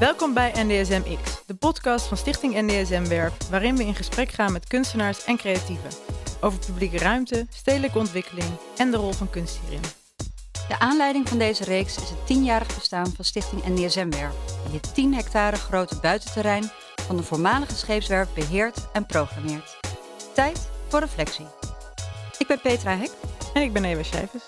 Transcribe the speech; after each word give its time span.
Welkom 0.00 0.34
bij 0.34 0.52
NDSM 0.54 1.02
X, 1.22 1.42
de 1.46 1.54
podcast 1.54 2.06
van 2.06 2.16
Stichting 2.16 2.54
NDSM 2.54 3.08
Werf, 3.08 3.48
waarin 3.50 3.76
we 3.76 3.84
in 3.84 3.94
gesprek 3.94 4.30
gaan 4.30 4.52
met 4.52 4.66
kunstenaars 4.66 5.24
en 5.24 5.36
creatieven 5.36 5.90
over 6.40 6.58
publieke 6.58 6.98
ruimte, 6.98 7.46
stedelijke 7.50 7.98
ontwikkeling 7.98 8.48
en 8.76 8.90
de 8.90 8.96
rol 8.96 9.12
van 9.12 9.30
kunst 9.30 9.58
hierin. 9.60 9.82
De 10.68 10.78
aanleiding 10.78 11.28
van 11.28 11.38
deze 11.38 11.64
reeks 11.64 11.96
is 11.96 12.08
het 12.08 12.26
tienjarig 12.26 12.74
bestaan 12.74 13.12
van 13.16 13.24
Stichting 13.24 13.64
NDSM 13.64 14.10
Werf, 14.10 14.34
die 14.64 14.80
het 14.80 14.94
10 14.94 15.14
hectare 15.14 15.56
grote 15.56 15.98
buitenterrein 16.00 16.70
van 17.06 17.16
de 17.16 17.22
voormalige 17.22 17.74
scheepswerf 17.74 18.28
beheert 18.34 18.90
en 18.92 19.06
programmeert. 19.06 19.78
Tijd 20.34 20.68
voor 20.88 21.00
reflectie. 21.00 21.46
Ik 22.38 22.46
ben 22.46 22.60
Petra 22.60 22.96
Hek 22.96 23.10
En 23.54 23.62
ik 23.62 23.72
ben 23.72 23.84
Eva 23.84 24.02
Schijvers. 24.02 24.44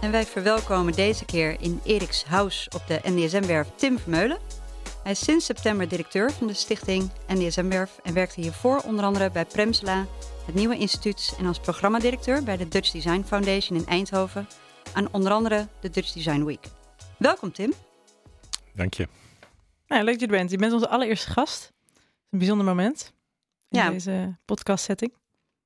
en 0.00 0.10
wij 0.10 0.26
verwelkomen 0.26 0.92
deze 0.92 1.24
keer 1.24 1.56
in 1.60 1.80
Eriks 1.84 2.24
House 2.24 2.70
op 2.74 2.82
de 2.86 3.00
NDSM-werf 3.02 3.68
Tim 3.76 3.98
Vermeulen. 3.98 4.60
Hij 5.02 5.12
is 5.12 5.24
sinds 5.24 5.44
september 5.44 5.88
directeur 5.88 6.32
van 6.32 6.46
de 6.46 6.54
stichting 6.54 7.10
NDSM-werf 7.28 7.98
en 8.02 8.14
werkte 8.14 8.40
hiervoor 8.40 8.78
onder 8.78 9.04
andere 9.04 9.30
bij 9.30 9.44
Premsla, 9.44 10.06
het 10.46 10.54
Nieuwe 10.54 10.78
Instituut 10.78 11.34
en 11.38 11.46
als 11.46 11.60
programmadirecteur 11.60 12.42
bij 12.42 12.56
de 12.56 12.68
Dutch 12.68 12.90
Design 12.90 13.22
Foundation 13.22 13.78
in 13.78 13.86
Eindhoven 13.86 14.48
aan 14.92 15.12
onder 15.12 15.32
andere 15.32 15.68
de 15.80 15.90
Dutch 15.90 16.12
Design 16.12 16.44
Week. 16.44 16.66
Welkom 17.18 17.52
Tim. 17.52 17.72
Dank 18.74 18.94
je. 18.94 19.08
Nou, 19.86 20.02
leuk 20.04 20.12
dat 20.12 20.20
je 20.20 20.26
er 20.26 20.32
bent. 20.38 20.50
Je 20.50 20.56
bent 20.56 20.72
onze 20.72 20.88
allereerste 20.88 21.30
gast. 21.30 21.62
Het 21.62 21.96
is 21.96 22.02
een 22.30 22.38
bijzonder 22.38 22.66
moment 22.66 23.12
in 23.68 23.78
Ja. 23.78 23.90
deze 23.90 24.36
podcast 24.44 24.84
setting. 24.84 25.12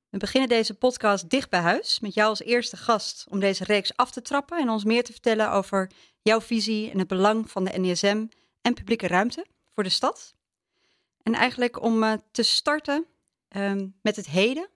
We 0.09 0.17
beginnen 0.17 0.49
deze 0.49 0.73
podcast 0.73 1.29
dicht 1.29 1.49
bij 1.49 1.59
huis 1.59 1.99
met 1.99 2.13
jou 2.13 2.29
als 2.29 2.41
eerste 2.41 2.77
gast 2.77 3.25
om 3.29 3.39
deze 3.39 3.63
reeks 3.63 3.95
af 3.95 4.11
te 4.11 4.21
trappen 4.21 4.57
en 4.59 4.69
ons 4.69 4.83
meer 4.83 5.03
te 5.03 5.11
vertellen 5.11 5.51
over 5.51 5.91
jouw 6.21 6.41
visie 6.41 6.91
en 6.91 6.99
het 6.99 7.07
belang 7.07 7.51
van 7.51 7.63
de 7.63 7.79
NDSM 7.79 8.25
en 8.67 8.73
publieke 8.73 9.07
ruimte 9.07 9.45
voor 9.73 9.83
de 9.83 9.89
stad. 9.89 10.35
En 11.23 11.33
eigenlijk 11.33 11.81
om 11.81 12.03
eh, 12.03 12.13
te 12.31 12.43
starten 12.43 13.05
ehm, 13.47 13.87
met 14.01 14.15
het 14.15 14.27
heden 14.27 14.69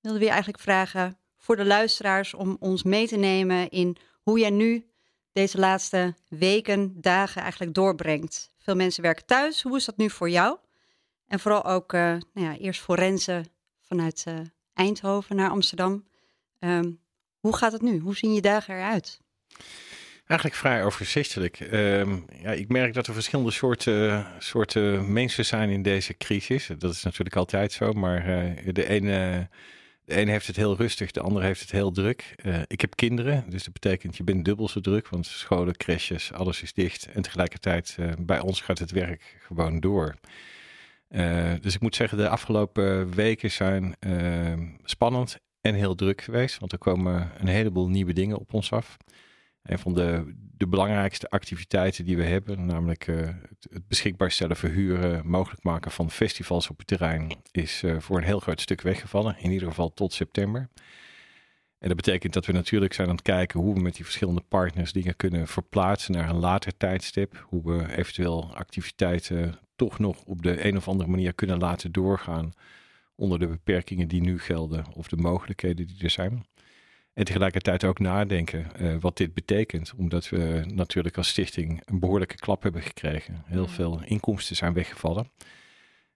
wilden 0.00 0.20
we 0.20 0.28
eigenlijk 0.28 0.62
vragen 0.62 1.18
voor 1.36 1.56
de 1.56 1.64
luisteraars 1.64 2.34
om 2.34 2.56
ons 2.60 2.82
mee 2.82 3.08
te 3.08 3.16
nemen 3.16 3.70
in 3.70 3.96
hoe 4.22 4.38
jij 4.38 4.50
nu 4.50 4.86
deze 5.32 5.58
laatste 5.58 6.14
weken, 6.28 7.00
dagen 7.00 7.42
eigenlijk 7.42 7.74
doorbrengt. 7.74 8.50
Veel 8.58 8.76
mensen 8.76 9.02
werken 9.02 9.26
thuis. 9.26 9.62
Hoe 9.62 9.76
is 9.76 9.84
dat 9.84 9.96
nu 9.96 10.10
voor 10.10 10.30
jou? 10.30 10.58
En 11.26 11.40
vooral 11.40 11.64
ook 11.64 11.92
eh, 11.92 12.00
nou 12.00 12.46
ja, 12.46 12.56
eerst 12.56 12.80
forensen 12.80 13.46
vanuit 13.80 14.24
eh, 14.26 14.34
Eindhoven 14.74 15.36
naar 15.36 15.50
Amsterdam. 15.50 16.04
Ehm, 16.58 16.92
hoe 17.40 17.56
gaat 17.56 17.72
het 17.72 17.82
nu? 17.82 17.98
Hoe 17.98 18.16
zien 18.16 18.34
je 18.34 18.40
dagen 18.40 18.74
eruit? 18.74 19.20
Eigenlijk 20.26 20.58
vrij 20.58 20.84
overzichtelijk. 20.84 21.60
Ehm, 21.60 22.16
ja, 22.42 22.50
ik 22.50 22.68
merk 22.68 22.94
dat 22.94 23.06
er 23.06 23.14
verschillende 23.14 23.50
soorten, 23.50 24.26
soorten 24.38 25.12
mensen 25.12 25.44
zijn 25.44 25.70
in 25.70 25.82
deze 25.82 26.16
crisis. 26.16 26.70
Dat 26.78 26.92
is 26.92 27.02
natuurlijk 27.02 27.36
altijd 27.36 27.72
zo, 27.72 27.92
maar 27.92 28.26
eh, 28.26 28.72
de 28.72 28.88
ene, 28.88 29.48
de 30.04 30.14
ene 30.14 30.30
heeft 30.30 30.46
het 30.46 30.56
heel 30.56 30.76
rustig, 30.76 31.10
de 31.10 31.20
andere 31.20 31.46
heeft 31.46 31.60
het 31.60 31.70
heel 31.70 31.90
druk. 31.90 32.34
Eh, 32.36 32.60
ik 32.66 32.80
heb 32.80 32.96
kinderen, 32.96 33.44
dus 33.48 33.64
dat 33.64 33.72
betekent 33.72 34.16
je 34.16 34.24
bent 34.24 34.44
dubbel 34.44 34.68
zo 34.68 34.80
druk, 34.80 35.08
want 35.08 35.26
scholen, 35.26 35.76
crèches, 35.76 36.32
alles 36.32 36.62
is 36.62 36.72
dicht. 36.72 37.08
En 37.12 37.22
tegelijkertijd 37.22 37.96
eh, 37.98 38.12
bij 38.18 38.40
ons 38.40 38.60
gaat 38.60 38.78
het 38.78 38.90
werk 38.90 39.36
gewoon 39.40 39.80
door. 39.80 40.14
Dus 41.60 41.74
ik 41.74 41.80
moet 41.80 41.96
zeggen, 41.96 42.18
de 42.18 42.28
afgelopen 42.28 43.14
weken 43.14 43.50
zijn 43.50 43.96
ehm, 43.98 44.66
spannend 44.84 45.38
en 45.60 45.74
heel 45.74 45.94
druk 45.94 46.20
geweest, 46.20 46.58
want 46.58 46.72
er 46.72 46.78
komen 46.78 47.30
een 47.38 47.46
heleboel 47.46 47.88
nieuwe 47.88 48.12
dingen 48.12 48.38
op 48.38 48.54
ons 48.54 48.72
af. 48.72 48.96
Een 49.66 49.78
van 49.78 49.94
de, 49.94 50.34
de 50.56 50.66
belangrijkste 50.66 51.30
activiteiten 51.30 52.04
die 52.04 52.16
we 52.16 52.24
hebben, 52.24 52.66
namelijk 52.66 53.06
eh, 53.06 53.16
het, 53.70 53.88
beschikbaar 53.88 54.30
stellen, 54.30 54.56
verhuren, 54.56 55.26
mogelijk 55.26 55.62
maken 55.62 55.90
van 55.90 56.10
festivals 56.10 56.70
op 56.70 56.78
het 56.78 56.86
terrein, 56.86 57.32
is 57.50 57.82
eh, 57.82 57.98
voor 57.98 58.16
een 58.16 58.24
heel 58.24 58.40
groot 58.40 58.60
stuk 58.60 58.80
weggevallen. 58.80 59.36
In 59.38 59.50
ieder 59.50 59.68
geval 59.68 59.94
tot 59.94 60.12
september. 60.12 60.68
En 61.78 61.88
dat 61.88 61.96
betekent 61.96 62.32
dat 62.32 62.46
we 62.46 62.52
natuurlijk 62.52 62.92
zijn 62.94 63.08
aan 63.08 63.14
het 63.14 63.24
kijken 63.24 63.60
hoe 63.60 63.74
we 63.74 63.80
met 63.80 63.94
die 63.94 64.04
verschillende 64.04 64.42
partners 64.48 64.92
dingen 64.92 65.16
kunnen 65.16 65.46
verplaatsen 65.46 66.12
naar 66.12 66.28
een 66.28 66.36
later 66.36 66.76
tijdstip. 66.76 67.44
Hoe 67.48 67.62
we 67.62 67.96
eventueel 67.96 68.54
activiteiten 68.54 69.58
toch 69.76 69.98
nog 69.98 70.22
op 70.24 70.42
de 70.42 70.64
een 70.66 70.76
of 70.76 70.88
andere 70.88 71.10
manier 71.10 71.32
kunnen 71.32 71.58
laten 71.58 71.92
doorgaan 71.92 72.52
onder 73.14 73.38
de 73.38 73.46
beperkingen 73.46 74.08
die 74.08 74.20
nu 74.20 74.38
gelden 74.38 74.84
of 74.94 75.08
de 75.08 75.16
mogelijkheden 75.16 75.86
die 75.86 76.02
er 76.02 76.10
zijn. 76.10 76.46
En 77.16 77.24
tegelijkertijd 77.24 77.84
ook 77.84 77.98
nadenken 77.98 78.74
eh, 78.76 78.96
wat 79.00 79.16
dit 79.16 79.34
betekent. 79.34 79.92
Omdat 79.96 80.28
we 80.28 80.62
natuurlijk 80.66 81.16
als 81.16 81.28
stichting 81.28 81.82
een 81.84 81.98
behoorlijke 81.98 82.36
klap 82.36 82.62
hebben 82.62 82.82
gekregen. 82.82 83.42
Heel 83.46 83.62
Mm. 83.62 83.68
veel 83.68 84.00
inkomsten 84.04 84.56
zijn 84.56 84.72
weggevallen. 84.72 85.30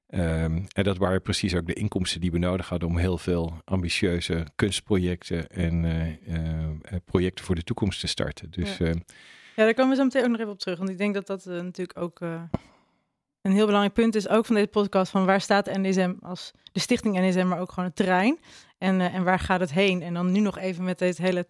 Ehm, 0.07 0.59
en 0.73 0.85
dat 0.85 0.97
waren 0.97 1.23
precies 1.23 1.55
ook 1.55 1.67
de 1.67 1.73
inkomsten 1.73 2.21
die 2.21 2.31
we 2.31 2.39
nodig 2.39 2.69
hadden 2.69 2.89
om 2.89 2.97
heel 2.99 3.19
veel 3.19 3.61
ambitieuze 3.65 4.47
kunstprojecten 4.57 5.49
en 5.49 5.85
eh, 5.85 6.35
eh, 6.35 6.97
projecten 7.05 7.45
voor 7.45 7.55
de 7.55 7.63
toekomst 7.65 8.01
te 8.01 8.07
starten. 8.07 8.51
Dus 8.51 8.77
Ja. 8.77 8.85
eh, 8.87 8.95
Ja, 9.57 9.65
daar 9.65 9.75
komen 9.75 9.91
we 9.91 9.97
zo 9.97 10.05
meteen 10.05 10.23
ook 10.23 10.29
nog 10.31 10.39
even 10.41 10.53
op 10.53 10.59
terug. 10.59 10.79
Want 10.79 10.91
ik 10.91 10.99
denk 10.99 11.15
dat 11.15 11.27
dat 11.27 11.45
natuurlijk 11.45 11.99
ook 11.99 12.21
een 13.43 13.53
heel 13.53 13.67
belangrijk 13.67 13.95
punt 13.95 14.15
is. 14.15 14.29
Ook 14.29 14.47
van 14.47 14.55
deze 14.55 14.67
podcast. 14.67 15.11
Van 15.11 15.27
waar 15.27 15.41
staat 15.41 15.65
de 15.65 15.79
NDSM 15.79 16.15
als 16.23 16.51
de 16.73 16.81
stichting 16.81 17.19
NDSM, 17.19 17.47
maar 17.47 17.61
ook 17.61 17.71
gewoon 17.71 17.85
het 17.85 17.97
terrein. 17.97 18.39
En, 18.79 19.01
eh, 19.01 19.15
en 19.15 19.25
waar 19.25 19.39
gaat 19.39 19.61
het 19.61 19.73
heen? 19.73 20.03
En 20.03 20.15
dan 20.15 20.33
nu 20.33 20.41
nog 20.41 20.59
even 20.59 20.85
met 20.85 20.99
dit 20.99 21.19
hele 21.19 21.47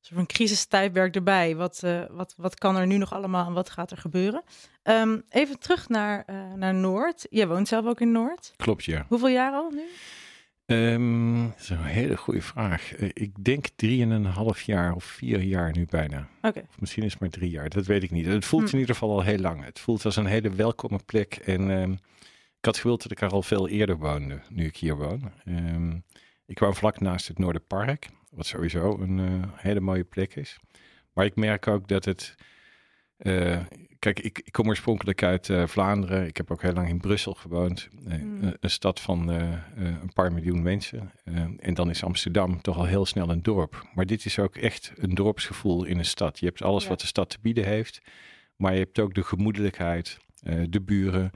soort 0.00 0.14
van 0.14 0.26
crisistijdperk 0.26 1.14
erbij. 1.14 1.56
Wat, 1.56 1.80
eh, 1.82 2.02
wat, 2.10 2.34
wat 2.36 2.54
kan 2.54 2.76
er 2.76 2.86
nu 2.86 2.96
nog 2.96 3.12
allemaal 3.12 3.46
en 3.46 3.52
wat 3.52 3.70
gaat 3.70 3.90
er 3.90 3.96
gebeuren? 3.96 4.42
Ehm, 4.82 5.20
even 5.28 5.58
terug 5.58 5.88
naar, 5.88 6.22
eh, 6.26 6.52
naar 6.54 6.74
Noord. 6.74 7.26
Jij 7.30 7.48
woont 7.48 7.68
zelf 7.68 7.86
ook 7.86 8.00
in 8.00 8.12
Noord. 8.12 8.52
klopt 8.56 8.84
ja. 8.84 9.04
Hoeveel 9.08 9.28
jaar 9.28 9.52
al 9.52 9.70
nu? 9.70 9.84
Ehm, 10.72 11.42
dat 11.48 11.60
is 11.60 11.68
een 11.68 11.84
hele 11.84 12.16
goede 12.16 12.42
vraag. 12.42 12.94
Eh, 12.94 13.08
ik 13.12 13.44
denk 13.44 13.66
drieënhalf 13.76 14.62
jaar 14.62 14.94
of 14.94 15.04
vier 15.04 15.40
jaar 15.42 15.72
nu 15.76 15.86
bijna. 15.90 16.28
Oké. 16.42 16.58
Of 16.68 16.80
misschien 16.80 17.02
is 17.02 17.12
het 17.12 17.20
maar 17.20 17.30
drie 17.30 17.50
jaar, 17.50 17.68
dat 17.68 17.86
weet 17.86 18.02
ik 18.02 18.10
niet. 18.10 18.26
Het 18.26 18.44
voelt 18.44 18.68
Hm. 18.68 18.74
in 18.74 18.80
ieder 18.80 18.94
geval 18.94 19.10
al 19.10 19.22
heel 19.22 19.38
lang. 19.38 19.64
Het 19.64 19.78
voelt 19.80 20.04
als 20.04 20.16
een 20.16 20.26
hele 20.26 20.50
welkome 20.50 20.98
plek. 21.06 21.34
En 21.34 21.70
ehm, 21.70 21.92
ik 22.58 22.64
had 22.64 22.78
gewild 22.78 23.02
dat 23.02 23.12
ik 23.12 23.20
er 23.20 23.30
al 23.30 23.42
veel 23.42 23.68
eerder 23.68 23.96
woonde, 23.96 24.40
nu 24.50 24.64
ik 24.64 24.76
hier 24.76 24.96
woon. 24.96 25.32
Ehm, 25.44 25.96
ik 26.46 26.58
woon 26.58 26.74
vlak 26.74 27.00
naast 27.00 27.28
het 27.28 27.38
Noorderpark, 27.38 28.08
wat 28.30 28.46
sowieso 28.46 28.98
een 29.00 29.18
eh, 29.18 29.48
hele 29.56 29.80
mooie 29.80 30.04
plek 30.04 30.34
is. 30.36 30.58
Maar 31.12 31.24
ik 31.24 31.36
merk 31.36 31.66
ook 31.66 31.88
dat 31.88 32.04
het... 32.04 32.34
eh, 33.16 33.58
kijk, 34.02 34.20
ik, 34.20 34.38
ik 34.44 34.52
kom 34.52 34.68
oorspronkelijk 34.68 35.22
uit 35.22 35.48
eh, 35.50 35.66
Vlaanderen. 35.66 36.26
Ik 36.26 36.36
heb 36.36 36.50
ook 36.50 36.62
heel 36.62 36.72
lang 36.72 36.88
in 36.88 37.00
Brussel 37.00 37.34
gewoond. 37.34 37.88
Eh, 38.06 38.14
Hmm. 38.18 38.42
een, 38.42 38.56
een 38.60 38.70
stad 38.70 39.00
van 39.00 39.30
eh, 39.30 39.52
eh, 39.52 39.58
een 39.76 40.12
paar 40.14 40.32
miljoen 40.32 40.62
mensen. 40.62 41.12
Eh, 41.24 41.34
en 41.58 41.74
dan 41.74 41.90
is 41.90 42.04
Amsterdam 42.04 42.60
toch 42.60 42.76
al 42.76 42.84
heel 42.84 43.06
snel 43.06 43.30
een 43.30 43.42
dorp. 43.42 43.86
Maar 43.94 44.06
dit 44.06 44.24
is 44.24 44.38
ook 44.38 44.56
echt 44.56 44.92
een 44.96 45.14
dorpsgevoel 45.14 45.84
in 45.84 45.98
een 45.98 46.04
stad. 46.04 46.38
Je 46.38 46.46
hebt 46.46 46.62
alles 46.62 46.82
Ja. 46.82 46.88
wat 46.88 47.00
de 47.00 47.06
stad 47.06 47.30
te 47.30 47.38
bieden 47.42 47.64
heeft. 47.64 48.00
Maar 48.56 48.72
je 48.72 48.78
hebt 48.78 48.98
ook 48.98 49.14
de 49.14 49.22
gemoedelijkheid, 49.22 50.18
eh, 50.42 50.62
de 50.68 50.80
buren. 50.80 51.30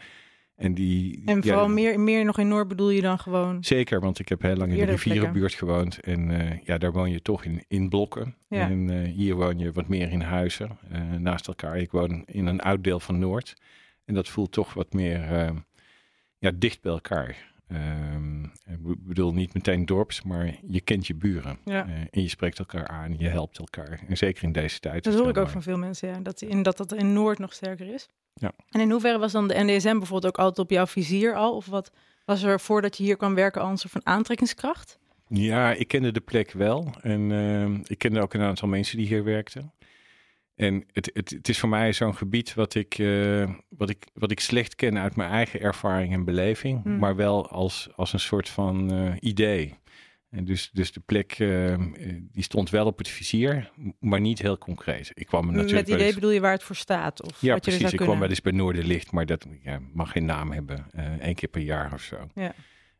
En 0.56 0.74
die. 0.74 1.22
En 1.24 1.36
ja, 1.36 1.42
vooral 1.42 1.68
meer, 1.68 2.00
meer 2.00 2.24
nog 2.24 2.38
in 2.38 2.48
Noord 2.48 2.68
bedoel 2.68 2.90
je 2.90 3.00
dan 3.00 3.18
gewoon... 3.18 3.64
Zeker, 3.64 4.00
want 4.00 4.18
ik 4.18 4.28
heb 4.28 4.42
heel 4.42 4.56
lang 4.56 4.72
in 4.72 4.78
de 4.78 4.84
rivierenbuurt 4.84 5.54
gewoond. 5.54 6.00
En 6.00 6.30
eh, 6.30 6.58
ja, 6.64 6.78
daar 6.78 6.92
woon 6.92 7.10
je 7.10 7.22
toch 7.22 7.44
in, 7.44 7.64
in 7.68 7.88
blokken. 7.88 8.34
Ja. 8.48 8.70
En 8.70 8.90
eh, 8.90 9.12
hier 9.12 9.34
woon 9.34 9.58
je 9.58 9.72
wat 9.72 9.88
meer 9.88 10.10
in 10.10 10.20
huizen 10.20 10.78
eh, 10.90 11.00
naast 11.12 11.48
elkaar. 11.48 11.78
Ik 11.78 11.90
woon 11.90 12.22
in 12.26 12.46
een 12.46 12.60
oud 12.60 12.84
deel 12.84 13.00
van 13.00 13.18
Noord. 13.18 13.54
En 14.04 14.14
dat 14.14 14.28
voelt 14.28 14.52
toch 14.52 14.74
wat 14.74 14.92
meer 14.92 15.20
ja, 16.38 16.50
dicht 16.54 16.80
bij 16.80 16.92
elkaar. 16.92 17.54
Ehm, 17.68 18.44
ik 18.44 18.82
be- 18.82 18.96
bedoel 18.98 19.32
niet 19.32 19.54
meteen 19.54 19.86
dorps, 19.86 20.22
maar 20.22 20.54
je 20.66 20.80
kent 20.80 21.06
je 21.06 21.14
buren. 21.14 21.58
Ja. 21.64 21.86
Eh, 21.86 21.94
en 22.10 22.22
je 22.22 22.28
spreekt 22.28 22.58
elkaar 22.58 22.86
aan, 22.88 23.14
je 23.18 23.28
helpt 23.28 23.58
elkaar. 23.58 24.00
En 24.08 24.16
zeker 24.16 24.42
in 24.44 24.52
deze 24.52 24.78
tijd. 24.80 25.04
Dat 25.04 25.14
hoor 25.14 25.28
ik 25.28 25.36
ook 25.36 25.48
van 25.48 25.62
veel 25.62 25.78
mensen, 25.78 26.08
ja. 26.08 26.18
Dat, 26.20 26.40
in, 26.42 26.62
dat 26.62 26.76
dat 26.76 26.94
in 26.94 27.12
Noord 27.12 27.38
nog 27.38 27.52
sterker 27.52 27.94
is. 27.94 28.08
Ja. 28.34 28.52
En 28.70 28.80
in 28.80 28.90
hoeverre 28.90 29.18
was 29.18 29.32
dan 29.32 29.48
de 29.48 29.54
NDSM 29.64 29.98
bijvoorbeeld 29.98 30.26
ook 30.26 30.38
altijd 30.38 30.58
op 30.58 30.70
jouw 30.70 30.86
vizier 30.86 31.34
al? 31.34 31.56
Of 31.56 31.66
wat 31.66 31.90
was 32.24 32.42
er 32.42 32.60
voordat 32.60 32.96
je 32.96 33.02
hier 33.04 33.16
kwam 33.16 33.34
werken 33.34 33.62
al 33.62 33.70
een 33.70 33.76
soort 33.78 33.92
van 33.92 34.06
aantrekkingskracht? 34.06 34.98
Ja, 35.28 35.72
ik 35.72 35.88
kende 35.88 36.12
de 36.12 36.20
plek 36.20 36.52
wel. 36.52 36.92
En 37.00 37.32
ehm, 37.32 37.78
ik 37.86 37.98
kende 37.98 38.20
ook 38.20 38.34
een 38.34 38.40
aantal 38.40 38.68
mensen 38.68 38.96
die 38.96 39.06
hier 39.06 39.24
werkten. 39.24 39.72
En 40.56 40.84
het, 40.92 41.10
het, 41.14 41.30
het 41.30 41.48
is 41.48 41.58
voor 41.58 41.68
mij 41.68 41.92
zo'n 41.92 42.16
gebied 42.16 42.54
wat 42.54 42.74
ik, 42.74 42.98
eh, 42.98 43.50
wat, 43.68 43.90
ik, 43.90 44.06
wat 44.14 44.30
ik 44.30 44.40
slecht 44.40 44.74
ken 44.74 44.98
uit 44.98 45.16
mijn 45.16 45.30
eigen 45.30 45.60
ervaring 45.60 46.12
en 46.12 46.24
beleving. 46.24 46.82
Hmm. 46.82 46.98
Maar 46.98 47.16
wel 47.16 47.48
als, 47.48 47.88
als 47.96 48.12
een 48.12 48.20
soort 48.20 48.48
van 48.48 48.92
eh, 48.92 49.12
idee. 49.20 49.74
En 50.30 50.44
dus, 50.44 50.70
dus 50.72 50.92
de 50.92 51.00
plek 51.00 51.32
eh, 51.32 51.74
die 52.32 52.42
stond 52.42 52.70
wel 52.70 52.86
op 52.86 52.98
het 52.98 53.08
vizier, 53.08 53.70
maar 54.00 54.20
niet 54.20 54.42
heel 54.42 54.58
concreet. 54.58 55.10
Ik 55.14 55.26
kwam 55.26 55.48
er 55.48 55.52
natuurlijk 55.52 55.86
Met 55.86 55.88
idee 55.94 56.06
eens- 56.06 56.14
bedoel 56.14 56.30
je 56.30 56.40
waar 56.40 56.52
het 56.52 56.62
voor 56.62 56.76
staat? 56.76 57.22
Of 57.22 57.30
Ja, 57.30 57.34
wat 57.36 57.42
je 57.42 57.52
er 57.52 57.60
precies. 57.60 57.80
zou 57.80 57.92
Ik 57.92 57.98
kwam 57.98 58.18
wel 58.18 58.28
eens 58.28 58.40
bij 58.40 58.52
Noorderlicht, 58.52 59.12
maar 59.12 59.26
dat 59.26 59.46
ja, 59.62 59.80
mag 59.92 60.12
geen 60.12 60.24
naam 60.24 60.52
hebben. 60.52 60.86
Eén 61.18 61.34
keer 61.34 61.48
per 61.48 61.60
jaar 61.62 61.92
of 61.92 62.02
zo. 62.02 62.16
Ja. 62.34 62.54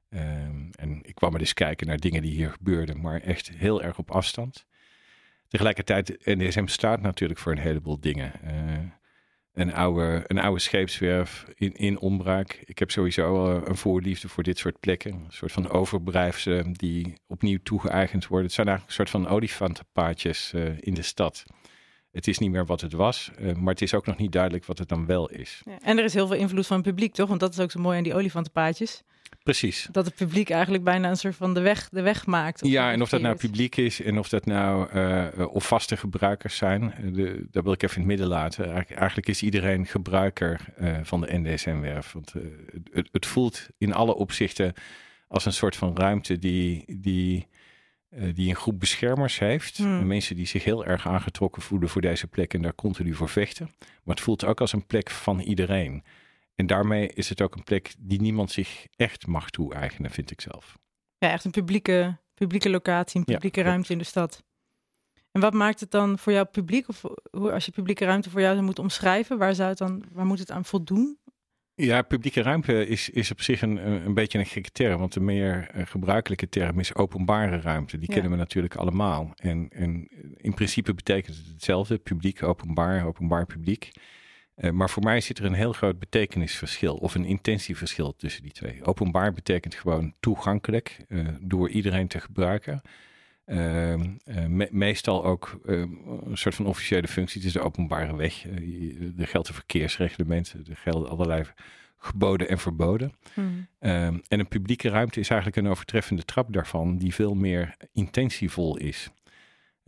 Ehm, 0.08 0.68
en 0.70 0.98
ik 1.02 1.14
kwam 1.14 1.34
er 1.34 1.40
eens 1.40 1.54
kijken 1.54 1.86
naar 1.86 1.98
dingen 1.98 2.22
die 2.22 2.32
hier 2.34 2.50
gebeurden, 2.50 3.00
maar 3.00 3.20
echt 3.20 3.50
heel 3.50 3.82
erg 3.82 3.98
op 3.98 4.10
afstand. 4.10 4.66
Tegelijkertijd, 5.56 6.18
NDSM 6.24 6.66
staat 6.66 7.00
natuurlijk 7.00 7.40
voor 7.40 7.52
een 7.52 7.58
heleboel 7.58 8.00
dingen. 8.00 8.32
Eh, 8.42 8.52
een 9.52 9.74
oude, 9.74 10.24
een 10.26 10.38
oude 10.38 10.60
scheepswerf 10.60 11.46
in, 11.54 11.74
in 11.74 11.98
ombraak. 11.98 12.62
Ik 12.64 12.78
heb 12.78 12.90
sowieso 12.90 13.54
een 13.64 13.76
voorliefde 13.76 14.28
voor 14.28 14.42
dit 14.42 14.58
soort 14.58 14.80
plekken. 14.80 15.12
Een 15.12 15.24
soort 15.28 15.52
van 15.52 15.70
overblijfselen 15.70 16.72
die 16.72 17.14
opnieuw 17.26 17.58
toegeëigend 17.62 18.26
worden. 18.26 18.46
Het 18.46 18.54
zijn 18.54 18.66
eigenlijk 18.66 18.98
een 18.98 19.06
soort 19.06 19.22
van 19.24 19.34
olifantenpaadjes 19.34 20.52
uh, 20.54 20.80
in 20.80 20.94
de 20.94 21.02
stad. 21.02 21.44
Het 22.10 22.28
is 22.28 22.38
niet 22.38 22.50
meer 22.50 22.66
wat 22.66 22.80
het 22.80 22.92
was, 22.92 23.30
uh, 23.40 23.52
maar 23.52 23.72
het 23.72 23.82
is 23.82 23.94
ook 23.94 24.06
nog 24.06 24.16
niet 24.16 24.32
duidelijk 24.32 24.64
wat 24.64 24.78
het 24.78 24.88
dan 24.88 25.06
wel 25.06 25.30
is. 25.30 25.62
Ja, 25.64 25.78
en 25.80 25.98
er 25.98 26.04
is 26.04 26.14
heel 26.14 26.26
veel 26.26 26.36
invloed 26.36 26.66
van 26.66 26.76
het 26.76 26.86
publiek, 26.86 27.14
toch? 27.14 27.28
Want 27.28 27.40
dat 27.40 27.52
is 27.52 27.60
ook 27.60 27.70
zo 27.70 27.80
mooi 27.80 27.96
aan 27.96 28.04
die 28.04 28.14
olifantenpaadjes. 28.14 29.02
Precies. 29.46 29.88
Dat 29.90 30.04
het 30.04 30.14
publiek 30.14 30.50
eigenlijk 30.50 30.84
bijna 30.84 31.08
een 31.08 31.16
soort 31.16 31.34
van 31.34 31.54
de 31.54 31.60
weg, 31.60 31.88
de 31.88 32.02
weg 32.02 32.26
maakt. 32.26 32.66
Ja, 32.66 32.92
en 32.92 33.02
of 33.02 33.08
dat 33.08 33.20
nou 33.20 33.36
publiek 33.36 33.76
is 33.76 34.02
en 34.02 34.18
of 34.18 34.28
dat 34.28 34.44
nou 34.46 34.92
uh, 34.94 35.46
of 35.52 35.66
vaste 35.66 35.96
gebruikers 35.96 36.56
zijn, 36.56 36.94
de, 37.12 37.46
dat 37.50 37.64
wil 37.64 37.72
ik 37.72 37.82
even 37.82 37.94
in 37.94 38.00
het 38.00 38.10
midden 38.10 38.26
laten. 38.26 38.72
Eigenlijk, 38.72 39.28
is 39.28 39.42
iedereen 39.42 39.86
gebruiker 39.86 40.60
uh, 40.80 40.96
van 41.02 41.20
de 41.20 41.38
NDSM-werf. 41.38 42.12
Want 42.12 42.32
uh, 42.36 42.42
het, 42.92 43.08
het, 43.12 43.26
voelt 43.26 43.66
in 43.78 43.92
alle 43.92 44.14
opzichten 44.14 44.72
als 45.28 45.44
een 45.44 45.52
soort 45.52 45.76
van 45.76 45.96
ruimte 45.96 46.38
die, 46.38 46.84
die, 46.98 47.48
die 48.34 48.48
een 48.48 48.56
groep 48.56 48.80
beschermers 48.80 49.38
heeft. 49.38 49.76
Hmm. 49.76 50.06
Mensen 50.06 50.36
die 50.36 50.46
zich 50.46 50.64
heel 50.64 50.86
erg 50.86 51.06
aangetrokken 51.06 51.62
voelen 51.62 51.88
voor 51.88 52.02
deze 52.02 52.26
plek 52.26 52.54
en 52.54 52.62
daar 52.62 52.74
continu 52.74 53.14
voor 53.14 53.28
vechten. 53.28 53.70
Maar 53.78 54.14
het 54.14 54.24
voelt 54.24 54.44
ook 54.44 54.60
als 54.60 54.72
een 54.72 54.86
plek 54.86 55.10
van 55.10 55.40
iedereen. 55.40 56.02
En 56.56 56.66
daarmee 56.66 57.08
is 57.08 57.28
het 57.28 57.42
ook 57.42 57.56
een 57.56 57.64
plek 57.64 57.94
die 57.98 58.20
niemand 58.20 58.50
zich 58.50 58.86
echt 58.96 59.26
mag 59.26 59.50
toe-eigenen, 59.50 60.10
vind 60.10 60.30
ik 60.30 60.40
zelf. 60.40 60.78
Ja, 61.18 61.30
echt 61.30 61.44
een 61.44 61.50
publieke, 61.50 62.18
publieke 62.34 62.70
locatie, 62.70 63.18
een 63.18 63.24
publieke 63.24 63.60
ja, 63.60 63.66
ruimte 63.66 63.92
in 63.92 63.98
de 63.98 64.04
stad. 64.04 64.44
En 65.32 65.40
wat 65.40 65.52
maakt 65.54 65.80
het 65.80 65.90
dan 65.90 66.18
voor 66.18 66.32
jou 66.32 66.46
publiek? 66.46 66.88
Of 66.88 67.02
hoe, 67.30 67.52
als 67.52 67.64
je 67.64 67.72
publieke 67.72 68.04
ruimte 68.04 68.30
voor 68.30 68.40
jou 68.40 68.52
zou 68.52 68.64
moeten 68.64 68.82
omschrijven, 68.82 69.38
waar, 69.38 69.54
zou 69.54 69.68
het 69.68 69.78
dan, 69.78 70.04
waar 70.12 70.26
moet 70.26 70.38
het 70.38 70.50
aan 70.50 70.64
voldoen? 70.64 71.18
Ja, 71.74 72.02
publieke 72.02 72.42
ruimte 72.42 72.86
is, 72.86 73.10
is 73.10 73.30
op 73.30 73.40
zich 73.40 73.62
een, 73.62 73.76
een 74.06 74.14
beetje 74.14 74.38
een 74.38 74.46
gekke 74.46 74.70
term. 74.70 74.98
Want 74.98 75.12
de 75.12 75.20
meer 75.20 75.70
uh, 75.74 75.86
gebruikelijke 75.86 76.48
term 76.48 76.78
is 76.78 76.94
openbare 76.94 77.60
ruimte. 77.60 77.98
Die 77.98 78.08
Ja. 78.08 78.14
kennen 78.14 78.32
we 78.32 78.38
natuurlijk 78.38 78.74
allemaal. 78.76 79.32
En, 79.34 79.68
en 79.68 80.08
in 80.36 80.54
principe 80.54 80.94
betekent 80.94 81.36
het 81.36 81.46
hetzelfde. 81.46 81.98
Publiek, 81.98 82.42
openbaar, 82.42 83.06
openbaar 83.06 83.46
publiek. 83.46 83.90
Uh, 84.56 84.70
maar 84.70 84.90
voor 84.90 85.02
mij 85.02 85.20
zit 85.20 85.38
er 85.38 85.44
een 85.44 85.52
heel 85.52 85.72
groot 85.72 85.98
betekenisverschil 85.98 86.94
of 86.94 87.14
een 87.14 87.24
intentieverschil 87.24 88.16
tussen 88.16 88.42
die 88.42 88.52
twee. 88.52 88.84
Openbaar 88.84 89.32
betekent 89.32 89.74
gewoon 89.74 90.14
toegankelijk 90.20 91.04
uh, 91.08 91.28
door 91.40 91.68
iedereen 91.68 92.08
te 92.08 92.20
gebruiken. 92.20 92.82
Uh, 93.46 93.56
me 94.48 94.68
meestal 94.70 95.24
ook 95.24 95.60
een 95.64 96.30
soort 96.32 96.54
van 96.54 96.66
officiële 96.66 97.08
functie. 97.08 97.38
Het 97.40 97.46
is 97.46 97.52
de 97.52 97.60
openbare 97.60 98.16
weg. 98.16 98.44
er 99.18 99.26
geldt 99.26 99.48
een 99.48 99.54
verkeersreglement. 99.54 100.54
Er 100.68 100.76
gelden 100.76 101.10
allerlei 101.10 101.44
geboden 101.96 102.48
en 102.48 102.58
verboden. 102.58 103.12
Hmm. 103.34 103.68
en 103.78 104.22
een 104.28 104.48
publieke 104.48 104.88
ruimte 104.88 105.20
is 105.20 105.28
eigenlijk 105.28 105.60
een 105.60 105.70
overtreffende 105.70 106.24
trap 106.24 106.52
daarvan, 106.52 106.98
die 106.98 107.14
veel 107.14 107.34
meer 107.34 107.76
intentievol 107.92 108.76
is. 108.76 109.10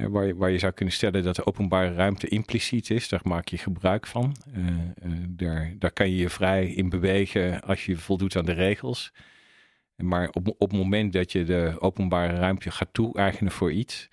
Waar 0.06 0.26
je, 0.26 0.36
waar 0.36 0.50
je, 0.50 0.58
zou 0.58 0.72
kunnen 0.72 0.94
stellen 0.94 1.22
dat 1.22 1.36
de 1.36 1.46
openbare 1.46 1.94
ruimte 1.94 2.28
impliciet 2.28 2.90
is, 2.90 3.08
daar 3.08 3.20
maak 3.22 3.48
je 3.48 3.58
gebruik 3.58 4.06
van. 4.06 4.36
Uh, 4.56 4.66
uh, 4.66 5.24
daar, 5.28 5.74
daar 5.78 5.92
kan 5.92 6.10
je 6.10 6.16
je 6.16 6.30
vrij 6.30 6.66
in 6.66 6.88
bewegen 6.88 7.60
als 7.60 7.86
je 7.86 7.96
voldoet 7.96 8.36
aan 8.36 8.44
de 8.44 8.52
regels. 8.52 9.12
Maar 9.96 10.28
op, 10.28 10.48
op 10.48 10.70
het 10.70 10.78
moment 10.78 11.12
dat 11.12 11.32
je 11.32 11.44
de 11.44 11.76
openbare 11.78 12.36
ruimte 12.36 12.70
gaat 12.70 12.88
toe-eigenen 12.92 13.52
voor 13.52 13.72
iets, 13.72 14.08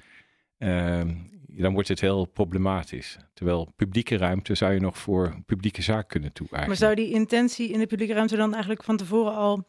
uh, 0.57 1.01
dan 1.47 1.73
wordt 1.73 1.87
het 1.87 2.01
heel 2.01 2.25
problematisch. 2.25 3.17
Terwijl 3.33 3.73
publieke 3.75 4.17
ruimte 4.17 4.55
zou 4.55 4.73
je 4.73 4.79
nog 4.79 4.97
voor 4.97 5.35
publieke 5.45 5.81
zaak 5.81 6.07
kunnen 6.09 6.33
toe-eigenen. 6.33 6.79
Maar 6.79 6.87
zou 6.87 6.95
die 6.95 7.13
intentie 7.13 7.69
in 7.69 7.79
de 7.79 7.87
publieke 7.87 8.13
ruimte 8.13 8.35
dan 8.35 8.51
eigenlijk 8.51 8.83
van 8.83 8.97
tevoren 8.97 9.35
al 9.35 9.67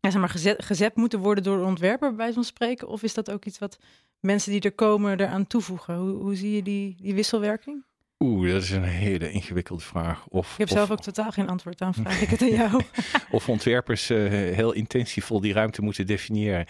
ja, 0.00 0.10
zeg 0.10 0.20
maar, 0.20 0.30
gezet, 0.30 0.64
gezet 0.64 0.96
moeten 0.96 1.18
worden 1.18 1.44
door 1.44 1.58
de 1.58 1.64
ontwerper, 1.64 2.14
bij 2.14 2.32
van 2.32 2.44
spreken? 2.44 2.88
Of 2.88 3.02
is 3.02 3.14
dat 3.14 3.30
ook 3.30 3.44
iets 3.44 3.58
wat 3.58 3.78
mensen 4.20 4.52
die 4.52 4.60
er 4.60 4.72
komen 4.72 5.20
eraan 5.20 5.46
toevoegen? 5.46 5.96
Hoe, 5.96 6.10
hoe 6.10 6.34
zie 6.34 6.54
je 6.54 6.62
die, 6.62 6.96
die 7.00 7.14
wisselwerking? 7.14 7.84
Oeh, 8.18 8.52
dat 8.52 8.62
is 8.62 8.70
een 8.70 8.82
hele 8.82 9.30
ingewikkelde 9.30 9.82
vraag. 9.82 10.26
Of, 10.28 10.52
ik 10.52 10.58
heb 10.58 10.68
of, 10.68 10.74
zelf 10.74 10.90
ook 10.90 11.00
totaal 11.00 11.30
geen 11.30 11.48
antwoord 11.48 11.80
aan, 11.80 11.94
vraag 11.94 12.22
ik 12.22 12.28
het 12.28 12.42
aan 12.42 12.50
jou. 12.62 12.82
of 13.30 13.48
ontwerpers 13.48 14.10
uh, 14.10 14.28
heel 14.28 14.72
intensievol 14.72 15.40
die 15.40 15.52
ruimte 15.52 15.82
moeten 15.82 16.06
definiëren. 16.06 16.66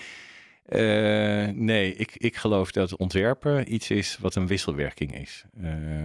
Uh, 0.69 1.49
nee, 1.55 1.95
ik, 1.95 2.17
ik 2.17 2.37
geloof 2.37 2.71
dat 2.71 2.97
ontwerpen 2.97 3.75
iets 3.75 3.91
is 3.91 4.19
wat 4.21 4.35
een 4.35 4.47
wisselwerking 4.47 5.15
is. 5.15 5.45
Uh, 5.61 6.03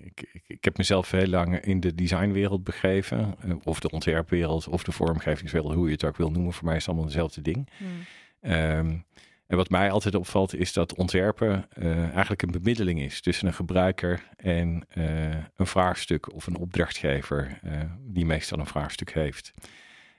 ik, 0.00 0.28
ik, 0.32 0.42
ik, 0.46 0.64
heb 0.64 0.76
mezelf 0.76 1.10
heel 1.10 1.26
lang 1.26 1.60
in 1.60 1.80
de 1.80 1.94
designwereld 1.94 2.64
begeven, 2.64 3.34
uh, 3.46 3.54
of 3.64 3.80
de 3.80 3.90
ontwerpwereld, 3.90 4.68
of 4.68 4.82
de 4.82 4.92
vormgevingswereld, 4.92 5.74
hoe 5.74 5.86
je 5.86 5.92
het 5.92 6.04
ook 6.04 6.16
wil 6.16 6.30
noemen. 6.30 6.52
Voor 6.52 6.64
mij 6.64 6.76
is 6.76 6.80
het 6.80 6.88
allemaal 6.88 7.06
hetzelfde 7.06 7.42
ding. 7.42 7.68
Hmm. 7.76 8.52
Um, 8.52 9.04
en 9.52 9.58
wat 9.58 9.70
mij 9.70 9.90
altijd 9.90 10.14
opvalt 10.14 10.54
is 10.54 10.72
dat 10.72 10.94
ontwerpen 10.94 11.66
uh, 11.78 12.08
eigenlijk 12.08 12.42
een 12.42 12.50
bemiddeling 12.50 13.00
is 13.00 13.20
tussen 13.20 13.46
een 13.46 13.54
gebruiker 13.54 14.28
en 14.36 14.86
uh, 14.94 15.34
een 15.56 15.66
vraagstuk 15.66 16.32
of 16.34 16.46
een 16.46 16.56
opdrachtgever, 16.56 17.60
uh, 17.64 17.80
die 18.00 18.24
meestal 18.24 18.58
een 18.58 18.66
vraagstuk 18.66 19.12
heeft. 19.12 19.52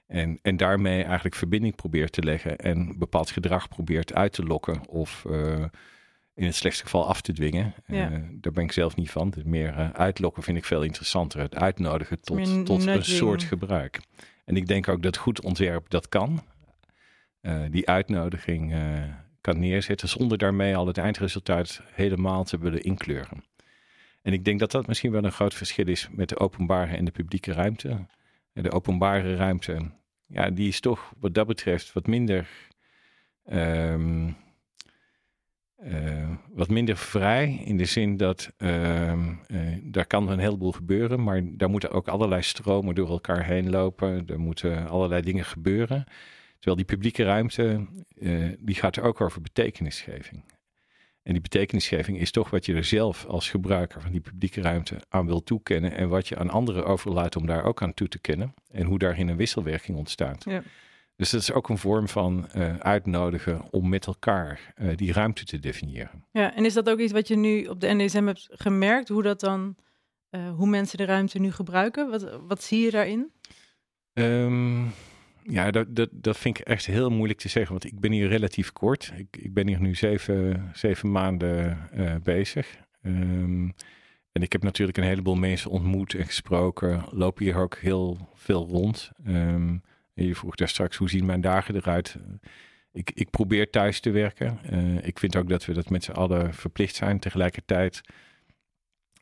En, 0.07 0.39
en 0.41 0.57
daarmee 0.57 1.03
eigenlijk 1.03 1.35
verbinding 1.35 1.75
probeert 1.75 2.11
te 2.11 2.23
leggen 2.23 2.57
en 2.57 2.97
bepaald 2.97 3.31
gedrag 3.31 3.67
probeert 3.67 4.13
uit 4.13 4.33
te 4.33 4.43
lokken 4.43 4.87
of 4.87 5.25
in 6.35 6.45
het 6.45 6.55
slechtste 6.55 6.83
geval 6.83 7.07
af 7.07 7.21
te 7.21 7.33
dwingen. 7.33 7.73
Ja. 7.87 8.09
daar 8.31 8.53
ben 8.53 8.63
ik 8.63 8.71
zelf 8.71 8.95
niet 8.95 9.11
van. 9.11 9.33
Het 9.35 9.45
meer 9.45 9.93
uitlokken 9.93 10.43
vind 10.43 10.57
ik 10.57 10.65
veel 10.65 10.83
interessanter. 10.83 11.39
Het 11.39 11.55
uitnodigen 11.55 12.21
tot, 12.21 12.65
tot 12.65 12.85
een 12.85 13.05
soort 13.05 13.43
gebruik. 13.43 13.99
En 14.45 14.55
ik 14.55 14.67
denk 14.67 14.87
ook 14.87 15.03
dat 15.03 15.17
goed 15.17 15.41
ontwerp 15.41 15.89
dat 15.89 16.09
kan. 16.09 16.41
Uh, 17.43 17.61
die 17.69 17.89
uitnodiging 17.89 18.73
uh, 18.73 18.79
kan 19.43 19.59
neerzetten 19.59 20.09
zonder 20.09 20.37
daarmee 20.37 20.75
al 20.75 20.87
het 20.87 20.97
eindresultaat 20.97 21.81
helemaal 21.93 22.43
te 22.43 22.57
willen 22.57 22.81
inkleuren. 22.81 23.43
En 24.21 24.33
ik 24.33 24.45
denk 24.45 24.59
dat 24.59 24.71
dat 24.71 24.87
misschien 24.87 25.11
wel 25.11 25.23
een 25.23 25.31
groot 25.31 25.53
verschil 25.53 25.87
is 25.87 26.07
met 26.11 26.29
de 26.29 26.39
openbare 26.39 26.95
en 26.95 27.05
de 27.05 27.11
publieke 27.11 27.53
ruimte. 27.53 28.05
De 28.53 28.71
openbare 28.71 29.35
ruimte, 29.35 29.91
ja, 30.25 30.49
die 30.49 30.67
is 30.67 30.79
toch 30.79 31.13
wat 31.19 31.33
dat 31.33 31.47
betreft 31.47 31.93
wat 31.93 32.07
minder, 32.07 32.47
um, 33.51 34.35
uh, 35.85 36.29
wat 36.53 36.69
minder 36.69 36.97
vrij. 36.97 37.61
In 37.65 37.77
de 37.77 37.85
zin 37.85 38.17
dat 38.17 38.53
um, 38.57 39.39
daar 39.83 40.07
kan 40.07 40.29
een 40.29 40.39
heleboel 40.39 40.71
gebeuren, 40.71 41.23
maar 41.23 41.41
daar 41.43 41.69
moeten 41.69 41.91
ook 41.91 42.07
allerlei 42.07 42.41
stromen 42.41 42.95
door 42.95 43.09
elkaar 43.09 43.45
heen 43.45 43.69
lopen. 43.69 44.27
Er 44.27 44.39
moeten 44.39 44.87
allerlei 44.87 45.21
dingen 45.21 45.45
gebeuren. 45.45 46.05
Terwijl 46.63 46.85
die 46.85 46.95
publieke 46.95 47.23
ruimte, 47.23 47.87
uh, 48.15 48.49
die 48.59 48.75
gaat 48.75 48.95
er 48.95 49.03
ook 49.03 49.21
over 49.21 49.41
betekenisgeving. 49.41 50.43
En 51.23 51.33
die 51.33 51.41
betekenisgeving 51.41 52.19
is 52.19 52.31
toch 52.31 52.49
wat 52.49 52.65
je 52.65 52.73
er 52.73 52.83
zelf 52.83 53.25
als 53.25 53.49
gebruiker 53.49 54.01
van 54.01 54.11
die 54.11 54.21
publieke 54.21 54.61
ruimte 54.61 55.01
aan 55.09 55.25
wil 55.25 55.43
toekennen. 55.43 55.91
En 55.91 56.09
wat 56.09 56.27
je 56.27 56.37
aan 56.37 56.49
anderen 56.49 56.85
overlaat 56.85 57.35
om 57.35 57.45
daar 57.45 57.63
ook 57.63 57.81
aan 57.81 57.93
toe 57.93 58.07
te 58.07 58.19
kennen. 58.19 58.53
En 58.71 58.85
hoe 58.85 58.99
daarin 58.99 59.27
een 59.27 59.37
wisselwerking 59.37 59.97
ontstaat. 59.97 60.43
Ja. 60.43 60.63
Dus 61.15 61.29
dat 61.29 61.41
is 61.41 61.51
ook 61.51 61.69
een 61.69 61.77
vorm 61.77 62.07
van 62.07 62.47
uh, 62.55 62.75
uitnodigen 62.77 63.71
om 63.71 63.89
met 63.89 64.05
elkaar 64.05 64.73
uh, 64.77 64.95
die 64.95 65.13
ruimte 65.13 65.45
te 65.45 65.59
definiëren. 65.59 66.25
Ja, 66.31 66.55
en 66.55 66.65
is 66.65 66.73
dat 66.73 66.89
ook 66.89 66.99
iets 66.99 67.13
wat 67.13 67.27
je 67.27 67.35
nu 67.35 67.65
op 67.65 67.79
de 67.79 67.93
NDSM 67.93 68.25
hebt 68.25 68.47
gemerkt? 68.51 69.09
Hoe 69.09 69.23
dat 69.23 69.39
dan, 69.39 69.75
hoe 70.55 70.67
mensen 70.67 70.97
de 70.97 71.05
ruimte 71.05 71.39
nu 71.39 71.51
gebruiken? 71.51 72.09
Wat, 72.09 72.39
wat 72.47 72.63
zie 72.63 72.83
je 72.83 72.91
daarin? 72.91 73.31
Um, 74.13 74.91
ja, 75.43 75.71
dat, 75.71 75.95
dat, 75.95 76.09
dat 76.11 76.37
vind 76.37 76.59
ik 76.59 76.65
echt 76.65 76.85
heel 76.85 77.09
moeilijk 77.09 77.39
te 77.39 77.49
zeggen, 77.49 77.71
want 77.71 77.85
ik 77.85 77.99
ben 77.99 78.11
hier 78.11 78.27
relatief 78.27 78.71
kort. 78.71 79.13
Ik, 79.17 79.37
ik 79.37 79.53
ben 79.53 79.67
hier 79.67 79.81
nu 79.81 79.95
zeven, 79.95 80.69
zeven 80.73 81.11
maanden 81.11 81.89
uh, 81.93 82.15
bezig. 82.23 82.77
Um, 83.01 83.73
en 84.31 84.41
ik 84.41 84.51
heb 84.51 84.63
natuurlijk 84.63 84.97
een 84.97 85.03
heleboel 85.03 85.35
mensen 85.35 85.71
ontmoet 85.71 86.13
en 86.13 86.25
gesproken. 86.25 87.03
Loop 87.09 87.37
hier 87.37 87.55
ook 87.55 87.77
heel 87.77 88.29
veel 88.33 88.67
rond. 88.67 89.11
Um, 89.27 89.81
je 90.13 90.35
vroeg 90.35 90.55
daar 90.55 90.69
straks, 90.69 90.97
hoe 90.97 91.09
zien 91.09 91.25
mijn 91.25 91.41
dagen 91.41 91.75
eruit? 91.75 92.17
Ik, 92.91 93.11
ik 93.11 93.29
probeer 93.29 93.69
thuis 93.69 93.99
te 93.99 94.11
werken. 94.11 94.59
Uh, 94.71 95.05
ik 95.07 95.19
vind 95.19 95.35
ook 95.35 95.49
dat 95.49 95.65
we 95.65 95.73
dat 95.73 95.89
met 95.89 96.03
z'n 96.03 96.11
allen 96.11 96.53
verplicht 96.53 96.95
zijn. 96.95 97.19
Tegelijkertijd 97.19 98.01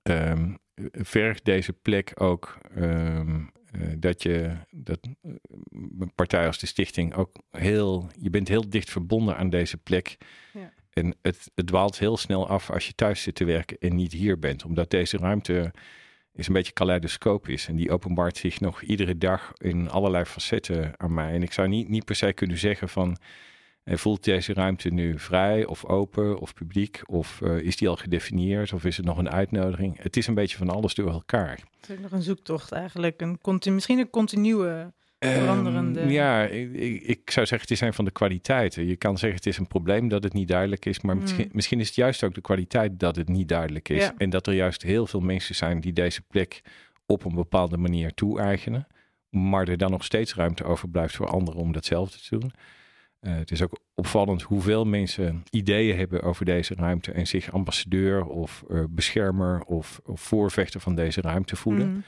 um, 0.04 0.58
vergt 0.92 1.46
deze 1.46 1.74
plek 1.74 2.12
ook 2.16 2.58
dat 3.98 4.24
je, 4.24 4.58
dat 4.70 5.00
uh, 5.24 5.34
een 6.00 6.12
partij 6.16 6.48
als 6.48 6.60
de 6.60 6.66
stichting 6.66 7.14
ook 7.16 7.36
heel, 7.52 8.10
je 8.20 8.30
bent 8.30 8.48
heel 8.48 8.70
dicht 8.70 8.90
verbonden 8.90 9.38
aan 9.38 9.50
deze 9.50 9.78
plek. 9.78 10.18
Ja. 10.54 10.74
En 10.94 11.16
het, 11.22 11.52
het 11.56 11.68
dwaalt 11.68 12.00
heel 12.00 12.18
snel 12.18 12.48
af 12.48 12.70
als 12.70 12.88
je 12.88 12.96
thuis 12.96 13.22
zit 13.22 13.36
te 13.36 13.46
werken 13.46 13.78
en 13.80 13.96
niet 13.96 14.12
hier 14.12 14.40
bent. 14.40 14.66
Omdat 14.66 14.90
deze 14.90 15.18
ruimte 15.18 15.74
is 16.34 16.48
een 16.48 16.54
beetje 16.54 16.74
kaleidoscoop 16.74 17.48
is. 17.48 17.68
En 17.68 17.76
die 17.76 17.92
openbaart 17.92 18.38
zich 18.38 18.60
nog 18.60 18.82
iedere 18.82 19.18
dag 19.18 19.54
in 19.58 19.90
allerlei 19.90 20.26
facetten 20.26 21.00
aan 21.00 21.14
mij. 21.14 21.34
En 21.34 21.44
ik 21.44 21.54
zou 21.54 21.68
niet, 21.68 21.90
niet 21.90 22.06
per 22.06 22.16
se 22.16 22.34
kunnen 22.34 22.58
zeggen 22.58 22.90
van 22.90 23.18
En 23.84 24.00
voelt 24.00 24.24
deze 24.24 24.54
ruimte 24.54 24.90
nu 24.90 25.20
vrij 25.20 25.66
of 25.66 25.86
open 25.86 26.40
of 26.40 26.54
publiek? 26.54 27.02
Of 27.06 27.40
uh, 27.44 27.58
is 27.58 27.78
die 27.78 27.90
al 27.90 27.96
gedefinieerd? 27.96 28.74
Of 28.74 28.86
is 28.86 28.98
het 28.98 29.06
nog 29.06 29.18
een 29.18 29.30
uitnodiging? 29.30 30.02
Het 30.02 30.18
is 30.18 30.28
een 30.28 30.34
beetje 30.34 30.58
van 30.58 30.70
alles 30.70 30.94
door 30.94 31.12
elkaar. 31.12 31.60
Het 31.80 31.90
is 31.90 32.00
nog 32.00 32.12
een 32.12 32.22
zoektocht 32.22 32.72
eigenlijk. 32.72 33.22
Een 33.22 33.42
continu, 33.42 33.76
misschien 33.76 34.00
een 34.00 34.10
continue 34.10 34.92
veranderende... 35.30 36.02
Um, 36.02 36.10
ja, 36.10 36.44
ik, 36.44 37.02
ik, 37.02 37.32
zou 37.32 37.46
zeggen 37.46 37.60
het 37.60 37.72
is 37.72 37.82
een 37.82 37.94
van 37.94 38.06
de 38.06 38.12
kwaliteiten. 38.12 38.86
Je 38.86 38.96
kan 38.96 39.18
zeggen 39.18 39.38
het 39.38 39.48
is 39.48 39.58
een 39.58 39.68
probleem 39.68 40.08
dat 40.08 40.24
het 40.24 40.34
niet 40.34 40.48
duidelijk 40.48 40.86
is. 40.86 41.02
Maar 41.02 41.16
mm. 41.16 41.22
misschien, 41.22 41.50
misschien, 41.52 41.80
is 41.80 41.88
het 41.88 41.96
juist 41.96 42.24
ook 42.24 42.34
de 42.34 42.42
kwaliteit 42.42 43.00
dat 43.00 43.16
het 43.16 43.28
niet 43.28 43.48
duidelijk 43.48 43.90
is. 43.90 44.04
Ja. 44.04 44.14
En 44.18 44.30
dat 44.30 44.48
er 44.48 44.54
juist 44.54 44.82
heel 44.82 45.08
veel 45.08 45.20
mensen 45.20 45.56
zijn 45.56 45.82
die 45.82 45.94
deze 45.94 46.22
plek 46.22 46.62
op 47.06 47.26
een 47.26 47.36
bepaalde 47.36 47.78
manier 47.78 48.14
toe-eigenen. 48.14 48.88
Maar 49.30 49.68
er 49.68 49.78
dan 49.78 49.92
nog 49.92 50.04
steeds 50.04 50.36
ruimte 50.36 50.64
overblijft 50.64 51.16
voor 51.16 51.28
anderen 51.28 51.62
om 51.62 51.72
datzelfde 51.72 52.18
te 52.18 52.40
doen. 52.40 52.52
Uh, 53.22 53.36
het 53.36 53.52
is 53.52 53.62
ook 53.62 53.80
opvallend 53.94 54.42
hoeveel 54.42 54.86
mensen 54.86 55.44
ideeën 55.50 55.98
hebben 55.98 56.22
over 56.22 56.46
deze 56.46 56.76
ruimte 56.76 57.12
en 57.12 57.28
zich 57.28 57.52
ambassadeur 57.52 58.26
of 58.26 58.64
uh, 58.70 58.84
beschermer 58.90 59.64
of, 59.64 60.02
of, 60.06 60.22
voorvechter 60.22 60.80
van 60.80 60.96
deze 60.96 61.22
ruimte 61.22 61.56
voelen. 61.56 61.90
Mm. 61.90 62.04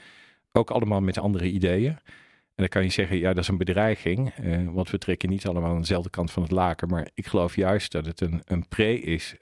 Ook 0.52 0.70
allemaal 0.70 1.00
met 1.00 1.18
andere 1.18 1.50
ideeën. 1.50 1.90
En 1.90 2.62
dan 2.62 2.68
kan 2.68 2.82
je 2.82 2.90
zeggen, 2.90 3.18
ja, 3.18 3.28
dat 3.28 3.42
is 3.42 3.48
een 3.48 3.58
bedreiging, 3.58 4.38
uh, 4.38 4.68
want 4.70 4.90
we 4.90 4.98
trekken 4.98 5.28
niet 5.28 5.46
allemaal 5.46 5.74
aan 5.74 5.80
dezelfde 5.80 6.10
kant 6.10 6.30
van 6.30 6.42
het 6.42 6.52
laken. 6.52 6.88
Maar 6.88 7.08
ik 7.14 7.26
geloof 7.26 7.56
juist 7.56 7.92
dat 7.92 8.06
het 8.06 8.20
een, 8.20 8.42
een 8.44 8.68
pre 8.68 9.00
is, 9.00 9.34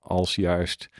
als 0.00 0.34
juist 0.34 0.90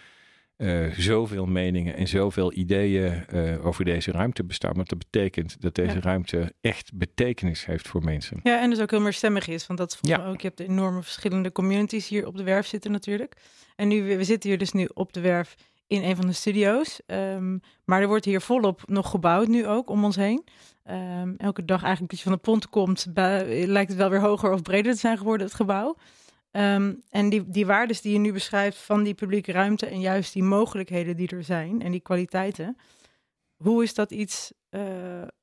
uh, 0.57 0.93
zoveel 0.93 1.47
meningen 1.47 1.97
en 1.97 2.09
zoveel 2.09 2.53
ideeën 2.53 3.25
uh, 3.35 3.67
over 3.67 3.85
deze 3.85 4.11
ruimte 4.11 4.45
bestaan. 4.45 4.75
Want 4.75 4.89
dat 4.89 4.99
betekent 4.99 5.61
dat 5.61 5.75
deze 5.75 6.01
ruimte 6.01 6.53
echt 6.61 6.91
betekenis 6.95 7.67
heeft 7.67 7.89
voor 7.89 8.05
mensen. 8.05 8.41
Ja, 8.43 8.61
en 8.61 8.71
dus 8.71 8.81
ook 8.81 8.91
heel 8.91 9.01
meer 9.01 9.13
stemmig 9.13 9.49
is. 9.49 9.67
Want 9.67 9.79
dat 9.79 9.93
is 9.93 10.11
ja. 10.11 10.27
ook, 10.27 10.41
je 10.41 10.47
hebt 10.47 10.59
de 10.59 10.69
enorme 10.69 11.03
verschillende 11.03 11.53
communities 11.53 12.09
hier 12.09 12.27
op 12.27 12.37
de 12.37 12.43
werf 12.43 12.67
zitten 12.67 12.91
natuurlijk. 12.91 13.37
En 13.77 13.89
nu, 13.89 14.17
we 14.17 14.25
zitten 14.25 14.49
hier 14.49 14.59
dus 14.59 14.73
nu 14.73 14.89
op 14.95 15.13
de 15.13 15.21
werf 15.21 15.55
in 15.87 16.03
een 16.03 16.17
van 16.17 16.27
de 16.27 16.33
studio's. 16.33 17.01
Um, 17.07 17.61
maar 17.85 18.01
er 18.01 18.09
wordt 18.09 18.25
hier 18.25 18.41
volop 18.41 18.83
nog 18.87 19.11
gebouwd 19.11 19.49
nu 19.49 19.67
ook 19.67 19.91
om 19.91 20.05
ons 20.05 20.17
heen. 20.17 20.45
Um, 20.91 21.35
elke 21.37 21.65
dag 21.65 21.83
eigenlijk 21.83 22.13
als 22.13 22.23
je 22.23 22.29
van 22.29 22.39
de 22.39 22.45
pont 22.45 22.69
komt, 22.69 23.07
lijkt 23.15 23.89
het 23.89 23.99
wel 23.99 24.11
weer 24.11 24.21
hoger 24.21 24.53
of 24.53 24.63
breder 24.63 24.93
te 24.93 24.99
zijn 24.99 25.19
geworden, 25.19 25.47
het 25.47 25.57
gebouw. 25.57 25.97
Um, 26.51 27.03
en 27.11 27.29
die, 27.29 27.51
die 27.51 27.67
waardes 27.67 28.01
die 28.01 28.13
je 28.13 28.19
nu 28.19 28.33
beschrijft 28.33 28.79
van 28.79 29.03
die 29.03 29.15
publieke 29.15 29.53
ruimte 29.53 29.87
en 29.87 30.01
juist 30.01 30.33
die 30.33 30.43
mogelijkheden 30.43 31.17
die 31.17 31.29
er 31.29 31.45
zijn 31.45 31.83
en 31.83 31.91
die 31.91 32.01
kwaliteiten, 32.01 32.77
hoe 33.57 33.83
is 33.83 33.95
dat 33.95 34.11
iets 34.11 34.53
uh, 34.71 34.81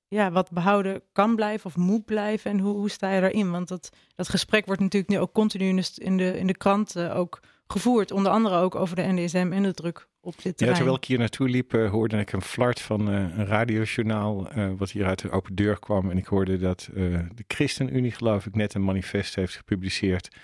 ja, 0.08 0.32
wat 0.32 0.52
behouden 0.52 1.02
kan 1.12 1.36
blijven 1.36 1.66
of 1.66 1.78
moet 1.78 2.06
blijven 2.06 2.52
en 2.52 2.60
hoe, 2.60 2.76
hoe 2.76 2.90
sta 2.90 3.14
je 3.14 3.22
daarin? 3.22 3.52
Want 3.52 3.68
dat, 3.68 3.90
dat 4.16 4.30
gesprek 4.30 4.66
wordt 4.66 4.82
natuurlijk 4.82 5.12
nu 5.12 5.20
ook 5.20 5.34
continu 5.34 5.68
in 5.68 5.76
de, 5.76 5.92
in 5.96 6.18
de, 6.18 6.38
in 6.38 6.48
de 6.48 6.58
krant 6.58 6.96
uh, 6.96 7.18
ook 7.18 7.40
gevoerd, 7.68 8.12
onder 8.12 8.32
andere 8.32 8.58
ook 8.58 8.76
over 8.76 8.96
de 8.96 9.02
NDSM 9.02 9.50
en 9.52 9.64
de 9.64 9.74
druk 9.74 10.08
op 10.22 10.34
dit 10.34 10.58
terrein. 10.58 10.70
Ja, 10.70 10.76
terwijl 10.76 10.96
ik 10.98 11.06
hier 11.06 11.18
naartoe 11.18 11.50
liep, 11.50 11.74
uh, 11.74 11.90
hoorde 11.90 12.18
ik 12.18 12.32
een 12.32 12.42
flart 12.42 12.82
van 12.82 13.10
uh, 13.10 13.16
een 13.16 13.46
radiojournaal 13.46 14.48
wat 14.78 14.92
hier 14.92 15.06
uit 15.06 15.22
de 15.22 15.30
open 15.30 15.56
deur 15.56 15.80
kwam. 15.80 16.10
En 16.10 16.18
ik 16.18 16.26
hoorde 16.26 16.58
dat 16.58 16.90
de 16.94 17.44
ChristenUnie, 17.48 18.12
geloof 18.12 18.46
ik, 18.46 18.56
net 18.56 18.74
een 18.74 18.84
manifest 18.84 19.36
heeft 19.36 19.56
gepubliceerd 19.56 20.36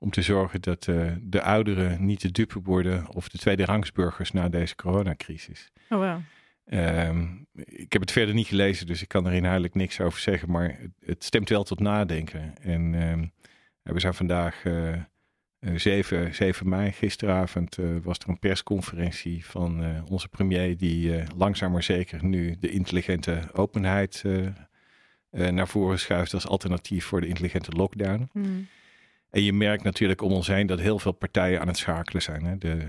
om 0.00 0.10
te 0.10 0.22
zorgen 0.22 0.60
dat 0.60 0.86
uh, 0.86 1.12
de 1.20 1.42
ouderen 1.42 2.04
niet 2.04 2.20
de 2.20 2.30
dupe 2.30 2.60
worden 2.62 3.08
of 3.08 3.28
de 3.28 3.38
tweede 3.38 3.64
rangsburgers 3.64 4.32
na 4.32 4.48
deze 4.48 4.74
coronacrisis. 4.74 5.70
Oh, 5.88 5.98
wow. 5.98 6.20
Um, 6.72 7.46
ik 7.54 7.92
heb 7.92 8.00
het 8.00 8.12
verder 8.12 8.34
niet 8.34 8.46
gelezen, 8.46 8.86
dus 8.86 9.02
ik 9.02 9.08
kan 9.08 9.26
er 9.26 9.32
inhoudelijk 9.32 9.74
niks 9.74 10.00
over 10.00 10.20
zeggen, 10.20 10.50
maar 10.50 10.78
het, 10.80 10.90
het 11.04 11.24
stemt 11.24 11.48
wel 11.48 11.62
tot 11.62 11.80
nadenken. 11.80 12.54
En 12.62 12.94
um, 12.94 13.32
we 13.82 14.00
zijn 14.00 14.14
vandaag 14.14 14.64
uh, 14.64 14.94
7, 15.74 16.34
7 16.34 16.68
mei, 16.68 16.92
gisteravond 16.92 17.78
uh, 17.78 17.96
was 18.02 18.18
er 18.18 18.28
een 18.28 18.38
persconferentie 18.38 19.46
van 19.46 19.82
uh, 19.82 20.02
onze 20.08 20.28
premier 20.28 20.76
die 20.76 21.22
langzaam 21.36 21.72
maar 21.72 21.82
zeker 21.82 22.24
nu 22.24 22.56
de 22.60 22.70
intelligente 22.70 23.48
openheid 23.52 24.24
naar 25.30 25.68
voren 25.68 25.98
schuift 25.98 26.34
als 26.34 26.46
alternatief 26.46 27.04
voor 27.04 27.20
de 27.20 27.26
intelligente 27.26 27.70
lockdown. 27.70 28.28
Mm. 28.32 28.66
En 29.30 29.42
je 29.42 29.52
merkt 29.52 29.84
natuurlijk 29.84 30.22
om 30.22 30.32
ons 30.32 30.46
heen 30.46 30.66
dat 30.66 30.80
heel 30.80 30.98
veel 30.98 31.12
partijen 31.12 31.60
aan 31.60 31.68
het 31.68 31.76
schakelen 31.76 32.22
zijn. 32.22 32.44
Hè? 32.44 32.58
De, 32.58 32.88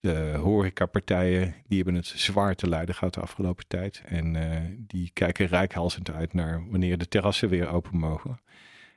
de 0.00 0.38
horecapartijen, 0.40 1.54
die 1.66 1.76
hebben 1.76 1.94
het 1.94 2.06
zwaar 2.06 2.54
te 2.54 2.68
lijden 2.68 2.94
gehad 2.94 3.14
de 3.14 3.20
afgelopen 3.20 3.66
tijd. 3.68 4.02
En 4.06 4.34
uh, 4.34 4.42
die 4.78 5.10
kijken 5.12 5.46
rijkhalsend 5.46 6.10
uit 6.10 6.32
naar 6.32 6.70
wanneer 6.70 6.98
de 6.98 7.08
terrassen 7.08 7.48
weer 7.48 7.68
open 7.68 7.98
mogen. 7.98 8.40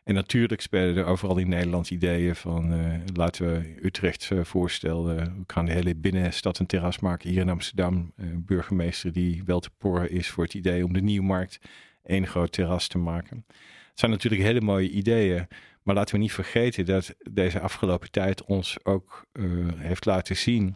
En 0.04 0.14
natuurlijk 0.14 0.62
spelen 0.62 0.98
er 0.98 1.06
overal 1.06 1.38
in 1.38 1.50
Nederland 1.50 1.90
ideeën 1.90 2.36
van 2.36 2.74
uh, 2.74 2.94
laten 3.14 3.52
we 3.52 3.76
Utrecht 3.82 4.30
uh, 4.34 4.44
voorstellen. 4.44 5.16
we 5.16 5.44
gaan 5.48 5.66
de 5.66 5.72
hele 5.72 5.96
binnenstad 5.96 6.60
een 6.60 6.66
terras 6.66 7.00
maken. 7.00 7.30
Hier 7.30 7.42
in 7.42 7.50
Amsterdam, 7.50 8.14
burgemeester 8.36 9.12
die 9.12 9.44
wel 9.46 9.60
te 9.60 9.70
porren 9.78 10.12
is 10.12 10.30
voor 10.30 10.44
het 10.44 10.54
idee 10.54 10.86
om 10.86 10.94
de 10.94 11.02
Nieuwmarkt 11.02 11.60
één 12.04 12.28
groot 12.28 12.52
terras 12.52 12.88
te 12.88 12.98
maken. 12.98 13.46
Het 13.90 14.00
zijn 14.00 14.12
natuurlijk 14.12 14.42
hele 14.42 14.62
mooie 14.62 14.90
ideeën. 14.90 15.48
Maar 15.84 15.96
laten 15.96 16.16
we 16.16 16.22
niet 16.22 16.34
vergeten 16.34 16.86
dat 16.86 17.16
deze 17.32 17.60
afgelopen 17.60 18.12
tijd 18.12 18.44
ons 18.44 18.86
ook 18.86 19.26
uh, 19.34 19.68
heeft 19.76 20.06
laten 20.06 20.38
zien 20.38 20.76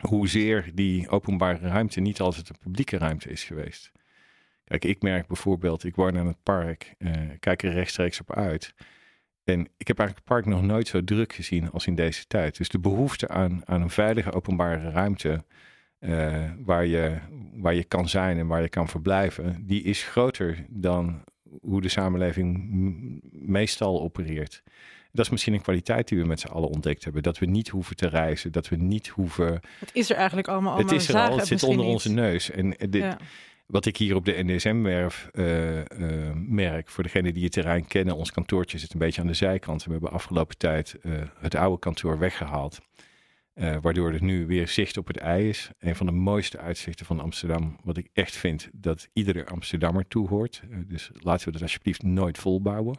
hoezeer 0.00 0.70
die 0.74 1.08
openbare 1.08 1.68
ruimte 1.68 2.00
niet 2.00 2.20
altijd 2.20 2.48
een 2.48 2.58
publieke 2.58 2.98
ruimte 2.98 3.30
is 3.30 3.44
geweest. 3.44 3.92
Kijk, 4.64 4.84
ik 4.84 5.02
merk 5.02 5.26
bijvoorbeeld, 5.26 5.84
ik 5.84 5.94
woon 5.94 6.18
aan 6.18 6.26
het 6.26 6.42
park, 6.42 6.94
uh, 6.98 7.12
kijk 7.38 7.62
er 7.62 7.72
rechtstreeks 7.72 8.20
op 8.20 8.32
uit. 8.34 8.74
En 9.44 9.60
ik 9.76 9.86
heb 9.86 9.98
eigenlijk 9.98 10.28
het 10.28 10.36
park 10.36 10.46
nog 10.46 10.62
nooit 10.62 10.88
zo 10.88 11.04
druk 11.04 11.32
gezien 11.32 11.70
als 11.70 11.86
in 11.86 11.94
deze 11.94 12.26
tijd. 12.26 12.56
Dus 12.56 12.68
de 12.68 12.78
behoefte 12.78 13.28
aan, 13.28 13.62
aan 13.64 13.82
een 13.82 13.90
veilige 13.90 14.32
openbare 14.32 14.90
ruimte 14.90 15.44
uh, 16.00 16.50
waar, 16.58 16.86
je, 16.86 17.18
waar 17.54 17.74
je 17.74 17.84
kan 17.84 18.08
zijn 18.08 18.38
en 18.38 18.46
waar 18.46 18.62
je 18.62 18.68
kan 18.68 18.88
verblijven, 18.88 19.66
die 19.66 19.82
is 19.82 20.02
groter 20.02 20.66
dan 20.68 21.24
hoe 21.60 21.80
de 21.80 21.88
samenleving 21.88 22.70
meestal 23.32 24.02
opereert. 24.02 24.62
Dat 25.12 25.24
is 25.24 25.30
misschien 25.30 25.54
een 25.54 25.62
kwaliteit 25.62 26.08
die 26.08 26.18
we 26.18 26.26
met 26.26 26.40
z'n 26.40 26.46
allen 26.46 26.68
ontdekt 26.68 27.04
hebben. 27.04 27.22
Dat 27.22 27.38
we 27.38 27.46
niet 27.46 27.68
hoeven 27.68 27.96
te 27.96 28.08
reizen, 28.08 28.52
dat 28.52 28.68
we 28.68 28.76
niet 28.76 29.08
hoeven. 29.08 29.60
Het 29.78 29.90
is 29.92 30.10
er 30.10 30.16
eigenlijk 30.16 30.48
allemaal. 30.48 30.78
Het 30.78 30.92
is 30.92 31.08
er 31.08 31.16
al, 31.16 31.36
het 31.36 31.46
zit 31.46 31.62
onder 31.62 31.86
onze 31.86 32.12
neus. 32.12 32.50
En 32.50 32.70
dit, 32.70 33.16
wat 33.66 33.86
ik 33.86 33.96
hier 33.96 34.14
op 34.14 34.24
de 34.24 34.42
NDSM-werf 34.44 35.28
uh, 35.32 35.78
uh, 35.78 35.84
merk, 36.34 36.88
voor 36.88 37.02
degenen 37.02 37.34
die 37.34 37.44
het 37.44 37.52
terrein 37.52 37.86
kennen, 37.86 38.16
ons 38.16 38.32
kantoortje 38.32 38.78
zit 38.78 38.92
een 38.92 38.98
beetje 38.98 39.20
aan 39.20 39.26
de 39.26 39.34
zijkant. 39.34 39.84
We 39.84 39.92
hebben 39.92 40.10
afgelopen 40.10 40.58
tijd 40.58 40.96
uh, 41.02 41.12
het 41.38 41.54
oude 41.54 41.78
kantoor 41.78 42.18
weggehaald. 42.18 42.80
Uh, 43.54 43.76
waardoor 43.80 44.12
er 44.12 44.22
nu 44.22 44.46
weer 44.46 44.68
zicht 44.68 44.96
op 44.96 45.06
het 45.06 45.16
ei 45.16 45.48
is. 45.48 45.70
Een 45.78 45.96
van 45.96 46.06
de 46.06 46.12
mooiste 46.12 46.58
uitzichten 46.58 47.06
van 47.06 47.20
Amsterdam. 47.20 47.76
Wat 47.82 47.96
ik 47.96 48.08
echt 48.12 48.36
vind 48.36 48.68
dat 48.72 49.08
iedere 49.12 49.46
Amsterdammer 49.46 50.08
toehoort. 50.08 50.62
Uh, 50.70 50.78
dus 50.86 51.10
laten 51.12 51.46
we 51.46 51.52
dat 51.52 51.62
alsjeblieft 51.62 52.02
nooit 52.02 52.38
volbouwen. 52.38 52.98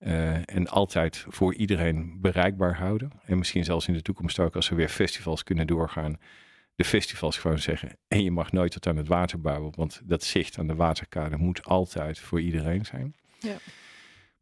Uh, 0.00 0.34
en 0.34 0.68
altijd 0.68 1.24
voor 1.28 1.54
iedereen 1.54 2.20
bereikbaar 2.20 2.76
houden. 2.76 3.10
En 3.24 3.38
misschien 3.38 3.64
zelfs 3.64 3.88
in 3.88 3.94
de 3.94 4.02
toekomst 4.02 4.38
ook 4.38 4.56
als 4.56 4.68
we 4.68 4.74
weer 4.74 4.88
festivals 4.88 5.42
kunnen 5.42 5.66
doorgaan. 5.66 6.18
De 6.74 6.84
festivals 6.84 7.38
gewoon 7.38 7.58
zeggen. 7.58 7.96
En 8.08 8.22
je 8.22 8.30
mag 8.30 8.52
nooit 8.52 8.72
tot 8.72 8.86
aan 8.86 8.96
het 8.96 9.08
water 9.08 9.40
bouwen. 9.40 9.72
Want 9.76 10.00
dat 10.04 10.24
zicht 10.24 10.58
aan 10.58 10.66
de 10.66 10.74
waterkade 10.74 11.36
moet 11.36 11.64
altijd 11.64 12.18
voor 12.18 12.40
iedereen 12.40 12.84
zijn. 12.84 13.14
Ja. 13.38 13.56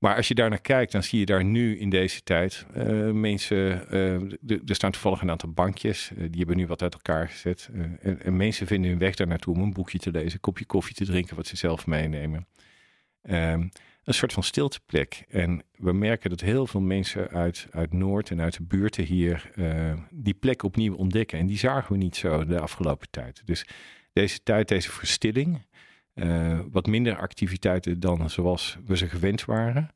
Maar 0.03 0.17
als 0.17 0.29
je 0.29 0.35
daar 0.35 0.49
naar 0.49 0.61
kijkt, 0.61 0.93
dan 0.93 1.03
zie 1.03 1.19
je 1.19 1.27
daar 1.27 1.45
nu 1.45 1.79
in 1.79 1.91
deze 1.91 2.23
tijd 2.23 2.67
uh, 2.77 3.11
mensen. 3.11 3.85
Uh, 3.91 4.61
er 4.67 4.75
staan 4.75 4.91
toevallig 4.91 5.21
een 5.21 5.31
aantal 5.31 5.53
bankjes. 5.53 6.11
Uh, 6.13 6.19
die 6.19 6.39
hebben 6.39 6.57
nu 6.57 6.67
wat 6.67 6.83
uit 6.83 6.95
elkaar 6.95 7.29
gezet. 7.29 7.69
En, 8.01 8.21
en, 8.23 8.37
mensen 8.37 8.67
vinden 8.67 8.91
hun 8.91 8.99
weg 8.99 9.15
daar 9.15 9.27
naartoe 9.27 9.55
om 9.55 9.63
een 9.63 9.73
boekje 9.73 9.99
te 9.99 10.11
lezen, 10.11 10.33
een 10.33 10.41
kopje 10.41 10.65
koffie 10.65 10.95
te 10.95 11.05
drinken, 11.05 11.37
wat 11.37 11.47
ze 11.47 11.57
zelf 11.57 11.87
meenemen. 11.87 12.47
Um, 13.23 13.71
een 14.05 14.15
soort 14.15 14.33
van 14.33 14.43
stilteplek. 14.43 15.25
En 15.29 15.63
we 15.77 15.93
merken 15.93 16.31
dat 16.31 16.41
heel 16.41 16.67
veel 16.67 16.81
mensen 16.81 17.29
uit, 17.29 17.67
uit 17.71 17.93
Noord 17.93 18.31
en 18.31 18.41
uit 18.41 18.57
de 18.57 18.63
buurten 18.63 19.05
hier 19.05 19.51
die 20.11 20.35
plek 20.35 20.63
opnieuw 20.63 20.95
ontdekken. 20.95 21.39
En 21.39 21.47
die 21.47 21.59
zagen 21.59 21.93
we 21.93 21.99
niet 21.99 22.17
zo 22.17 22.45
de 22.45 22.61
afgelopen 22.61 23.11
tijd. 23.11 23.43
Dus 23.45 23.67
deze 24.13 24.43
tijd, 24.43 24.69
deze 24.69 24.91
verstilling, 24.91 25.67
uh, 26.15 26.59
wat 26.71 26.87
minder 26.87 27.17
activiteiten 27.17 28.01
dan 28.01 28.31
zoals 28.31 28.79
we 28.87 28.97
ze 28.97 29.09
gewend 29.09 29.45
waren. 29.45 29.91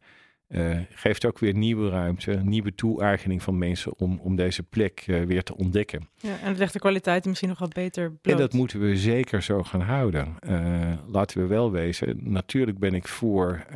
Uh, 0.48 0.78
geeft 0.90 1.24
ook 1.24 1.38
weer 1.38 1.54
nieuwe 1.54 1.88
ruimte, 1.88 2.40
nieuwe 2.42 2.74
toe-eigening 2.74 3.42
van 3.42 3.58
mensen 3.58 3.98
om, 3.98 4.20
om 4.22 4.36
deze 4.36 4.62
plek 4.62 5.04
uh, 5.06 5.22
weer 5.22 5.42
te 5.42 5.56
ontdekken. 5.56 6.08
Ja, 6.16 6.38
en 6.40 6.48
het 6.48 6.58
legt 6.58 6.72
de 6.72 6.78
kwaliteit 6.78 7.24
misschien 7.24 7.48
nog 7.48 7.58
wat 7.58 7.72
beter 7.72 8.12
bloot. 8.12 8.34
En 8.34 8.40
dat 8.40 8.52
moeten 8.52 8.80
we 8.80 8.96
zeker 8.96 9.42
zo 9.42 9.62
gaan 9.62 9.80
houden. 9.80 10.34
laten 11.06 11.40
we 11.40 11.46
wel 11.46 11.70
wezen, 11.70 12.18
natuurlijk 12.22 12.78
ben 12.78 12.94
ik 12.94 13.08
voor 13.08 13.66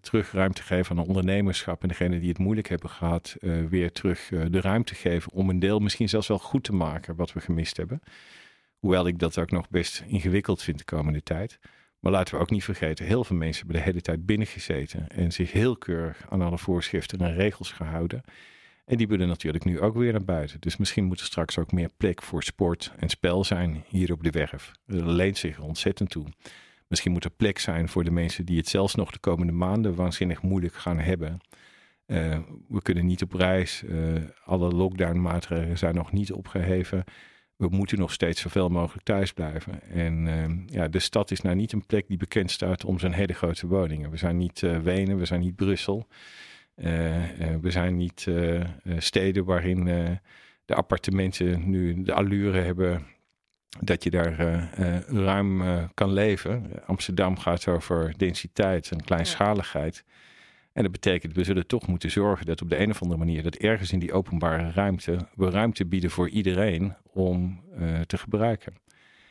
terug 0.00 0.32
ruimte 0.32 0.62
geven 0.62 0.98
aan 0.98 1.06
ondernemerschap 1.06 1.82
en 1.82 1.88
degenen 1.88 2.20
die 2.20 2.28
het 2.28 2.38
moeilijk 2.38 2.68
hebben 2.68 2.90
gehad, 2.90 3.36
weer 3.68 3.92
terug 3.92 4.28
de 4.28 4.60
ruimte 4.60 4.94
geven 4.94 5.32
om 5.32 5.50
een 5.50 5.58
deel 5.58 5.78
misschien 5.78 6.08
zelfs 6.08 6.28
wel 6.28 6.38
goed 6.38 6.64
te 6.64 6.74
maken 6.74 7.16
wat 7.16 7.32
we 7.32 7.40
gemist 7.40 7.76
hebben. 7.76 8.02
Hoewel 8.78 9.06
ik 9.06 9.18
dat 9.18 9.38
ook 9.38 9.50
nog 9.50 9.70
best 9.70 10.04
ingewikkeld 10.06 10.62
vind 10.62 10.78
de 10.78 10.84
komende 10.84 11.22
tijd. 11.22 11.58
Maar 12.02 12.12
laten 12.12 12.34
we 12.34 12.40
ook 12.40 12.50
niet 12.50 12.64
vergeten, 12.64 13.06
heel 13.06 13.24
veel 13.24 13.36
mensen 13.36 13.58
hebben 13.58 13.82
de 13.82 13.88
hele 13.90 14.00
tijd 14.00 14.26
binnengezeten 14.26 15.08
en 15.08 15.32
zich 15.32 15.52
heel 15.52 15.76
keurig 15.76 16.26
aan 16.28 16.42
alle 16.42 16.58
voorschriften 16.58 17.18
en 17.18 17.34
regels 17.34 17.72
gehouden. 17.72 18.22
En 18.84 18.96
die 18.96 19.08
willen 19.08 19.28
natuurlijk 19.28 19.64
nu 19.64 19.80
ook 19.80 19.96
weer 19.96 20.12
naar 20.12 20.24
buiten. 20.24 20.60
Dus 20.60 20.76
misschien 20.76 21.04
moet 21.04 21.20
er 21.20 21.26
straks 21.26 21.58
ook 21.58 21.72
meer 21.72 21.90
plek 21.96 22.22
voor 22.22 22.42
sport 22.42 22.92
en 22.98 23.08
spel 23.08 23.44
zijn 23.44 23.84
hier 23.88 24.12
op 24.12 24.22
de 24.22 24.30
werf. 24.30 24.72
Dat 24.86 25.02
leent 25.02 25.38
zich 25.38 25.60
ontzettend 25.60 26.10
toe. 26.10 26.26
Misschien 26.88 27.12
moet 27.12 27.24
er 27.24 27.30
plek 27.30 27.58
zijn 27.58 27.88
voor 27.88 28.04
de 28.04 28.10
mensen 28.10 28.46
die 28.46 28.56
het 28.56 28.68
zelfs 28.68 28.94
nog 28.94 29.10
de 29.10 29.18
komende 29.18 29.52
maanden 29.52 29.94
waanzinnig 29.94 30.42
moeilijk 30.42 30.74
gaan 30.74 30.98
hebben. 30.98 31.40
Uh, 32.06 32.38
we 32.68 32.82
kunnen 32.82 33.06
niet 33.06 33.22
op 33.22 33.32
reis. 33.32 33.82
Uh, 33.82 34.22
alle 34.44 34.70
lockdown-maatregelen 34.70 35.78
zijn 35.78 35.94
nog 35.94 36.12
niet 36.12 36.32
opgeheven. 36.32 37.04
We 37.62 37.76
moeten 37.76 37.98
nog 37.98 38.12
steeds 38.12 38.40
zoveel 38.40 38.68
mogelijk 38.68 39.04
thuis 39.04 39.32
blijven. 39.32 39.82
En 39.90 40.26
uh, 40.26 40.44
ja, 40.66 40.88
de 40.88 40.98
stad 40.98 41.30
is 41.30 41.40
nou 41.40 41.56
niet 41.56 41.72
een 41.72 41.86
plek 41.86 42.08
die 42.08 42.16
bekend 42.16 42.50
staat 42.50 42.84
om 42.84 42.98
zijn 42.98 43.12
hele 43.12 43.32
grote 43.32 43.66
woningen. 43.66 44.10
We 44.10 44.16
zijn 44.16 44.36
niet 44.36 44.60
Wenen, 44.60 45.18
we 45.18 45.24
zijn 45.24 45.40
niet 45.40 45.56
Brussel. 45.56 46.06
we 47.60 47.70
zijn 47.70 47.96
niet 47.96 48.26
steden 48.98 49.44
waarin 49.44 49.84
de 50.64 50.74
appartementen 50.74 51.70
nu 51.70 52.02
de 52.02 52.12
allure 52.12 52.60
hebben 52.60 53.06
dat 53.80 54.04
je 54.04 54.10
daar 54.10 54.34
ruim 55.06 55.62
kan 55.94 56.12
leven. 56.12 56.70
Amsterdam 56.86 57.38
gaat 57.38 57.68
over 57.68 58.14
densiteit 58.16 58.90
en 58.90 59.04
kleinschaligheid. 59.04 60.04
En 60.72 60.82
dat 60.82 60.92
betekent, 60.92 61.34
we 61.34 61.44
zullen 61.44 61.66
toch 61.66 61.86
moeten 61.86 62.10
zorgen 62.10 62.46
dat 62.46 62.62
op 62.62 62.68
de 62.68 62.78
een 62.78 62.90
of 62.90 63.02
andere 63.02 63.18
manier, 63.18 63.42
dat 63.42 63.54
ergens 63.54 63.92
in 63.92 63.98
die 63.98 64.12
openbare 64.12 64.70
ruimte, 64.70 65.28
we 65.34 65.50
ruimte 65.50 65.86
bieden 65.86 66.10
voor 66.10 66.28
iedereen 66.28 66.96
om 67.12 67.64
uh, 67.78 68.00
te 68.00 68.18
gebruiken. 68.18 68.74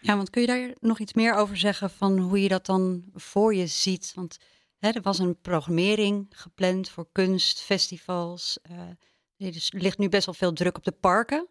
Ja, 0.01 0.15
want 0.15 0.29
kun 0.29 0.41
je 0.41 0.47
daar 0.47 0.73
nog 0.79 0.99
iets 0.99 1.13
meer 1.13 1.33
over 1.33 1.57
zeggen 1.57 1.89
van 1.89 2.17
hoe 2.19 2.41
je 2.41 2.47
dat 2.47 2.65
dan 2.65 3.03
voor 3.13 3.55
je 3.55 3.67
ziet? 3.67 4.11
Want 4.15 4.37
hè, 4.77 4.89
er 4.89 5.01
was 5.01 5.19
een 5.19 5.39
programmering 5.41 6.27
gepland 6.29 6.89
voor 6.89 7.07
kunst, 7.11 7.61
festivals. 7.61 8.59
Uh, 8.71 9.47
er 9.47 9.67
ligt 9.69 9.97
nu 9.97 10.09
best 10.09 10.25
wel 10.25 10.35
veel 10.35 10.53
druk 10.53 10.77
op 10.77 10.83
de 10.83 10.91
parken. 10.91 11.47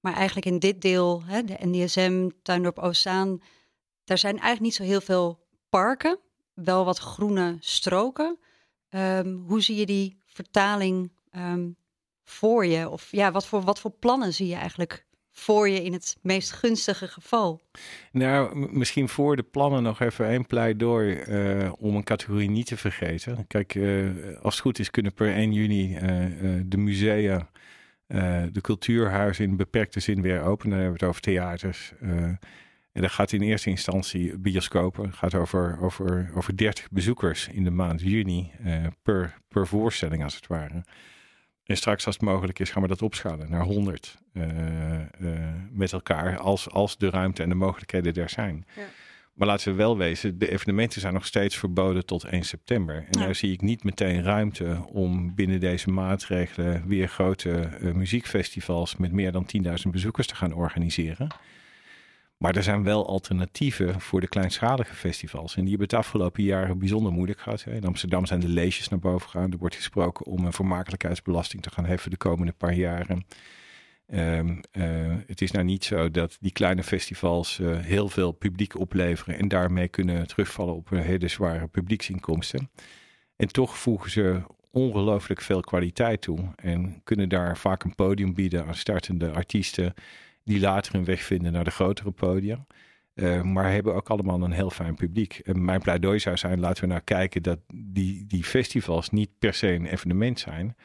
Maar 0.00 0.14
eigenlijk 0.14 0.46
in 0.46 0.58
dit 0.58 0.80
deel, 0.80 1.22
hè, 1.24 1.44
de 1.44 1.56
NDSM, 1.60 2.28
Tuindorp 2.42 2.78
Oostzaan, 2.78 3.42
daar 4.04 4.18
zijn 4.18 4.32
eigenlijk 4.32 4.62
niet 4.62 4.74
zo 4.74 4.82
heel 4.82 5.00
veel 5.00 5.46
parken. 5.68 6.18
Wel 6.54 6.84
wat 6.84 6.98
groene 6.98 7.56
stroken. 7.60 8.38
Um, 8.94 9.44
hoe 9.46 9.60
zie 9.60 9.76
je 9.76 9.86
die 9.86 10.16
vertaling 10.26 11.10
um, 11.36 11.76
voor 12.24 12.66
je? 12.66 12.88
Of 12.88 13.08
ja, 13.10 13.32
wat 13.32 13.46
voor, 13.46 13.62
wat 13.62 13.80
voor 13.80 13.90
plannen 13.90 14.34
zie 14.34 14.46
je 14.46 14.54
eigenlijk 14.54 15.06
voor 15.30 15.68
je 15.68 15.82
in 15.82 15.92
het 15.92 16.16
meest 16.22 16.52
gunstige 16.52 17.08
geval? 17.08 17.60
Nou, 18.10 18.68
misschien 18.78 19.08
voor 19.08 19.36
de 19.36 19.42
plannen 19.42 19.82
nog 19.82 20.00
even 20.00 20.32
een 20.32 20.46
pleidooi 20.46 21.22
uh, 21.22 21.72
om 21.78 21.96
een 21.96 22.04
categorie 22.04 22.50
niet 22.50 22.66
te 22.66 22.76
vergeten. 22.76 23.46
Kijk, 23.46 23.74
uh, 23.74 24.10
als 24.42 24.54
het 24.54 24.62
goed 24.62 24.78
is 24.78 24.90
kunnen 24.90 25.14
per 25.14 25.34
1 25.34 25.52
juni 25.52 25.94
uh, 25.94 26.60
de 26.64 26.76
musea, 26.76 27.50
de 28.52 28.60
cultuurhuizen 28.60 29.44
in 29.44 29.56
beperkte 29.56 30.00
zin 30.00 30.22
weer 30.22 30.42
openen. 30.42 30.70
Dan 30.70 30.80
hebben 30.80 30.98
we 30.98 31.04
het 31.04 31.08
over 31.08 31.20
theaters, 31.20 31.92
en 32.92 33.02
dat 33.02 33.10
gaat 33.10 33.32
in 33.32 33.42
eerste 33.42 33.70
instantie 33.70 34.38
bioscopen. 34.38 35.04
Het 35.04 35.14
gaat 35.14 35.34
over, 35.34 35.78
over, 35.80 36.30
over 36.34 36.56
30 36.56 36.88
bezoekers 36.90 37.48
in 37.48 37.64
de 37.64 37.70
maand 37.70 38.00
juni 38.00 38.50
uh, 38.64 38.86
per, 39.02 39.38
per 39.48 39.66
voorstelling 39.66 40.24
als 40.24 40.34
het 40.34 40.46
ware. 40.46 40.84
En 41.64 41.76
straks 41.76 42.06
als 42.06 42.14
het 42.14 42.24
mogelijk 42.24 42.58
is 42.58 42.70
gaan 42.70 42.82
we 42.82 42.88
dat 42.88 43.02
opschalen 43.02 43.50
naar 43.50 43.62
100 43.62 44.18
uh, 44.32 44.44
uh, 44.44 45.38
met 45.70 45.92
elkaar 45.92 46.38
als, 46.38 46.70
als 46.70 46.96
de 46.96 47.10
ruimte 47.10 47.42
en 47.42 47.48
de 47.48 47.54
mogelijkheden 47.54 48.14
er 48.14 48.30
zijn. 48.30 48.66
Ja. 48.76 48.82
Maar 49.32 49.46
laten 49.46 49.70
we 49.70 49.76
wel 49.78 49.96
wezen, 49.96 50.38
de 50.38 50.50
evenementen 50.50 51.00
zijn 51.00 51.14
nog 51.14 51.26
steeds 51.26 51.56
verboden 51.56 52.06
tot 52.06 52.24
1 52.24 52.42
september. 52.42 52.96
En 52.96 53.20
ja. 53.20 53.24
daar 53.24 53.34
zie 53.34 53.52
ik 53.52 53.60
niet 53.60 53.84
meteen 53.84 54.22
ruimte 54.22 54.84
om 54.86 55.34
binnen 55.34 55.60
deze 55.60 55.90
maatregelen 55.90 56.86
weer 56.86 57.08
grote 57.08 57.68
muziekfestivals 57.94 58.96
met 58.96 59.12
meer 59.12 59.32
dan 59.32 59.46
10.000 59.66 59.72
bezoekers 59.90 60.26
te 60.26 60.34
gaan 60.34 60.52
organiseren. 60.52 61.28
Maar 62.42 62.56
er 62.56 62.62
zijn 62.62 62.82
wel 62.82 63.06
alternatieven 63.06 64.00
voor 64.00 64.20
de 64.20 64.28
kleinschalige 64.28 64.94
festivals. 64.94 65.56
En 65.56 65.60
die 65.60 65.70
hebben 65.70 65.88
het 65.88 65.96
afgelopen 65.98 66.42
jaren 66.42 66.78
bijzonder 66.78 67.12
moeilijk 67.12 67.40
gehad. 67.40 67.64
In 67.66 67.84
Amsterdam 67.84 68.26
zijn 68.26 68.40
de 68.40 68.48
leesjes 68.48 68.88
naar 68.88 68.98
boven 68.98 69.30
gegaan. 69.30 69.52
Er 69.52 69.58
wordt 69.58 69.74
gesproken 69.74 70.26
om 70.26 70.44
een 70.44 70.52
vermakelijkheidsbelasting 70.52 71.62
te 71.62 71.70
gaan 71.70 71.84
heffen 71.84 72.10
de 72.10 72.16
komende 72.16 72.52
paar 72.52 72.74
jaren. 72.74 73.26
Um, 74.14 74.60
uh, 74.72 75.14
het 75.26 75.40
is 75.40 75.50
nou 75.50 75.64
niet 75.64 75.84
zo 75.84 76.10
dat 76.10 76.36
die 76.40 76.52
kleine 76.52 76.82
festivals 76.82 77.58
uh, 77.58 77.78
heel 77.78 78.08
veel 78.08 78.32
publiek 78.32 78.78
opleveren 78.78 79.38
en 79.38 79.48
daarmee 79.48 79.88
kunnen 79.88 80.26
terugvallen 80.26 80.74
op 80.74 80.88
hele 80.90 81.28
zware 81.28 81.66
publieksinkomsten. 81.66 82.70
En 83.36 83.48
toch 83.48 83.78
voegen 83.78 84.10
ze 84.10 84.42
ongelooflijk 84.70 85.40
veel 85.40 85.60
kwaliteit 85.60 86.20
toe 86.20 86.38
en 86.56 87.00
kunnen 87.04 87.28
daar 87.28 87.58
vaak 87.58 87.84
een 87.84 87.94
podium 87.94 88.34
bieden 88.34 88.66
aan 88.66 88.74
startende 88.74 89.30
artiesten 89.30 89.94
die 90.44 90.60
later 90.60 90.92
hun 90.92 91.04
weg 91.04 91.22
vinden 91.22 91.52
naar 91.52 91.64
de 91.64 91.70
grotere 91.70 92.10
podia. 92.10 92.66
Uh, 93.14 93.42
maar 93.42 93.70
hebben 93.70 93.94
ook 93.94 94.10
allemaal 94.10 94.42
een 94.42 94.52
heel 94.52 94.70
fijn 94.70 94.94
publiek. 94.94 95.40
En 95.44 95.64
mijn 95.64 95.80
pleidooi 95.80 96.18
zou 96.18 96.36
zijn, 96.36 96.60
laten 96.60 96.82
we 96.82 96.88
nou 96.88 97.00
kijken 97.04 97.42
dat 97.42 97.58
die, 97.74 98.26
die 98.26 98.44
festivals 98.44 99.10
niet 99.10 99.30
per 99.38 99.54
se 99.54 99.68
een 99.68 99.86
evenement 99.86 100.40
zijn, 100.40 100.76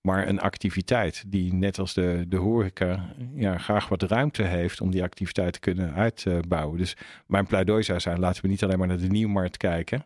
maar 0.00 0.28
een 0.28 0.40
activiteit 0.40 1.24
die 1.26 1.54
net 1.54 1.78
als 1.78 1.94
de, 1.94 2.24
de 2.28 2.36
horeca 2.36 3.14
ja, 3.34 3.58
graag 3.58 3.88
wat 3.88 4.02
ruimte 4.02 4.42
heeft 4.42 4.80
om 4.80 4.90
die 4.90 5.02
activiteit 5.02 5.52
te 5.52 5.60
kunnen 5.60 5.94
uitbouwen. 5.94 6.78
Dus 6.78 6.96
mijn 7.26 7.46
pleidooi 7.46 7.82
zou 7.82 8.00
zijn, 8.00 8.18
laten 8.18 8.42
we 8.42 8.48
niet 8.48 8.62
alleen 8.62 8.78
maar 8.78 8.88
naar 8.88 8.98
de 8.98 9.08
nieuwmarkt 9.08 9.56
kijken, 9.56 10.04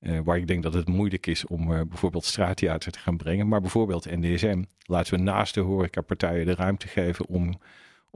uh, 0.00 0.18
waar 0.24 0.36
ik 0.36 0.46
denk 0.46 0.62
dat 0.62 0.74
het 0.74 0.88
moeilijk 0.88 1.26
is 1.26 1.46
om 1.46 1.72
uh, 1.72 1.80
bijvoorbeeld 1.88 2.24
straattheater 2.24 2.92
te 2.92 2.98
gaan 2.98 3.16
brengen, 3.16 3.48
maar 3.48 3.60
bijvoorbeeld 3.60 4.16
NDSM. 4.16 4.62
Laten 4.82 5.14
we 5.14 5.20
naast 5.20 5.54
de 5.54 5.60
horecapartijen 5.60 6.46
de 6.46 6.54
ruimte 6.54 6.88
geven 6.88 7.26
om 7.26 7.58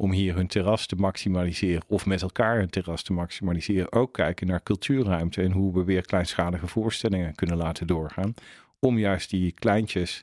om 0.00 0.12
hier 0.12 0.34
hun 0.34 0.46
terras 0.46 0.86
te 0.86 0.96
maximaliseren 0.96 1.82
of 1.86 2.06
met 2.06 2.22
elkaar 2.22 2.58
hun 2.58 2.70
terras 2.70 3.02
te 3.02 3.12
maximaliseren. 3.12 3.92
Ook 3.92 4.12
kijken 4.12 4.46
naar 4.46 4.62
cultuurruimte 4.62 5.42
en 5.42 5.52
hoe 5.52 5.74
we 5.74 5.84
weer 5.84 6.02
kleinschalige 6.02 6.66
voorstellingen 6.66 7.34
kunnen 7.34 7.56
laten 7.56 7.86
doorgaan. 7.86 8.34
Om 8.78 8.98
juist 8.98 9.30
die 9.30 9.52
kleintjes 9.52 10.20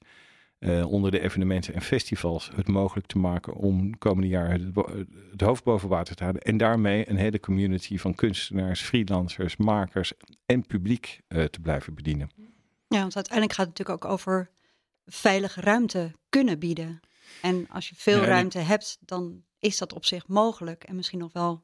uh, 0.60 0.92
onder 0.92 1.12
de 1.12 1.20
evenementen 1.20 1.74
en 1.74 1.82
festivals 1.82 2.52
het 2.56 2.68
mogelijk 2.68 3.08
te 3.08 3.18
maken 3.18 3.54
om 3.54 3.92
de 3.92 3.98
komende 3.98 4.28
jaren 4.28 4.74
het, 4.76 4.86
het, 5.32 5.42
hoofd 5.42 5.64
boven 5.64 5.90
water 5.90 6.16
te 6.16 6.24
houden. 6.24 6.44
En 6.44 6.58
daarmee 6.58 7.10
een 7.10 7.18
hele 7.18 7.40
community 7.40 7.98
van 7.98 8.16
kunstenaars, 8.16 8.82
freelancers, 8.82 9.58
makers 9.58 10.14
en 10.46 10.66
publiek 10.66 11.22
uh, 11.28 11.44
te 11.44 11.60
blijven 11.60 11.94
bedienen. 11.94 12.30
Ja, 12.88 13.00
want 13.00 13.16
uiteindelijk 13.16 13.54
gaat 13.54 13.68
het 13.68 13.78
natuurlijk 13.78 14.06
ook 14.06 14.12
over 14.12 14.50
veilige 15.06 15.62
ruimte 15.62 16.12
kunnen 16.30 16.60
bieden. 16.60 17.00
En 17.42 17.68
als 17.70 17.90
je 17.90 17.96
veel 17.98 18.22
ja, 18.22 18.28
ruimte 18.28 18.60
hebt, 18.60 18.98
dan 19.02 19.46
is 19.60 19.78
dat 19.78 19.94
op 19.94 20.06
zich 20.06 20.28
mogelijk 20.28 20.84
en 20.84 20.96
misschien 20.96 21.20
nog 21.20 21.34
wel 21.34 21.64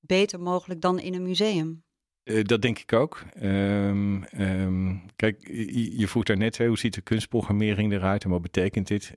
beter 0.00 0.40
mogelijk 0.40 0.80
dan 0.80 0.98
in 0.98 1.14
een 1.14 1.22
museum. 1.22 1.84
Uh, 2.24 2.44
dat 2.44 2.62
denk 2.62 2.78
ik 2.78 2.92
ook. 2.92 3.22
Um, 3.42 4.24
um, 4.38 5.02
kijk, 5.16 5.46
je, 5.46 5.98
je 5.98 6.08
vroeg 6.08 6.24
daarnet, 6.24 6.58
hoe 6.58 6.78
ziet 6.78 6.94
de 6.94 7.00
kunstprogrammering 7.00 7.92
eruit 7.92 8.24
en 8.24 8.30
wat 8.30 8.42
betekent 8.42 8.86
dit? 8.86 9.12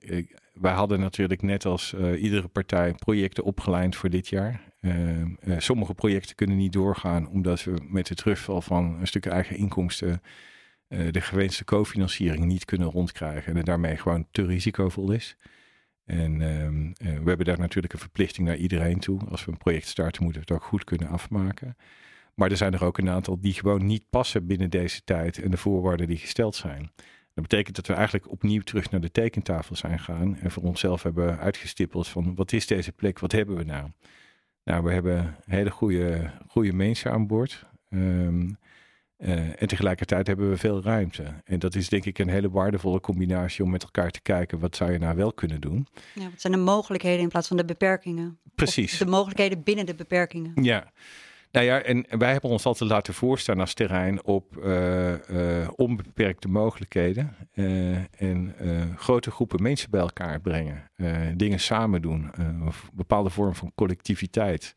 Wij 0.52 0.72
hadden 0.72 1.00
natuurlijk 1.00 1.42
net 1.42 1.64
als 1.64 1.92
uh, 1.92 2.22
iedere 2.22 2.48
partij 2.48 2.92
projecten 2.92 3.44
opgeleid 3.44 3.96
voor 3.96 4.10
dit 4.10 4.28
jaar. 4.28 4.74
Ehm, 4.80 5.34
sommige 5.58 5.94
projecten 5.94 6.34
kunnen 6.34 6.56
niet 6.56 6.72
doorgaan 6.72 7.28
omdat 7.28 7.64
we 7.64 7.74
met 7.88 8.06
de 8.06 8.14
terugval 8.14 8.60
van 8.60 8.96
een 9.00 9.06
stuk 9.06 9.26
eigen 9.26 9.56
inkomsten 9.56 10.22
de 10.88 11.20
gewenste 11.20 11.64
cofinanciering 11.64 12.44
niet 12.44 12.64
kunnen 12.64 12.90
rondkrijgen 12.90 13.50
en 13.50 13.56
het 13.56 13.66
daarmee 13.66 13.96
gewoon 13.96 14.26
te 14.30 14.46
risicovol 14.46 15.10
is. 15.10 15.36
En 16.06 16.40
um, 16.40 16.86
uh, 16.86 17.18
we 17.18 17.28
hebben 17.28 17.46
daar 17.46 17.58
natuurlijk 17.58 17.92
een 17.92 17.98
verplichting 17.98 18.46
naar 18.46 18.56
iedereen 18.56 18.98
toe. 18.98 19.20
Als 19.28 19.44
we 19.44 19.50
een 19.50 19.58
project 19.58 19.86
starten, 19.86 20.22
moeten 20.22 20.42
we 20.42 20.52
het 20.52 20.62
ook 20.62 20.68
goed 20.68 20.84
kunnen 20.84 21.08
afmaken. 21.08 21.76
Maar 22.34 22.50
er 22.50 22.56
zijn 22.56 22.72
er 22.74 22.84
ook 22.84 22.98
een 22.98 23.08
aantal 23.08 23.40
die 23.40 23.52
gewoon 23.52 23.86
niet 23.86 24.04
passen 24.10 24.46
binnen 24.46 24.70
deze 24.70 25.04
tijd 25.04 25.42
en 25.42 25.50
de 25.50 25.56
voorwaarden 25.56 26.06
die 26.06 26.16
gesteld 26.16 26.54
zijn. 26.54 26.90
Dat 27.34 27.48
betekent 27.48 27.76
dat 27.76 27.86
we 27.86 27.92
eigenlijk 27.92 28.30
opnieuw 28.30 28.60
terug 28.60 28.90
naar 28.90 29.00
de 29.00 29.10
tekentafel 29.10 29.76
zijn 29.76 29.98
gegaan 29.98 30.36
en 30.36 30.50
voor 30.50 30.62
onszelf 30.62 31.02
hebben 31.02 31.38
uitgestippeld 31.38 32.08
van 32.08 32.34
wat 32.34 32.52
is 32.52 32.66
deze 32.66 32.92
plek, 32.92 33.18
wat 33.18 33.32
hebben 33.32 33.56
we 33.56 33.64
nou? 33.64 33.90
Nou, 34.64 34.84
we 34.84 34.92
hebben 34.92 35.36
hele 35.44 35.70
goede, 35.70 36.30
goede 36.48 36.72
mensen 36.72 37.12
aan 37.12 37.26
boord. 37.26 37.66
Um, 37.90 38.58
uh, 39.18 39.62
en 39.62 39.66
tegelijkertijd 39.66 40.26
hebben 40.26 40.50
we 40.50 40.56
veel 40.56 40.82
ruimte. 40.82 41.24
En 41.44 41.58
dat 41.58 41.74
is 41.74 41.88
denk 41.88 42.04
ik 42.04 42.18
een 42.18 42.28
hele 42.28 42.50
waardevolle 42.50 43.00
combinatie 43.00 43.64
om 43.64 43.70
met 43.70 43.82
elkaar 43.82 44.10
te 44.10 44.20
kijken 44.20 44.58
wat 44.58 44.76
zou 44.76 44.92
je 44.92 44.98
nou 44.98 45.16
wel 45.16 45.32
kunnen 45.32 45.60
doen. 45.60 45.86
Ja, 46.14 46.30
wat 46.30 46.40
zijn 46.40 46.52
de 46.52 46.58
mogelijkheden 46.58 47.22
in 47.22 47.28
plaats 47.28 47.48
van 47.48 47.56
de 47.56 47.64
beperkingen? 47.64 48.38
Precies. 48.54 48.92
Of 48.92 48.98
de 48.98 49.06
mogelijkheden 49.06 49.62
binnen 49.62 49.86
de 49.86 49.94
beperkingen. 49.94 50.52
Ja. 50.62 50.92
Nou 51.52 51.66
ja, 51.66 51.82
en 51.82 52.06
wij 52.18 52.32
hebben 52.32 52.50
ons 52.50 52.64
altijd 52.64 52.90
laten 52.90 53.14
voorstaan 53.14 53.60
als 53.60 53.74
terrein 53.74 54.24
op 54.24 54.56
uh, 54.56 55.10
uh, 55.30 55.68
onbeperkte 55.76 56.48
mogelijkheden 56.48 57.36
en 58.18 58.54
grote 58.96 59.30
groepen 59.30 59.62
mensen 59.62 59.90
bij 59.90 60.00
elkaar 60.00 60.40
brengen, 60.40 60.90
dingen 61.36 61.60
samen 61.60 62.02
doen, 62.02 62.30
een 62.32 62.72
bepaalde 62.92 63.30
vorm 63.30 63.54
van 63.54 63.72
collectiviteit. 63.74 64.74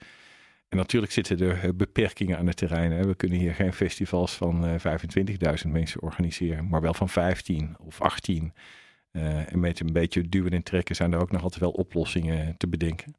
En 0.70 0.78
natuurlijk 0.78 1.12
zitten 1.12 1.40
er 1.40 1.76
beperkingen 1.76 2.38
aan 2.38 2.48
het 2.48 2.58
terrein. 2.58 2.92
Hè. 2.92 3.06
We 3.06 3.16
kunnen 3.16 3.38
hier 3.38 3.54
geen 3.54 3.74
festivals 3.74 4.36
van 4.36 4.66
uh, 4.66 4.76
25.000 5.64 5.70
mensen 5.72 6.02
organiseren, 6.02 6.68
maar 6.68 6.82
wel 6.82 6.94
van 6.94 7.10
15 7.10 7.76
of 7.80 8.02
18. 8.02 8.54
Uh, 9.12 9.54
en 9.54 9.60
met 9.60 9.80
een 9.80 9.94
beetje 9.94 10.30
duwen 10.30 10.52
en 10.52 10.64
trekken 10.64 10.96
zijn 10.96 11.14
er 11.14 11.20
ook 11.20 11.32
nog 11.32 11.44
altijd 11.44 11.62
wel 11.62 11.72
oplossingen 11.72 12.58
te 12.58 12.68
bedenken. 12.68 13.16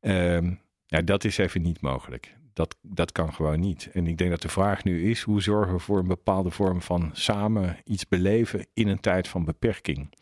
Ehm, 0.00 0.54
ja, 0.86 1.02
dat 1.02 1.24
is 1.24 1.38
even 1.38 1.62
niet 1.62 1.80
mogelijk. 1.80 2.36
Dat, 2.52 2.76
dat 2.82 3.12
kan 3.12 3.34
gewoon 3.34 3.60
niet. 3.60 3.90
En 3.92 4.06
ik 4.06 4.18
denk 4.18 4.30
dat 4.30 4.42
de 4.42 4.48
vraag 4.48 4.84
nu 4.84 5.10
is: 5.10 5.22
hoe 5.22 5.42
zorgen 5.42 5.74
we 5.74 5.80
voor 5.80 5.98
een 5.98 6.06
bepaalde 6.06 6.50
vorm 6.50 6.82
van 6.82 7.10
samen 7.12 7.76
iets 7.84 8.08
beleven 8.08 8.66
in 8.74 8.88
een 8.88 9.00
tijd 9.00 9.28
van 9.28 9.44
beperking? 9.44 10.14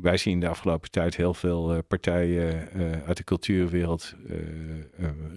Wij 0.00 0.16
zien 0.16 0.40
de 0.40 0.48
afgelopen 0.48 0.90
tijd 0.90 1.16
heel 1.16 1.34
veel 1.34 1.74
uh, 1.74 1.78
partijen 1.88 2.68
uh, 2.76 3.02
uit 3.06 3.16
de 3.16 3.24
cultuurwereld 3.24 4.14
uh, 4.26 4.36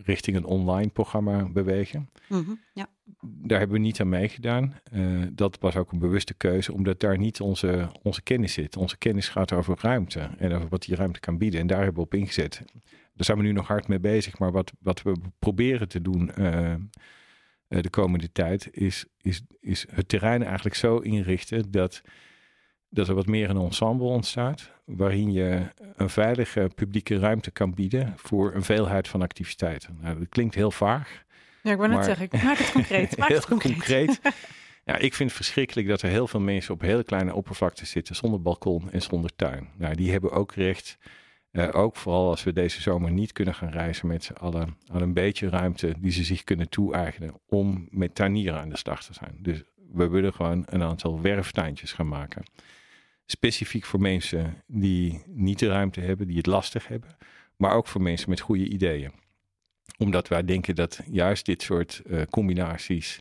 richting 0.03 0.37
een 0.37 0.45
online 0.45 0.89
programma 0.89 1.49
bewegen. 1.49 2.09
Mm 2.27 2.43
-hmm, 2.43 2.59
ja. 2.73 2.87
Daar 3.21 3.59
hebben 3.59 3.77
we 3.77 3.83
niet 3.83 3.99
aan 4.01 4.09
meegedaan. 4.09 4.75
dat 5.33 5.57
was 5.59 5.75
ook 5.75 5.91
een 5.91 5.99
bewuste 5.99 6.33
keuze, 6.33 6.73
omdat 6.73 6.99
daar 6.99 7.17
niet 7.17 7.41
onze, 7.41 7.89
onze 8.01 8.21
kennis 8.21 8.53
zit. 8.53 8.77
Onze 8.77 8.97
kennis 8.97 9.29
gaat 9.29 9.53
over 9.53 9.77
ruimte 9.81 10.19
en 10.19 10.53
over 10.53 10.69
wat 10.69 10.81
die 10.81 10.95
ruimte 10.95 11.19
kan 11.19 11.37
bieden. 11.37 11.59
En 11.59 11.67
daar 11.67 11.77
hebben 11.77 11.95
we 11.95 12.01
op 12.01 12.13
ingezet. 12.13 12.61
Daar 13.13 13.25
zijn 13.25 13.37
we 13.37 13.43
nu 13.43 13.51
nog 13.51 13.67
hard 13.67 13.87
mee 13.87 13.99
bezig. 13.99 14.39
Maar 14.39 14.51
wat, 14.51 14.71
wat 14.79 15.01
we 15.01 15.15
proberen 15.39 15.87
te 15.87 16.01
doen 16.01 16.31
de 17.67 17.89
komende 17.89 18.31
tijd, 18.31 18.69
is, 18.71 19.05
is, 19.21 19.41
is 19.59 19.85
het 19.89 20.07
terrein 20.07 20.43
eigenlijk 20.43 20.75
zo 20.75 20.97
inrichten 20.97 21.71
dat 21.71 22.01
dat 22.93 23.07
er 23.07 23.15
wat 23.15 23.25
meer 23.25 23.49
een 23.49 23.57
ensemble 23.57 24.07
ontstaat, 24.07 24.71
waarin 24.85 25.31
je 25.31 25.67
een 25.95 26.09
veilige 26.09 26.71
publieke 26.75 27.19
ruimte 27.19 27.51
kan 27.51 27.73
bieden 27.73 28.13
voor 28.15 28.55
een 28.55 28.63
veelheid 28.63 29.07
van 29.07 29.21
activiteiten. 29.21 29.97
Nou, 30.01 30.19
dat 30.19 30.29
klinkt 30.29 30.55
heel 30.55 30.71
vaag. 30.71 31.23
Ja, 31.63 31.71
ik 31.71 31.77
wou 31.77 31.89
net 31.89 32.05
zeggen, 32.05 32.29
maak 32.43 32.57
het 32.57 32.71
concreet. 32.81 33.17
Maak 33.17 33.27
heel 33.27 33.37
het 33.37 33.45
concreet. 33.45 33.73
concreet. 33.73 34.19
Ja, 34.85 34.97
ik 34.97 35.13
vind 35.13 35.29
het 35.29 35.37
verschrikkelijk 35.37 35.87
dat 35.87 36.01
er 36.01 36.09
heel 36.09 36.27
veel 36.27 36.39
mensen 36.39 36.73
op 36.73 36.81
hele 36.81 37.03
kleine 37.03 37.33
oppervlaktes 37.33 37.89
zitten, 37.89 38.15
zonder 38.15 38.41
balkon 38.41 38.91
en 38.91 39.01
zonder 39.01 39.35
tuin. 39.35 39.69
Nou, 39.77 39.95
die 39.95 40.11
hebben 40.11 40.31
ook 40.31 40.53
recht, 40.53 40.97
uh, 41.51 41.69
ook 41.71 41.95
vooral 41.95 42.29
als 42.29 42.43
we 42.43 42.53
deze 42.53 42.81
zomer 42.81 43.11
niet 43.11 43.31
kunnen 43.31 43.55
gaan 43.55 43.69
reizen 43.69 44.07
met 44.07 44.23
z'n 44.23 44.33
allen, 44.33 44.77
aan 44.87 45.01
een 45.01 45.13
beetje 45.13 45.49
ruimte 45.49 45.93
die 45.97 46.11
ze 46.11 46.23
zich 46.23 46.43
kunnen 46.43 46.69
toe-eigenen 46.69 47.33
om 47.45 47.87
met 47.91 48.15
tuinieren 48.15 48.59
aan 48.59 48.69
de 48.69 48.77
slag 48.77 49.03
te 49.03 49.13
zijn. 49.13 49.37
Dus 49.39 49.63
we 49.91 50.07
willen 50.07 50.33
gewoon 50.33 50.65
een 50.69 50.83
aantal 50.83 51.21
werftuintjes 51.21 51.93
gaan 51.93 52.07
maken 52.07 52.43
specifiek 53.31 53.85
voor 53.85 53.99
mensen 53.99 54.63
die 54.67 55.21
niet 55.27 55.59
de 55.59 55.67
ruimte 55.67 56.01
hebben, 56.01 56.27
die 56.27 56.37
het 56.37 56.45
lastig 56.45 56.87
hebben, 56.87 57.17
maar 57.55 57.73
ook 57.73 57.87
voor 57.87 58.01
mensen 58.01 58.29
met 58.29 58.39
goede 58.39 58.67
ideeën. 58.67 59.11
Omdat 59.97 60.27
wij 60.27 60.45
denken 60.45 60.75
dat 60.75 61.01
juist 61.11 61.45
dit 61.45 61.61
soort 61.61 62.01
uh, 62.05 62.21
combinaties 62.29 63.19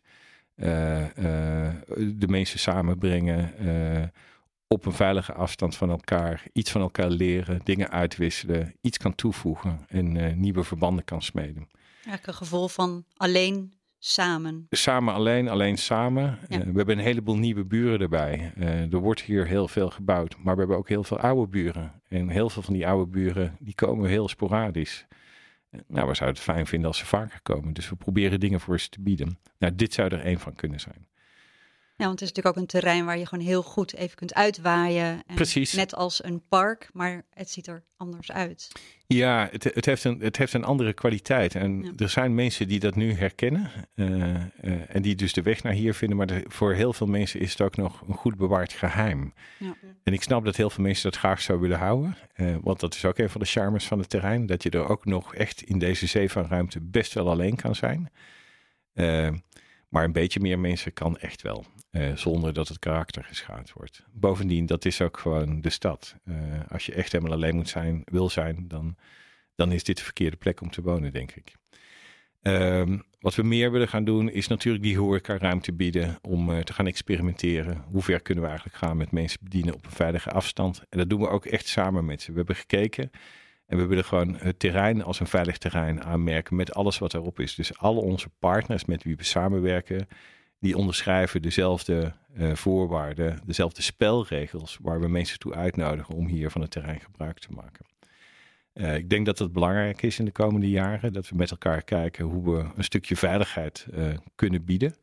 uh, 0.56 1.00
uh, 1.00 1.06
de 2.14 2.28
mensen 2.28 2.58
samenbrengen, 2.58 3.54
op 4.66 4.86
een 4.86 4.92
veilige 4.92 5.32
afstand 5.32 5.76
van 5.76 5.90
elkaar, 5.90 6.44
iets 6.52 6.70
van 6.70 6.80
elkaar 6.80 7.10
leren, 7.10 7.60
dingen 7.64 7.90
uitwisselen, 7.90 8.74
iets 8.80 8.98
kan 8.98 9.14
toevoegen 9.14 9.84
en 9.88 10.40
nieuwe 10.40 10.64
verbanden 10.64 11.04
kan 11.04 11.22
smeden. 11.22 11.68
Eigenlijk 11.94 12.26
een 12.26 12.34
gevoel 12.34 12.68
van 12.68 13.04
alleen 13.16 13.72
samen? 14.02 14.66
Samen 14.70 15.14
alleen, 15.14 15.48
alleen 15.48 15.78
samen. 15.78 16.38
Eh, 16.48 16.58
we 16.58 16.76
hebben 16.76 16.98
een 16.98 17.04
heleboel 17.04 17.36
nieuwe 17.36 17.64
buren 17.64 18.00
erbij. 18.00 18.52
Uh, 18.58 18.92
er 18.92 18.98
wordt 18.98 19.20
hier 19.20 19.46
heel 19.46 19.68
veel 19.68 19.90
gebouwd, 19.90 20.36
maar 20.38 20.54
we 20.54 20.60
hebben 20.60 20.78
ook 20.78 20.88
heel 20.88 21.04
veel 21.04 21.18
oude 21.18 21.50
buren. 21.50 22.02
En 22.08 22.28
heel 22.28 22.50
veel 22.50 22.62
van 22.62 22.74
die 22.74 22.86
oude 22.86 23.10
buren, 23.10 23.56
die 23.58 23.74
komen 23.74 24.08
heel 24.08 24.28
sporadisch. 24.28 25.06
Uh, 25.70 25.80
nou, 25.86 26.08
we 26.08 26.14
zouden 26.14 26.42
het 26.42 26.50
fijn 26.52 26.66
vinden 26.66 26.88
als 26.88 26.98
ze 26.98 27.06
vaker 27.06 27.40
komen. 27.42 27.72
Dus 27.72 27.88
we 27.88 27.96
proberen 27.96 28.40
dingen 28.40 28.60
voor 28.60 28.80
ze 28.80 28.88
te 28.88 29.00
bieden. 29.00 29.38
Nou, 29.58 29.74
dit 29.74 29.92
zou 29.92 30.08
er 30.08 30.20
één 30.20 30.40
van 30.40 30.54
kunnen 30.54 30.80
zijn. 30.80 31.08
Ja, 32.00 32.06
want 32.06 32.20
het 32.20 32.28
is 32.28 32.34
natuurlijk 32.34 32.56
ook 32.56 32.62
een 32.62 32.80
terrein 32.80 33.04
waar 33.04 33.18
je 33.18 33.26
gewoon 33.26 33.44
heel 33.44 33.62
goed 33.62 33.94
even 33.94 34.16
kunt 34.16 34.34
uitwaaien. 34.34 35.22
En 35.26 35.34
Precies. 35.34 35.72
Net 35.72 35.94
als 35.94 36.24
een 36.24 36.42
park, 36.48 36.90
maar 36.92 37.24
het 37.30 37.50
ziet 37.50 37.66
er 37.66 37.82
anders 37.96 38.32
uit. 38.32 38.68
Ja, 39.06 39.48
het, 39.50 39.64
het, 39.64 39.86
heeft, 39.86 40.04
een, 40.04 40.20
het 40.20 40.36
heeft 40.36 40.52
een 40.52 40.64
andere 40.64 40.92
kwaliteit. 40.92 41.54
En 41.54 41.92
er 41.96 42.08
zijn 42.08 42.34
mensen 42.34 42.68
die 42.68 42.80
dat 42.80 42.94
nu 42.94 43.12
herkennen. 43.12 43.70
Uh, 43.94 44.06
uh, 44.06 44.40
en 44.88 45.02
die 45.02 45.14
dus 45.14 45.32
de 45.32 45.42
weg 45.42 45.62
naar 45.62 45.72
hier 45.72 45.94
vinden. 45.94 46.16
Maar 46.16 46.26
de, 46.26 46.44
voor 46.46 46.72
heel 46.74 46.92
veel 46.92 47.06
mensen 47.06 47.40
is 47.40 47.50
het 47.50 47.60
ook 47.60 47.76
nog 47.76 48.02
een 48.08 48.14
goed 48.14 48.36
bewaard 48.36 48.72
geheim. 48.72 49.32
Ja. 49.58 49.74
En 50.02 50.12
ik 50.12 50.22
snap 50.22 50.44
dat 50.44 50.56
heel 50.56 50.70
veel 50.70 50.84
mensen 50.84 51.10
dat 51.10 51.18
graag 51.18 51.40
zouden 51.40 51.68
willen 51.68 51.84
houden. 51.84 52.16
Uh, 52.36 52.56
want 52.62 52.80
dat 52.80 52.94
is 52.94 53.04
ook 53.04 53.18
een 53.18 53.30
van 53.30 53.40
de 53.40 53.46
charmes 53.46 53.86
van 53.86 53.98
het 53.98 54.08
terrein. 54.08 54.46
Dat 54.46 54.62
je 54.62 54.70
er 54.70 54.88
ook 54.88 55.04
nog 55.04 55.34
echt 55.34 55.62
in 55.62 55.78
deze 55.78 56.06
zee 56.06 56.30
van 56.30 56.46
ruimte 56.46 56.80
best 56.80 57.14
wel 57.14 57.30
alleen 57.30 57.56
kan 57.56 57.74
zijn. 57.74 58.10
Maar 59.90 60.04
een 60.04 60.12
beetje 60.12 60.40
meer 60.40 60.58
mensen 60.58 60.92
kan 60.92 61.18
echt 61.18 61.42
wel. 61.42 61.64
Uh, 61.90 62.16
zonder 62.16 62.52
dat 62.52 62.68
het 62.68 62.78
karakter 62.78 63.24
geschaad 63.24 63.72
wordt. 63.72 64.04
Bovendien, 64.12 64.66
dat 64.66 64.84
is 64.84 65.00
ook 65.00 65.18
gewoon 65.18 65.60
de 65.60 65.70
stad. 65.70 66.16
Uh, 66.24 66.36
als 66.68 66.86
je 66.86 66.94
echt 66.94 67.12
helemaal 67.12 67.34
alleen 67.34 67.54
moet 67.54 67.68
zijn, 67.68 68.02
wil 68.04 68.30
zijn, 68.30 68.64
dan, 68.68 68.96
dan 69.54 69.72
is 69.72 69.84
dit 69.84 69.96
de 69.96 70.02
verkeerde 70.02 70.36
plek 70.36 70.60
om 70.60 70.70
te 70.70 70.82
wonen, 70.82 71.12
denk 71.12 71.32
ik. 71.32 71.54
Uh, 72.42 72.98
wat 73.20 73.34
we 73.34 73.42
meer 73.42 73.72
willen 73.72 73.88
gaan 73.88 74.04
doen, 74.04 74.30
is 74.30 74.46
natuurlijk 74.46 74.84
die 74.84 74.98
horeca 74.98 75.38
ruimte 75.38 75.72
bieden 75.72 76.18
om 76.22 76.50
uh, 76.50 76.58
te 76.58 76.72
gaan 76.72 76.86
experimenteren. 76.86 77.84
Hoe 77.90 78.02
ver 78.02 78.20
kunnen 78.20 78.42
we 78.42 78.50
eigenlijk 78.50 78.78
gaan 78.78 78.96
met 78.96 79.10
mensen 79.10 79.38
bedienen 79.42 79.74
op 79.74 79.84
een 79.84 79.90
veilige 79.90 80.30
afstand? 80.30 80.82
En 80.88 80.98
dat 80.98 81.10
doen 81.10 81.20
we 81.20 81.28
ook 81.28 81.46
echt 81.46 81.66
samen 81.66 82.04
met 82.04 82.22
ze. 82.22 82.30
We 82.30 82.36
hebben 82.36 82.56
gekeken 82.56 83.10
en 83.70 83.76
we 83.76 83.86
willen 83.86 84.04
gewoon 84.04 84.36
het 84.38 84.58
terrein 84.58 85.02
als 85.02 85.20
een 85.20 85.26
veilig 85.26 85.58
terrein 85.58 86.04
aanmerken 86.04 86.56
met 86.56 86.74
alles 86.74 86.98
wat 86.98 87.14
erop 87.14 87.40
is. 87.40 87.54
Dus 87.54 87.78
alle 87.78 88.00
onze 88.00 88.28
partners 88.38 88.84
met 88.84 89.02
wie 89.02 89.16
we 89.16 89.24
samenwerken, 89.24 90.08
die 90.58 90.76
onderschrijven 90.76 91.42
dezelfde 91.42 92.12
uh, 92.36 92.54
voorwaarden, 92.54 93.40
dezelfde 93.44 93.82
spelregels 93.82 94.78
waar 94.82 95.00
we 95.00 95.08
mensen 95.08 95.38
toe 95.38 95.54
uitnodigen 95.54 96.14
om 96.14 96.26
hier 96.26 96.50
van 96.50 96.60
het 96.60 96.70
terrein 96.70 97.00
gebruik 97.00 97.38
te 97.38 97.52
maken. 97.52 97.86
Uh, 98.74 98.96
ik 98.96 99.10
denk 99.10 99.26
dat 99.26 99.38
het 99.38 99.52
belangrijk 99.52 100.02
is 100.02 100.18
in 100.18 100.24
de 100.24 100.32
komende 100.32 100.70
jaren 100.70 101.12
dat 101.12 101.28
we 101.28 101.36
met 101.36 101.50
elkaar 101.50 101.82
kijken 101.82 102.24
hoe 102.24 102.54
we 102.54 102.66
een 102.76 102.84
stukje 102.84 103.16
veiligheid 103.16 103.86
uh, 103.94 104.14
kunnen 104.34 104.64
bieden 104.64 104.94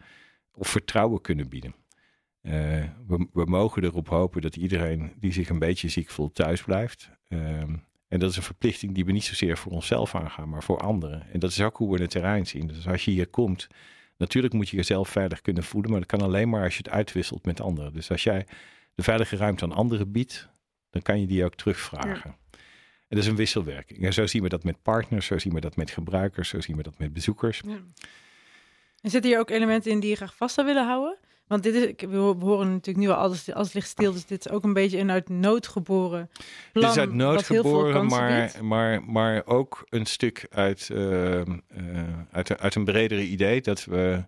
of 0.54 0.68
vertrouwen 0.68 1.22
kunnen 1.22 1.50
bieden. 1.50 1.76
We, 2.42 3.28
we, 3.34 3.46
mogen 3.46 3.84
erop 3.84 4.10
hopen 4.10 4.42
dat 4.42 4.56
iedereen 4.56 5.14
die 5.20 5.34
zich 5.34 5.50
een 5.50 5.60
beetje 5.60 5.90
ziek 5.90 6.10
voelt 6.10 6.36
thuis 6.36 6.64
blijft. 6.64 7.10
Ehm, 7.28 7.76
en 8.08 8.20
dat 8.20 8.30
is 8.30 8.38
een 8.38 8.44
verplichting 8.44 8.94
die 8.94 9.06
we 9.06 9.12
niet 9.12 9.24
zozeer 9.24 9.58
voor 9.58 9.72
onszelf 9.72 10.16
aangaan, 10.16 10.50
maar 10.50 10.64
voor 10.64 10.80
anderen. 10.80 11.32
En 11.32 11.40
dat 11.40 11.50
is 11.50 11.62
ook 11.62 11.78
hoe 11.78 11.96
we 11.96 12.02
het 12.02 12.12
terrein 12.12 12.48
zien. 12.48 12.68
Dus 12.68 12.88
als 12.88 13.06
je 13.06 13.12
hier 13.12 13.28
komt, 13.28 13.68
Natuurlijk 14.18 14.54
moet 14.54 14.70
je 14.70 14.76
jezelf 14.76 15.10
veilig 15.10 15.42
kunnen 15.42 15.64
voelen, 15.64 15.92
maar 15.92 16.00
dat 16.00 16.10
kan 16.10 16.22
alleen 16.22 16.50
maar 16.50 16.64
als 16.64 16.78
je 16.78 16.84
het 16.84 16.94
uitwisselt 16.94 17.46
met 17.46 17.62
anderen. 17.62 17.94
Dus 17.94 18.12
als 18.12 18.24
jij 18.24 18.46
de 18.96 19.04
veilige 19.04 19.36
ruimte 19.36 19.64
aan 19.64 19.72
anderen 19.72 20.12
biedt, 20.12 20.48
dan 20.90 21.02
kan 21.02 21.20
je 21.20 21.28
die 21.28 21.46
ook 21.46 21.56
terugvragen. 21.56 22.36
Ja. 22.50 22.58
En 23.08 23.16
dat 23.16 23.20
is 23.20 23.28
een 23.28 23.36
wisselwerking. 23.36 24.06
En 24.06 24.14
zo 24.14 24.28
zien 24.28 24.44
we 24.44 24.50
dat 24.50 24.64
met 24.64 24.82
partners, 24.82 25.26
zo 25.26 25.38
zien 25.38 25.54
we 25.54 25.60
dat 25.60 25.76
met 25.76 25.92
gebruikers, 25.92 26.50
zo 26.50 26.62
zien 26.62 26.76
we 26.78 26.84
dat 26.84 26.98
met 26.98 27.14
bezoekers. 27.14 27.62
Ja. 27.66 27.82
En 29.02 29.10
zitten 29.10 29.32
hier 29.32 29.40
ook 29.40 29.50
elementen 29.50 29.92
in 29.92 30.00
die 30.00 30.10
je 30.10 30.16
graag 30.16 30.36
vast 30.36 30.56
zou 30.56 30.68
willen 30.68 30.86
houden? 30.86 31.18
Want 31.48 31.64
dit 31.64 31.74
is, 31.74 32.08
we 32.08 32.18
horen 32.18 32.72
natuurlijk 32.72 33.06
nu 33.06 33.08
al 33.08 33.16
alles, 33.16 33.52
alles 33.54 33.74
ligt 33.74 33.88
stil, 33.88 34.12
dus 34.12 34.26
dit 34.26 34.46
is 34.46 34.52
ook 34.52 34.64
een 34.64 34.74
beetje 34.74 34.98
een 34.98 35.12
uit 35.12 35.30
nood 35.30 35.68
geboren 35.68 36.30
plan. 36.72 36.84
Dit 36.86 36.92
is 36.92 36.98
uit 36.98 37.14
nood 37.14 37.44
geboren, 37.44 38.06
maar, 38.06 38.52
maar, 38.62 39.04
maar 39.04 39.46
ook 39.46 39.86
een 39.90 40.06
stuk 40.06 40.48
uit, 40.50 40.90
uh, 40.92 41.40
uh, 41.40 41.46
uit, 42.32 42.60
uit 42.60 42.76
een 42.76 42.86
bredere 42.86 43.24
idee 43.24 43.62
dat 43.62 43.86
we... 43.86 44.24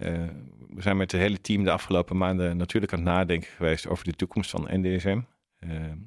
Uh, 0.00 0.12
we 0.68 0.82
zijn 0.82 0.96
met 0.96 1.12
het 1.12 1.20
hele 1.20 1.40
team 1.40 1.64
de 1.64 1.70
afgelopen 1.70 2.16
maanden 2.16 2.56
natuurlijk 2.56 2.92
aan 2.92 2.98
het 2.98 3.08
nadenken 3.08 3.50
geweest 3.50 3.88
over 3.88 4.04
de 4.04 4.12
toekomst 4.12 4.50
van 4.50 4.68
NDSM. 4.70 5.20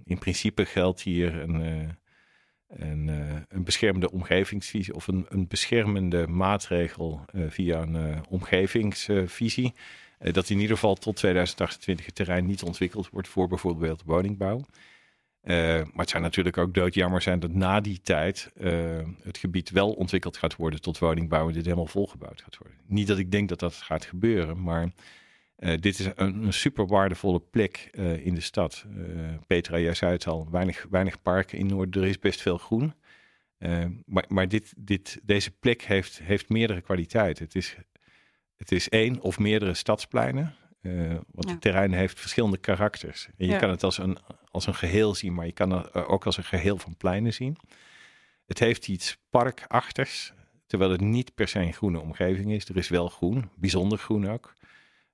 in 0.03 0.17
principe 0.17 0.65
geldt 0.65 1.01
hier 1.01 1.39
een, 1.41 1.89
een, 2.67 3.07
een 3.49 3.63
beschermende 3.63 4.11
omgevingsvisie 4.11 4.93
of 4.93 5.07
een, 5.07 5.25
een 5.29 5.47
beschermende 5.47 6.27
maatregel 6.27 7.25
via 7.49 7.81
een 7.81 8.25
omgevingsvisie. 8.29 9.73
Eh, 10.19 10.33
dat 10.33 10.49
in 10.49 10.59
ieder 10.59 10.75
geval 10.75 10.95
tot 10.95 11.15
2028 11.15 12.05
het 12.05 12.15
terrein 12.15 12.45
niet 12.45 12.63
ontwikkeld 12.63 13.09
wordt 13.09 13.27
voor 13.27 13.47
bijvoorbeeld 13.47 14.03
woningbouw. 14.05 14.65
Uh, 15.43 15.55
maar 15.75 15.89
het 15.95 16.09
zou 16.09 16.23
natuurlijk 16.23 16.57
ook 16.57 16.73
doodjammer 16.73 17.21
zijn 17.21 17.39
dat 17.39 17.53
na 17.53 17.81
die 17.81 18.01
tijd 18.01 18.51
uh, 18.57 18.99
het 19.23 19.37
gebied 19.37 19.69
wel 19.69 19.91
ontwikkeld 19.91 20.37
gaat 20.37 20.55
worden 20.55 20.81
tot 20.81 20.97
woningbouw 20.97 21.47
en 21.47 21.53
dit 21.53 21.63
helemaal 21.63 21.85
volgebouwd 21.85 22.41
gaat 22.41 22.57
worden. 22.57 22.77
Niet 22.85 23.07
dat 23.07 23.17
ik 23.17 23.31
denk 23.31 23.49
dat 23.49 23.59
dat 23.59 23.73
gaat 23.73 24.05
gebeuren, 24.05 24.61
maar 24.61 24.91
dit 25.55 25.99
is 25.99 26.05
een, 26.15 26.43
een 26.43 26.53
super 26.53 26.87
waardevolle 26.87 27.39
plek 27.39 27.89
in 28.23 28.35
de 28.35 28.41
stad. 28.41 28.85
Petra, 29.47 29.79
jij 29.79 29.93
zei 29.93 30.11
het 30.11 30.27
al, 30.27 30.47
weinig, 30.51 30.85
weinig 30.89 31.21
parken 31.21 31.57
in 31.57 31.65
Noord, 31.65 31.95
er 31.95 32.05
is 32.05 32.19
best 32.19 32.41
veel 32.41 32.57
groen. 32.57 32.93
maar 34.05 34.25
maar 34.27 34.47
dit, 34.47 34.73
dit, 34.77 35.19
deze 35.23 35.51
plek 35.51 35.81
heeft, 35.81 36.19
heeft 36.23 36.49
meerdere 36.49 36.81
kwaliteiten. 36.81 37.45
Het 37.45 37.55
is 37.55 37.75
het 38.59 38.71
is 38.71 38.89
één 38.89 39.21
of 39.21 39.39
meerdere 39.39 39.73
stadspleinen. 39.73 40.55
Uh, 40.81 41.09
want 41.31 41.49
het 41.49 41.61
terrein 41.61 41.93
heeft 41.93 42.19
verschillende 42.19 42.57
karakters. 42.57 43.27
En 43.37 43.47
je 43.47 43.57
kan 43.57 43.69
het 43.69 43.83
als 43.83 43.97
een, 43.97 44.17
als 44.51 44.67
een 44.67 44.75
geheel 44.75 45.15
zien, 45.15 45.33
maar 45.33 45.45
je 45.45 45.51
kan 45.51 45.71
het 45.71 45.93
ook 45.93 46.25
als 46.25 46.37
een 46.37 46.43
geheel 46.43 46.77
van 46.77 46.97
pleinen 46.97 47.33
zien. 47.33 47.57
Het 48.45 48.59
heeft 48.59 48.87
iets 48.87 49.17
parkachtigs. 49.29 50.33
Terwijl 50.65 50.91
het 50.91 51.01
niet 51.01 51.35
per 51.35 51.47
se 51.47 51.59
een 51.59 51.73
groene 51.73 51.99
omgeving 51.99 52.51
is. 52.51 52.69
Er 52.69 52.77
is 52.77 52.89
wel 52.89 53.09
groen, 53.09 53.49
bijzonder 53.55 53.97
groen 53.97 54.29
ook. 54.29 54.53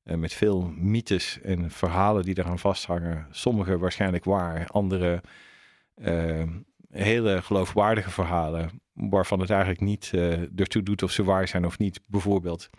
Uh, 0.03 0.15
met 0.15 0.33
veel 0.33 0.73
mythes 0.75 1.41
en 1.41 1.71
verhalen 1.71 2.23
die 2.23 2.37
eraan 2.37 2.59
vasthangen. 2.59 3.27
Sommige 3.31 3.77
waarschijnlijk 3.77 4.23
waar, 4.23 4.67
andere 4.67 5.23
uh, 5.95 6.43
hele 6.89 7.41
geloofwaardige 7.41 8.11
verhalen. 8.11 8.81
Waarvan 8.93 9.39
het 9.39 9.49
eigenlijk 9.49 9.81
niet 9.81 10.11
ertoe 10.55 10.83
doet 10.83 11.03
of 11.03 11.11
ze 11.11 11.23
waar 11.23 11.47
zijn 11.47 11.65
of 11.65 11.77
niet. 11.77 11.99
Bijvoorbeeld 12.07 12.69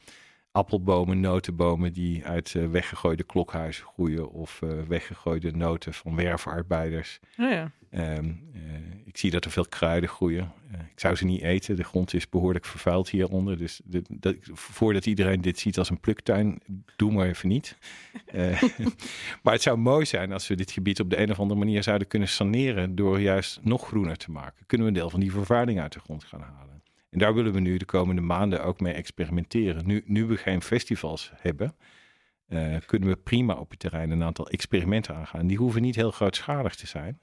appelbomen, 0.57 1.21
notenbomen 1.21 1.93
die 1.93 2.25
uit 2.25 2.55
uh, 2.55 2.67
weggegooide 2.71 3.23
klokhuizen 3.23 3.85
groeien 3.85 4.31
of 4.31 4.61
uh, 4.65 4.71
weggegooide 4.89 5.51
noten 5.51 5.95
van 5.95 6.17
werfarbeiders. 6.17 7.21
Oh 7.39 7.51
ja. 7.51 7.71
Um, 7.91 8.41
uh, 8.55 8.63
ik 9.05 9.17
zie 9.17 9.31
dat 9.31 9.45
er 9.45 9.51
veel 9.51 9.67
kruiden 9.69 10.09
groeien. 10.09 10.53
ik 10.73 11.01
zou 11.01 11.15
ze 11.15 11.25
niet 11.25 11.43
eten. 11.43 11.77
De 11.77 11.85
grond 11.85 12.15
is 12.15 12.29
behoorlijk 12.29 12.65
vervuild 12.65 13.09
hieronder. 13.09 13.59
Dus 13.59 13.81
de, 13.85 14.03
dat, 14.09 14.37
voordat 14.53 15.07
iedereen 15.07 15.41
dit 15.41 15.59
ziet 15.59 15.79
als 15.79 15.91
een 15.91 16.01
pluktuin, 16.01 16.61
doe 16.97 17.13
maar 17.13 17.27
even 17.27 17.49
niet. 17.49 17.77
maar 19.43 19.53
het 19.53 19.63
zou 19.63 19.79
mooi 19.79 20.05
zijn 20.05 20.33
als 20.33 20.47
we 20.47 20.55
dit 20.55 20.71
gebied 20.71 21.01
op 21.01 21.11
de 21.11 21.21
een 21.21 21.31
of 21.31 21.41
andere 21.41 21.59
manier 21.59 21.83
zouden 21.83 22.09
kunnen 22.09 22.29
saneren 22.29 22.95
door 22.95 23.21
juist 23.21 23.59
nog 23.63 23.87
groener 23.87 24.17
te 24.17 24.31
maken. 24.31 24.67
Kunnen 24.67 24.87
we 24.87 24.93
een 24.93 24.99
deel 24.99 25.11
van 25.11 25.21
die 25.21 25.33
vervuiling 25.33 25.81
uit 25.81 25.93
de 25.93 26.01
grond 26.01 26.25
gaan 26.25 26.41
halen. 26.41 26.83
En 27.17 27.23
daar 27.23 27.35
willen 27.35 27.53
we 27.53 27.61
nu 27.61 27.77
de 27.77 27.85
komende 27.85 28.21
maanden 28.21 28.65
ook 28.65 28.81
mee 28.81 28.93
experimenteren. 28.93 29.87
Nu, 29.87 30.03
nu 30.07 30.25
we 30.25 30.37
geen 30.37 30.63
festivals 30.63 31.33
hebben, 31.35 31.75
uh, 32.49 32.77
kunnen 32.87 33.09
we 33.09 33.17
prima 33.17 33.55
op 33.55 33.71
het 33.71 33.79
terrein 33.79 34.11
een 34.11 34.23
aantal 34.23 34.49
experimenten 34.49 35.15
aangaan. 35.15 35.47
Die 35.47 35.57
hoeven 35.57 35.83
niet 35.83 35.95
heel 35.95 36.11
grootschalig 36.11 36.75
te 36.75 36.87
zijn. 36.87 37.21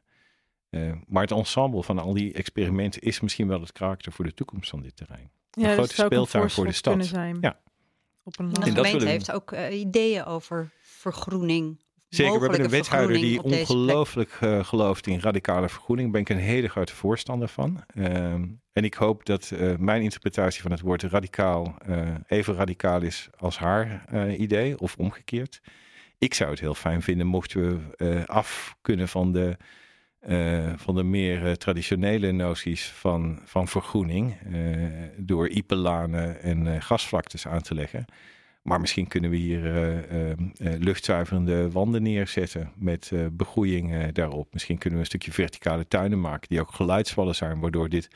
Uh, 0.70 0.94
maar 1.08 1.22
het 1.22 1.32
ensemble 1.32 1.84
van 1.84 2.00
al 2.00 2.14
die 2.14 2.34
experimenten 2.34 3.02
is 3.02 3.20
misschien 3.20 3.48
wel 3.48 3.60
het 3.60 3.72
karakter 3.72 4.12
voor 4.12 4.26
de 4.26 4.34
toekomst 4.34 4.70
van 4.70 4.82
dit 4.82 4.96
terrein. 4.96 5.32
Ja, 5.52 5.68
een 5.68 5.74
grote 5.74 5.94
speeltuin 5.94 6.50
voor 6.50 6.66
de 6.66 6.72
stad. 6.72 7.06
Zijn. 7.06 7.38
Ja. 7.42 7.60
Op 8.24 8.40
een 8.40 8.54
de 8.54 8.72
gemeente 8.72 9.06
heeft 9.06 9.32
ook 9.32 9.52
uh, 9.52 9.80
ideeën 9.80 10.26
over 10.26 10.70
vergroening. 10.82 11.83
Zeker, 12.16 12.34
we 12.34 12.40
hebben 12.40 12.64
een 12.64 12.70
wethouder 12.70 13.18
die 13.18 13.44
ongelooflijk 13.44 14.38
uh, 14.44 14.64
gelooft 14.64 15.08
in 15.08 15.20
radicale 15.20 15.70
vergroening. 15.70 16.12
Daar 16.12 16.24
ben 16.24 16.36
ik 16.36 16.42
een 16.42 16.50
hele 16.50 16.68
grote 16.68 16.96
voorstander 16.96 17.48
van. 17.48 17.84
Uh, 17.96 18.34
en 18.74 18.84
ik 18.84 18.94
hoop 18.94 19.26
dat 19.26 19.52
uh, 19.54 19.76
mijn 19.78 20.02
interpretatie 20.02 20.62
van 20.62 20.72
het 20.72 20.80
woord 20.80 21.04
radicaal 21.04 21.76
uh, 21.90 22.08
even 22.28 22.54
radicaal 22.54 23.02
is 23.02 23.30
als 23.38 23.58
haar 23.58 24.06
idee, 24.38 24.80
of 24.80 24.96
omgekeerd. 24.98 25.62
Ik 26.18 26.34
zou 26.34 26.50
het 26.50 26.60
heel 26.60 26.74
fijn 26.74 27.02
vinden 27.02 27.28
mochten 27.28 27.62
we 27.98 28.24
af 28.26 28.76
kunnen 28.82 29.08
van 29.08 29.32
de, 29.32 29.58
van 30.76 30.96
de 30.96 31.04
meer 31.04 31.58
traditionele 31.58 32.32
noties 32.32 32.86
van, 32.86 33.40
van 33.46 33.68
vergroening. 33.68 34.38
door 35.18 35.48
ipelanen 35.48 36.42
en 36.42 36.82
gasvlaktes 36.82 37.48
aan 37.48 37.62
te 37.62 37.76
leggen. 37.76 38.06
Maar 38.64 38.80
misschien 38.80 39.08
kunnen 39.08 39.30
we 39.30 39.36
hier 39.36 40.06
luchtzuiverende 40.60 41.72
wanden 41.72 42.04
neerzetten 42.04 42.72
met 42.76 43.12
begroeiing 43.32 44.12
daarop. 44.12 44.54
Misschien 44.54 44.78
kunnen 44.78 45.00
we 45.00 45.06
een 45.06 45.12
stukje 45.12 45.32
verticale 45.32 45.88
tuinen 45.88 46.20
maken 46.22 46.50
die 46.50 46.62
ook 46.62 46.72
geluidswallen 46.72 47.36
zijn, 47.36 47.60
waardoor 47.60 47.90
dit 47.90 48.08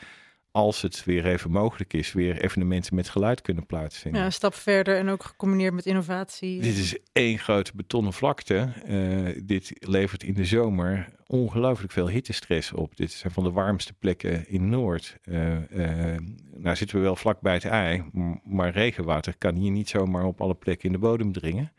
als 0.52 0.82
het 0.82 1.04
weer 1.04 1.26
even 1.26 1.52
mogelijk 1.52 1.94
is, 1.94 2.14
weer 2.14 2.42
evenementen 2.42 2.96
met 2.96 3.10
geluid 3.10 3.42
kunnen 3.42 3.66
plaatsvinden. 3.66 4.20
Ja, 4.20 4.26
een 4.26 4.34
stap 4.34 4.54
verder 4.54 4.98
en 4.98 5.10
ook 5.10 5.24
gecombineerd 5.24 5.74
met 5.74 5.86
innovatie. 5.86 6.62
Dit 6.62 6.78
is 6.78 6.98
één 7.14 7.40
grote 7.40 7.72
betonnen 7.76 8.14
vlakte. 8.14 8.74
Uh, 8.88 9.42
dit 9.44 9.72
levert 9.80 10.24
in 10.24 10.34
de 10.34 10.46
zomer 10.46 11.10
ongelooflijk 11.28 11.92
veel 11.92 12.10
hittestress 12.10 12.74
op. 12.74 12.96
Dit 12.96 13.12
zijn 13.12 13.34
van 13.34 13.44
de 13.44 13.52
warmste 13.52 13.94
plekken 13.94 14.50
in 14.50 14.70
Noord. 14.70 15.18
Uh, 15.24 15.70
uh, 15.72 16.18
nou 16.56 16.76
zitten 16.76 16.98
we 16.98 17.04
wel 17.04 17.16
vlak 17.16 17.42
bij 17.42 17.54
het 17.54 17.66
ei, 17.66 18.04
maar 18.44 18.72
regenwater 18.72 19.38
kan 19.38 19.56
hier 19.56 19.72
niet 19.72 19.90
zomaar 19.90 20.26
op 20.26 20.42
alle 20.42 20.56
plekken 20.56 20.86
in 20.86 20.92
de 20.92 20.98
bodem 20.98 21.32
dringen. 21.32 21.72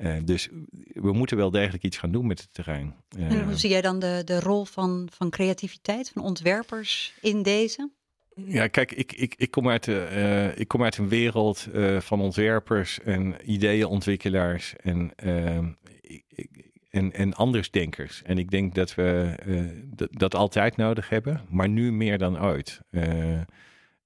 Uh, 0.00 0.16
dus 0.24 0.48
we 0.92 1.12
moeten 1.12 1.36
wel 1.36 1.50
degelijk 1.50 1.82
iets 1.82 1.96
gaan 1.96 2.12
doen 2.12 2.26
met 2.26 2.40
het 2.40 2.54
terrein. 2.54 2.94
Uh, 3.18 3.30
en 3.30 3.44
hoe 3.44 3.56
zie 3.56 3.70
jij 3.70 3.80
dan 3.80 3.98
de, 3.98 4.22
de 4.24 4.40
rol 4.40 4.64
van, 4.64 5.08
van 5.12 5.30
creativiteit, 5.30 6.10
van 6.14 6.22
ontwerpers 6.22 7.14
in 7.20 7.42
deze? 7.42 7.90
Ja, 8.34 8.66
kijk, 8.66 8.92
ik, 8.92 9.12
ik, 9.12 9.34
ik, 9.36 9.50
kom, 9.50 9.68
uit 9.68 9.84
de, 9.84 10.08
uh, 10.12 10.58
ik 10.58 10.68
kom 10.68 10.82
uit 10.82 10.96
een 10.96 11.08
wereld 11.08 11.66
van 11.98 12.20
ontwerpers 12.20 13.00
en 13.00 13.34
ideeënontwikkelaars 13.44 14.76
en, 14.76 15.12
ehm, 15.16 15.68
en, 16.90 17.12
en 17.12 17.34
andersdenkers. 17.34 18.22
En 18.22 18.38
ik 18.38 18.50
denk 18.50 18.74
dat 18.74 18.94
we 18.94 19.34
dat 20.10 20.34
altijd 20.34 20.76
nodig 20.76 21.08
hebben, 21.08 21.40
maar 21.48 21.68
nu 21.68 21.92
meer 21.92 22.18
dan 22.18 22.42
ooit. 22.42 22.80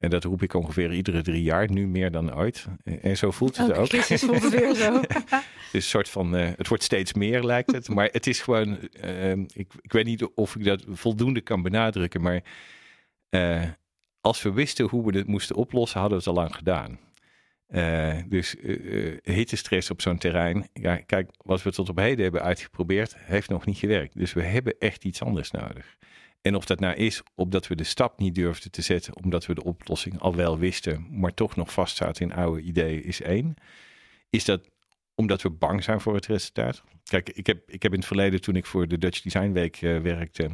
En 0.04 0.10
dat 0.10 0.24
roep 0.24 0.42
ik 0.42 0.54
ongeveer 0.54 0.92
iedere 0.92 1.22
drie 1.22 1.42
jaar, 1.42 1.70
nu 1.70 1.86
meer 1.86 2.10
dan 2.10 2.34
ooit. 2.34 2.66
En 3.00 3.16
zo 3.16 3.30
voelt 3.30 3.56
het 3.56 3.68
Elke 3.68 3.80
ook. 3.80 3.88
crisis 3.88 4.22
voelt 4.22 4.42
het 4.42 4.52
weer 4.60 4.74
zo. 4.74 4.92
het 5.00 5.72
is 5.72 5.72
een 5.72 5.82
soort 5.82 6.08
van, 6.08 6.36
uh, 6.36 6.48
het 6.56 6.68
wordt 6.68 6.82
steeds 6.82 7.12
meer 7.12 7.42
lijkt 7.44 7.72
het. 7.72 7.88
Maar 7.88 8.08
het 8.12 8.26
is 8.26 8.40
gewoon, 8.40 8.78
uh, 9.04 9.30
ik, 9.32 9.72
ik 9.80 9.92
weet 9.92 10.04
niet 10.04 10.24
of 10.24 10.56
ik 10.56 10.64
dat 10.64 10.84
voldoende 10.88 11.40
kan 11.40 11.62
benadrukken. 11.62 12.22
Maar 12.22 12.42
uh, 13.30 13.62
als 14.20 14.42
we 14.42 14.52
wisten 14.52 14.88
hoe 14.88 15.06
we 15.06 15.12
dit 15.12 15.26
moesten 15.26 15.56
oplossen, 15.56 16.00
hadden 16.00 16.18
we 16.18 16.24
het 16.24 16.36
al 16.36 16.42
lang 16.42 16.54
gedaan. 16.54 16.98
dus 18.28 18.56
hittestress 19.22 19.90
op 19.90 20.00
zo'n 20.00 20.18
terrein. 20.18 20.68
Ja, 20.72 20.96
kijk, 20.96 21.30
wat 21.36 21.62
we 21.62 21.72
tot 21.72 21.88
op 21.88 21.98
heden 21.98 22.22
hebben 22.22 22.42
uitgeprobeerd, 22.42 23.16
heeft 23.18 23.48
nog 23.48 23.66
niet 23.66 23.78
gewerkt. 23.78 24.18
Dus 24.18 24.32
we 24.32 24.42
hebben 24.42 24.74
echt 24.78 25.04
iets 25.04 25.22
anders 25.22 25.50
nodig. 25.50 25.96
En 26.46 26.54
of 26.54 26.64
dat 26.64 26.80
nou 26.80 26.94
is 26.94 27.22
omdat 27.34 27.66
we 27.66 27.74
de 27.74 27.84
stap 27.84 28.18
niet 28.18 28.34
durfden 28.34 28.70
te 28.70 28.82
zetten, 28.82 29.16
omdat 29.22 29.46
we 29.46 29.54
de 29.54 29.64
oplossing 29.64 30.20
al 30.20 30.34
wel 30.34 30.58
wisten, 30.58 31.06
maar 31.10 31.34
toch 31.34 31.56
nog 31.56 31.72
vastzaten 31.72 32.22
in 32.22 32.34
oude 32.34 32.60
ideeën, 32.60 33.04
is 33.04 33.20
één. 33.20 33.54
Is 34.30 34.44
dat 34.44 34.70
omdat 35.14 35.42
we 35.42 35.50
bang 35.50 35.84
zijn 35.84 36.00
voor 36.00 36.14
het 36.14 36.26
resultaat? 36.26 36.82
Kijk, 37.04 37.30
ik 37.30 37.46
heb, 37.46 37.70
ik 37.70 37.82
heb 37.82 37.92
in 37.92 37.98
het 37.98 38.06
verleden, 38.06 38.40
toen 38.40 38.56
ik 38.56 38.66
voor 38.66 38.88
de 38.88 38.98
Dutch 38.98 39.20
Design 39.20 39.52
Week 39.52 39.82
uh, 39.82 40.00
werkte, 40.00 40.44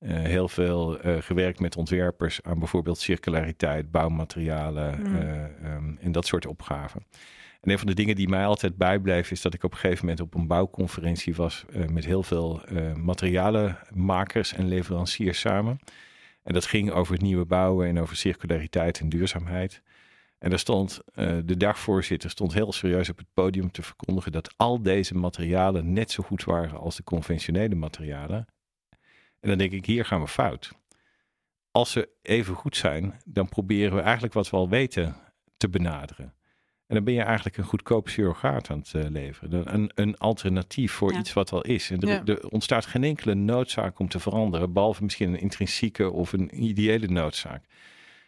uh, 0.00 0.22
heel 0.22 0.48
veel 0.48 1.06
uh, 1.06 1.16
gewerkt 1.22 1.60
met 1.60 1.76
ontwerpers 1.76 2.42
aan 2.42 2.58
bijvoorbeeld 2.58 2.98
circulariteit, 2.98 3.90
bouwmaterialen 3.90 5.00
mm. 5.00 5.16
um, 5.64 5.98
en 6.00 6.12
dat 6.12 6.26
soort 6.26 6.46
opgaven. 6.46 7.06
En 7.66 7.72
een 7.72 7.78
van 7.78 7.86
de 7.86 7.94
dingen 7.94 8.14
die 8.14 8.28
mij 8.28 8.46
altijd 8.46 8.76
bijbleef 8.76 9.30
is 9.30 9.42
dat 9.42 9.54
ik 9.54 9.62
op 9.62 9.72
een 9.72 9.78
gegeven 9.78 10.04
moment 10.04 10.20
op 10.20 10.34
een 10.34 10.46
bouwconferentie 10.46 11.34
was 11.34 11.64
uh, 11.70 11.86
met 11.86 12.04
heel 12.04 12.22
veel 12.22 12.62
uh, 12.72 12.94
materialenmakers 12.94 14.52
en 14.52 14.68
leveranciers 14.68 15.40
samen. 15.40 15.78
En 16.42 16.54
dat 16.54 16.66
ging 16.66 16.90
over 16.90 17.12
het 17.12 17.22
nieuwe 17.22 17.44
bouwen 17.44 17.86
en 17.88 18.00
over 18.00 18.16
circulariteit 18.16 19.00
en 19.00 19.08
duurzaamheid. 19.08 19.82
En 20.38 20.50
daar 20.50 20.58
stond 20.58 21.00
uh, 21.14 21.38
de 21.44 21.56
dagvoorzitter 21.56 22.30
stond 22.30 22.52
heel 22.52 22.72
serieus 22.72 23.08
op 23.08 23.18
het 23.18 23.32
podium 23.34 23.70
te 23.70 23.82
verkondigen 23.82 24.32
dat 24.32 24.54
al 24.56 24.82
deze 24.82 25.14
materialen 25.14 25.92
net 25.92 26.10
zo 26.10 26.22
goed 26.22 26.44
waren 26.44 26.78
als 26.78 26.96
de 26.96 27.04
conventionele 27.04 27.74
materialen. 27.74 28.46
En 29.40 29.48
dan 29.48 29.58
denk 29.58 29.72
ik, 29.72 29.86
hier 29.86 30.04
gaan 30.04 30.20
we 30.20 30.28
fout. 30.28 30.72
Als 31.70 31.90
ze 31.90 32.08
even 32.22 32.54
goed 32.54 32.76
zijn, 32.76 33.20
dan 33.24 33.48
proberen 33.48 33.96
we 33.96 34.02
eigenlijk 34.02 34.34
wat 34.34 34.50
we 34.50 34.56
al 34.56 34.68
weten 34.68 35.16
te 35.56 35.68
benaderen. 35.68 36.34
En 36.86 36.94
dan 36.94 37.04
ben 37.04 37.14
je 37.14 37.22
eigenlijk 37.22 37.56
een 37.56 37.64
goedkoop 37.64 38.08
surrogaat 38.08 38.70
aan 38.70 38.78
het 38.78 38.92
uh, 38.96 39.04
leveren. 39.08 39.74
Een, 39.74 39.90
een 39.94 40.16
alternatief 40.16 40.92
voor 40.92 41.12
ja. 41.12 41.18
iets 41.18 41.32
wat 41.32 41.52
al 41.52 41.62
is. 41.62 41.90
En 41.90 42.00
er, 42.00 42.08
ja. 42.08 42.24
er, 42.24 42.48
ontstaat 42.48 42.86
geen 42.86 43.04
enkele 43.04 43.34
noodzaak 43.34 43.98
om 43.98 44.08
te 44.08 44.18
veranderen, 44.18 44.72
behalve 44.72 45.02
misschien 45.02 45.28
een 45.28 45.40
intrinsieke 45.40 46.10
of 46.10 46.32
een 46.32 46.64
ideële 46.64 47.06
noodzaak. 47.06 47.64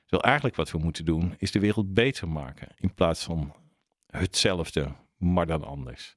Terwijl 0.01 0.23
eigenlijk 0.23 0.57
wat 0.57 0.71
we 0.71 0.79
moeten 0.79 1.05
doen, 1.05 1.35
is 1.39 1.51
de 1.51 1.61
wereld 1.61 1.95
beter 1.95 2.29
maken. 2.29 2.69
In 2.79 2.95
plaats 2.95 3.25
van 3.25 3.55
hetzelfde, 4.07 4.93
maar 5.17 5.47
dan 5.47 5.65
anders. 5.65 6.17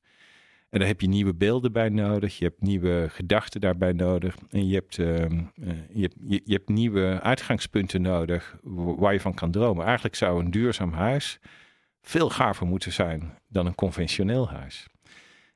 En 0.69 0.79
daar 0.79 0.87
heb 0.87 1.01
je 1.01 1.07
nieuwe 1.07 1.33
beelden 1.33 1.71
bij 1.71 1.89
nodig. 1.89 2.37
Je 2.37 2.45
hebt 2.45 2.61
nieuwe 2.61 3.07
gedachten 3.09 3.61
daarbij 3.61 3.91
nodig. 3.91 4.37
En 4.49 4.67
je 4.67 4.73
hebt, 4.73 4.97
uh, 4.97 5.17
je, 5.93 6.01
hebt, 6.01 6.15
je, 6.23 6.41
je 6.45 6.53
hebt 6.53 6.69
nieuwe 6.69 7.19
uitgangspunten 7.21 8.01
nodig 8.01 8.57
waar 8.97 9.13
je 9.13 9.19
van 9.19 9.33
kan 9.33 9.51
dromen. 9.51 9.85
Eigenlijk 9.85 10.15
zou 10.15 10.43
een 10.43 10.51
duurzaam 10.51 10.93
huis 10.93 11.39
veel 12.01 12.29
gaver 12.29 12.65
moeten 12.65 12.91
zijn 12.91 13.37
dan 13.47 13.65
een 13.65 13.75
conventioneel 13.75 14.49
huis. 14.49 14.87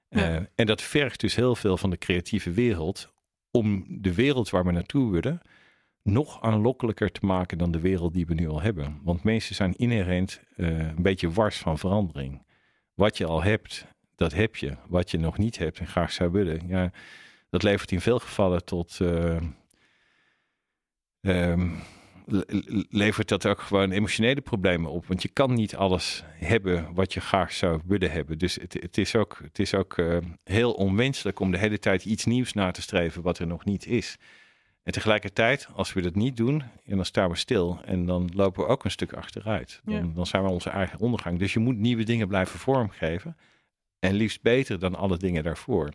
Ja. 0.10 0.36
Uh, 0.36 0.46
en 0.56 0.66
dat 0.66 0.82
vergt 0.82 1.20
dus 1.20 1.36
heel 1.36 1.56
veel 1.56 1.78
van 1.78 1.90
de 1.90 1.98
creatieve 1.98 2.52
wereld 2.52 3.14
om 3.52 3.86
de 3.88 4.14
wereld 4.14 4.50
waar 4.50 4.66
we 4.66 4.72
naartoe 4.72 5.12
willen 5.12 5.42
nog 6.06 6.42
aanlokkelijker 6.42 7.12
te 7.12 7.26
maken 7.26 7.58
dan 7.58 7.72
de 7.72 7.80
wereld 7.80 8.14
die 8.14 8.26
we 8.26 8.34
nu 8.34 8.48
al 8.48 8.62
hebben. 8.62 9.00
Want 9.04 9.24
mensen 9.24 9.56
zijn 9.56 9.76
inherent 9.76 10.42
uh, 10.58 10.68
een 10.68 11.02
beetje 11.02 11.32
wars 11.32 11.58
van 11.58 11.78
verandering. 11.78 12.46
Wat 12.94 13.18
je 13.18 13.26
al 13.26 13.44
hebt, 13.44 13.86
dat 14.16 14.34
heb 14.34 14.56
je. 14.56 14.78
Wat 14.88 15.12
je 15.12 15.18
nog 15.18 15.38
niet 15.38 15.58
hebt 15.58 15.80
en 15.80 15.88
graag 15.88 16.12
zou 16.12 16.32
willen, 16.32 16.68
ja, 16.68 16.92
dat 17.50 17.64
levert 17.64 17.92
in 17.92 18.02
veel 18.02 18.20
gevallen 18.20 18.66
tot 18.66 19.00
uh, 19.02 19.42
um, 21.22 21.80
levert 22.90 23.28
dat 23.28 23.46
ook 23.46 23.60
gewoon 23.60 23.92
emotionele 23.92 24.42
problemen 24.42 24.92
op. 24.92 25.06
Want 25.06 25.22
je 25.22 25.30
kan 25.30 25.54
niet 25.54 25.76
alles 25.76 26.24
hebben 26.30 26.94
wat 26.94 27.14
je 27.14 27.22
graag 27.22 27.54
zou 27.54 27.82
willen 27.86 28.12
hebben. 28.12 28.38
Dus 28.38 28.56
het, 28.56 28.74
het 28.74 28.98
is 28.98 29.16
ook, 29.16 29.40
het 29.44 29.60
is 29.60 29.74
ook 29.74 29.98
uh, 29.98 30.18
heel 30.44 30.74
onwenselijk 30.74 31.40
om 31.40 31.52
de 31.52 31.58
hele 31.58 31.80
tijd 31.80 32.06
iets 32.06 32.26
nieuws 32.26 32.54
na 32.54 32.72
te 32.72 32.82
streven 32.82 33.22
wat 33.22 33.40
er 33.40 33.48
nog 33.48 33.66
niet 33.66 33.86
is. 33.86 34.18
En 34.84 34.92
tegelijkertijd, 34.92 35.68
als 35.74 35.94
we 35.94 36.02
dat 36.02 36.16
niet 36.16 36.38
doen, 36.38 36.64
en 36.86 36.96
dan 36.96 37.06
staan 37.06 37.30
we 37.30 37.36
stil 37.36 37.80
en 37.86 38.06
dan 38.06 38.30
lopen 38.34 38.64
we 38.64 38.70
ook 38.70 38.84
een 38.84 38.92
stuk 38.92 39.14
achteruit. 39.14 39.82
Dan, 39.84 39.94
Ja. 39.94 40.12
dan 40.16 40.26
zijn 40.26 40.44
we 40.44 40.50
onze 40.50 40.70
eigen 40.70 41.00
ondergang. 41.00 41.40
Dus 41.40 41.54
je 41.54 41.60
moet 41.60 41.78
nieuwe 41.78 42.04
dingen 42.04 42.28
blijven 42.28 42.60
vormgeven. 42.60 43.38
En 44.00 44.14
liefst 44.14 44.42
beter 44.42 44.80
dan 44.80 44.96
alle 44.96 45.18
dingen 45.18 45.44
daarvoor. 45.44 45.92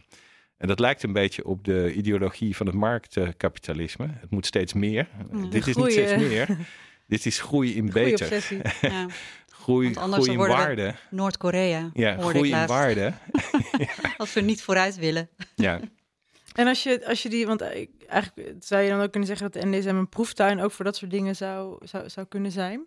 En 0.61 0.69
dat 0.69 0.79
lijkt 0.79 1.03
een 1.03 1.13
beetje 1.13 1.45
op 1.45 1.65
de 1.65 1.93
ideologie 1.93 2.57
van 2.57 2.67
het 2.67 2.75
marktkapitalisme. 2.75 4.09
Het 4.21 4.31
moet 4.31 4.47
steeds 4.47 4.73
meer. 4.73 5.09
Mm, 5.31 5.51
Dit 5.51 5.67
is 5.67 5.77
niet 5.77 5.93
steeds 5.93 6.13
eh. 6.13 6.19
meer. 6.19 6.49
Dit 7.07 7.27
is 7.27 7.41
groei 7.41 7.75
in 7.75 7.93
Goeie 7.93 8.09
beter. 8.11 8.27
obsessie. 8.27 8.61
Ja. 8.91 9.07
Groei, 9.49 9.95
groei 9.95 10.31
in 10.31 10.39
waarde. 10.39 10.95
Noord-Korea, 11.11 11.91
Ja, 11.95 12.17
groei 12.19 12.53
in 12.53 12.67
waarde. 12.67 13.13
Als 14.17 14.33
we 14.33 14.41
niet 14.41 14.63
vooruit 14.63 14.97
willen. 14.97 15.29
Ja, 15.55 15.81
En 16.55 16.67
als 16.67 16.83
je, 16.83 17.07
als 17.07 17.23
je 17.23 17.29
die, 17.29 17.47
want 17.47 17.61
eigenlijk 18.07 18.55
zou 18.61 18.83
je 18.83 18.89
dan 18.91 19.01
ook 19.01 19.11
kunnen 19.11 19.29
zeggen 19.29 19.51
dat 19.51 19.63
de 19.63 19.69
NDSM 19.69 19.89
een 19.89 20.09
proeftuin 20.09 20.61
ook 20.61 20.73
voor 20.73 20.85
dat 20.85 20.97
soort 20.97 21.11
dingen 21.11 21.37
zou, 21.37 21.87
zou, 21.87 22.09
zou 22.09 22.27
kunnen 22.27 22.51
zijn. 22.53 22.87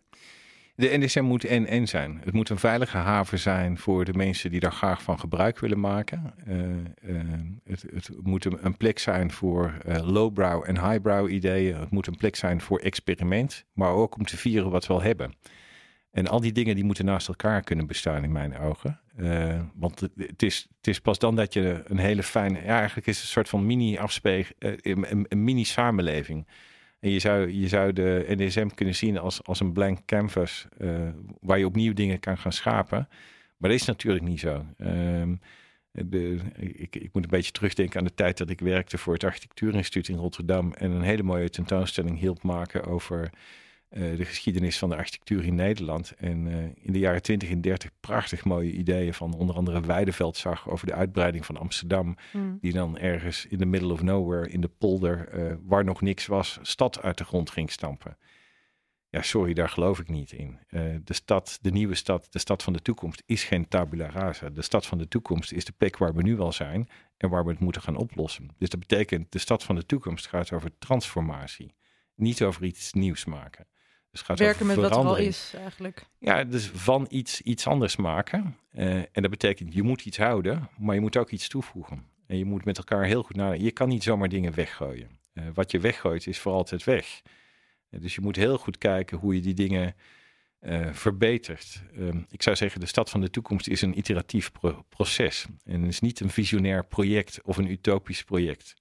De 0.76 0.98
NDSM 0.98 1.24
moet 1.24 1.44
en-en 1.46 1.88
zijn. 1.88 2.22
Het 2.24 2.34
moet 2.34 2.50
een 2.50 2.58
veilige 2.58 2.98
haven 2.98 3.40
zijn 3.40 3.78
voor 3.78 4.06
de 4.06 4.14
mensen 4.14 4.50
die 4.52 4.60
daar 4.60 4.72
graag 4.72 5.02
van 5.02 5.20
gebruik 5.20 5.60
willen 5.60 5.80
maken. 5.80 6.34
Eh, 6.46 6.70
eh, 6.70 7.40
het, 7.64 7.86
het 7.94 8.10
moet 8.24 8.46
een, 8.46 8.78
plek 8.78 9.00
zijn 9.00 9.32
voor 9.32 9.74
eh, 9.86 10.12
lowbrow 10.12 10.64
en 10.66 10.90
highbrow 10.90 11.30
ideeën. 11.30 11.76
Het 11.80 11.90
moet 11.90 12.08
een 12.08 12.18
plek 12.18 12.36
zijn 12.36 12.62
voor 12.62 12.80
experiment, 12.80 13.66
maar 13.74 13.92
ook 13.92 14.16
om 14.16 14.26
te 14.26 14.38
vieren 14.38 14.70
wat 14.72 14.88
we 14.88 14.94
al 14.94 15.02
hebben. 15.02 15.34
En 16.12 16.28
al 16.28 16.40
die 16.40 16.52
dingen 16.52 16.76
die 16.76 16.84
moeten 16.84 17.06
naast 17.06 17.28
elkaar 17.28 17.62
kunnen 17.62 17.88
bestaan 17.88 18.24
in 18.24 18.32
mijn 18.32 18.58
ogen. 18.58 19.00
Want 19.76 20.00
het, 20.00 20.44
is, 20.44 20.68
het 20.78 20.88
is 20.88 21.00
pas 21.00 21.20
dan 21.20 21.36
dat 21.36 21.54
je 21.54 21.84
een 21.86 21.98
hele 21.98 22.24
fijne... 22.24 22.60
Ja, 22.62 22.78
eigenlijk 22.78 23.08
is 23.08 23.16
het 23.16 23.24
een 23.26 23.32
soort 23.32 23.50
van 23.50 23.66
mini-afspeeg... 23.66 24.52
een, 24.60 25.12
een- 25.12 25.26
een 25.30 25.44
mini-samenleving. 25.44 26.48
En 27.04 27.10
je 27.10 27.20
zou, 27.20 27.52
je 27.52 27.68
zou 27.68 27.94
de 27.94 28.26
NDSM 28.28 28.68
kunnen 28.68 28.96
zien 28.96 29.18
als, 29.18 29.44
als 29.44 29.60
een 29.60 29.74
blank 29.74 30.06
canvas... 30.06 30.68
eh, 30.78 31.08
waar 31.42 31.58
je 31.60 31.66
opnieuw 31.66 31.94
dingen 31.94 32.20
kan 32.20 32.38
gaan 32.38 32.52
schapen. 32.52 33.08
Maar 33.58 33.70
dat 33.70 33.80
is 33.80 33.86
natuurlijk 33.86 34.26
niet 34.26 34.40
zo. 34.40 34.66
Ehm, 34.78 35.36
de, 35.92 36.38
ik, 36.56 36.96
ik 36.96 37.10
moet 37.14 37.24
een 37.24 37.30
beetje 37.30 37.52
terugdenken 37.52 38.00
aan 38.00 38.06
de 38.06 38.14
tijd 38.14 38.38
dat 38.38 38.50
ik 38.50 38.60
werkte 38.60 38.98
voor 38.98 39.14
het 39.14 39.24
Architectuurinstituut 39.24 40.08
in 40.08 40.16
Rotterdam. 40.16 40.74
En 40.74 40.92
een 40.92 41.02
hele 41.02 41.24
mooie 41.24 41.50
tentoonstelling 41.50 42.20
hielp 42.20 42.44
maken 42.44 42.84
over 42.84 43.30
de 43.94 44.26
geschiedenis 44.26 44.78
van 44.78 44.90
de 44.90 44.96
architectuur 44.96 45.46
in 45.46 45.56
Nederland. 45.56 46.14
En 46.18 46.48
eh, 46.48 46.86
in 46.86 46.94
de 46.94 47.00
jaren 47.00 47.22
20 47.22 47.50
en 47.50 47.62
30 47.62 47.90
prachtig 48.00 48.44
mooie 48.44 48.72
ideeën 48.72 49.14
van 49.14 49.34
onder 49.34 49.56
andere 49.56 49.82
Weideveld 49.82 50.38
zag 50.38 50.70
over 50.70 50.88
de 50.88 50.94
uitbreiding 50.94 51.46
van 51.46 51.58
Amsterdam. 51.58 52.16
Hmm. 52.32 52.58
Die 52.62 52.74
dan 52.74 52.98
ergens 52.98 53.46
in 53.46 53.58
the 53.58 53.66
middle 53.66 53.94
of 53.94 54.02
nowhere 54.02 54.50
in 54.50 54.62
de 54.62 54.72
polder, 54.78 55.28
eh, 55.28 55.56
waar 55.64 55.84
nog 55.84 56.02
niks 56.02 56.26
was, 56.26 56.60
stad 56.62 57.02
uit 57.02 57.18
de 57.18 57.24
grond 57.24 57.50
ging 57.50 57.72
stampen. 57.72 58.18
Ja, 59.10 59.22
sorry, 59.22 59.54
daar 59.54 59.70
geloof 59.70 60.00
ik 60.00 60.10
niet 60.10 60.32
in. 60.32 60.60
Eh, 60.68 60.82
de 61.04 61.14
stad, 61.14 61.60
de 61.62 61.72
nieuwe 61.72 61.96
stad, 61.96 62.28
de 62.30 62.40
stad 62.40 62.64
van 62.64 62.74
de 62.74 62.82
toekomst 62.82 63.24
is 63.26 63.44
geen 63.44 63.68
tabula 63.68 64.10
rasa. 64.10 64.50
De 64.50 64.62
stad 64.62 64.86
van 64.86 64.98
de 64.98 65.08
toekomst 65.08 65.52
is 65.52 65.66
de 65.66 65.74
plek 65.78 65.98
waar 65.98 66.14
we 66.14 66.22
nu 66.22 66.40
al 66.40 66.52
zijn 66.52 66.90
en 67.18 67.30
waar 67.30 67.44
we 67.44 67.52
het 67.52 67.60
moeten 67.60 67.82
gaan 67.82 67.96
oplossen. 67.96 68.48
Dus 68.58 68.70
dat 68.70 68.80
betekent, 68.80 69.32
de 69.32 69.40
stad 69.40 69.64
van 69.64 69.76
de 69.76 69.86
toekomst 69.86 70.28
gaat 70.28 70.52
over 70.52 70.78
transformatie. 70.78 71.74
Niet 72.16 72.44
over 72.44 72.64
iets 72.64 72.94
nieuws 72.94 73.26
maken. 73.26 73.66
Dus 74.14 74.22
gaat 74.22 74.40
Werken 74.40 74.66
met 74.66 74.76
wat 74.76 74.92
er 74.92 74.98
al 74.98 75.16
is 75.16 75.54
eigenlijk. 75.58 76.06
Ja, 76.20 76.44
dus 76.44 76.68
van 76.74 77.06
iets 77.10 77.42
iets 77.42 77.68
anders 77.68 77.96
maken. 77.96 78.58
Eh, 78.72 78.96
en 78.96 79.22
dat 79.22 79.30
betekent, 79.30 79.74
je 79.74 79.84
moet 79.84 80.06
iets 80.06 80.18
houden, 80.18 80.70
maar 80.78 80.96
je 80.96 81.02
moet 81.02 81.18
ook 81.18 81.30
iets 81.30 81.48
toevoegen. 81.48 82.06
En 82.28 82.38
je 82.38 82.46
moet 82.46 82.66
met 82.66 82.78
elkaar 82.78 83.06
heel 83.06 83.24
goed 83.24 83.36
nadenken. 83.36 83.66
Je 83.66 83.72
kan 83.72 83.90
niet 83.90 84.04
zomaar 84.04 84.30
dingen 84.30 84.54
weggooien. 84.56 85.10
Eh, 85.34 85.44
wat 85.54 85.72
je 85.72 85.80
weggooit 85.80 86.28
is 86.28 86.40
voor 86.40 86.52
altijd 86.52 86.84
weg. 86.84 87.22
Eh, 87.90 88.02
dus 88.02 88.16
je 88.16 88.22
moet 88.22 88.36
heel 88.36 88.58
goed 88.58 88.78
kijken 88.78 89.18
hoe 89.18 89.36
je 89.36 89.42
die 89.42 89.54
dingen 89.54 89.96
verbetert. 90.92 91.84
Ehm, 91.98 92.22
ik 92.30 92.42
zou 92.44 92.56
zeggen, 92.56 92.80
de 92.80 92.86
stad 92.86 93.10
van 93.10 93.22
de 93.22 93.30
toekomst 93.30 93.68
is 93.68 93.82
een 93.82 93.98
iteratief 93.98 94.52
pro- 94.52 94.86
proces. 94.90 95.46
En 95.66 95.82
het 95.82 95.90
is 95.92 96.00
niet 96.00 96.20
een 96.20 96.30
visionair 96.30 96.86
project 96.86 97.42
of 97.42 97.58
een 97.58 97.72
utopisch 97.72 98.24
project. 98.24 98.74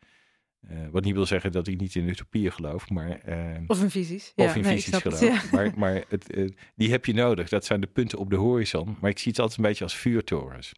Eh, 0.69 0.77
wat 0.91 1.05
niet 1.05 1.15
wil 1.15 1.27
zeggen 1.27 1.53
dat 1.53 1.67
ik 1.67 1.81
niet 1.81 1.95
in 1.95 2.09
utopieën 2.09 2.53
geloof, 2.53 2.91
maar... 2.91 3.19
ehm, 3.21 3.65
Of 3.67 3.83
in 3.83 3.91
visies. 3.91 4.33
of 4.37 4.45
ja, 4.47 4.55
in 4.55 4.63
nee, 4.63 4.73
visies 4.73 4.93
het, 4.93 5.03
geloof. 5.03 5.21
ja. 5.21 5.43
Maar, 5.53 5.73
maar 5.79 6.05
het, 6.09 6.31
eh, 6.33 6.49
die 6.75 6.91
heb 6.91 7.05
je 7.05 7.15
nodig. 7.15 7.49
Dat 7.49 7.65
zijn 7.65 7.81
de 7.81 7.87
punten 7.87 8.19
op 8.19 8.31
de 8.31 8.37
horizon. 8.37 8.97
Maar 9.01 9.11
ik 9.11 9.19
zie 9.19 9.31
het 9.31 9.41
altijd 9.41 9.59
een 9.59 9.65
beetje 9.65 9.85
als 9.85 9.97
vuurtorens. 9.97 10.73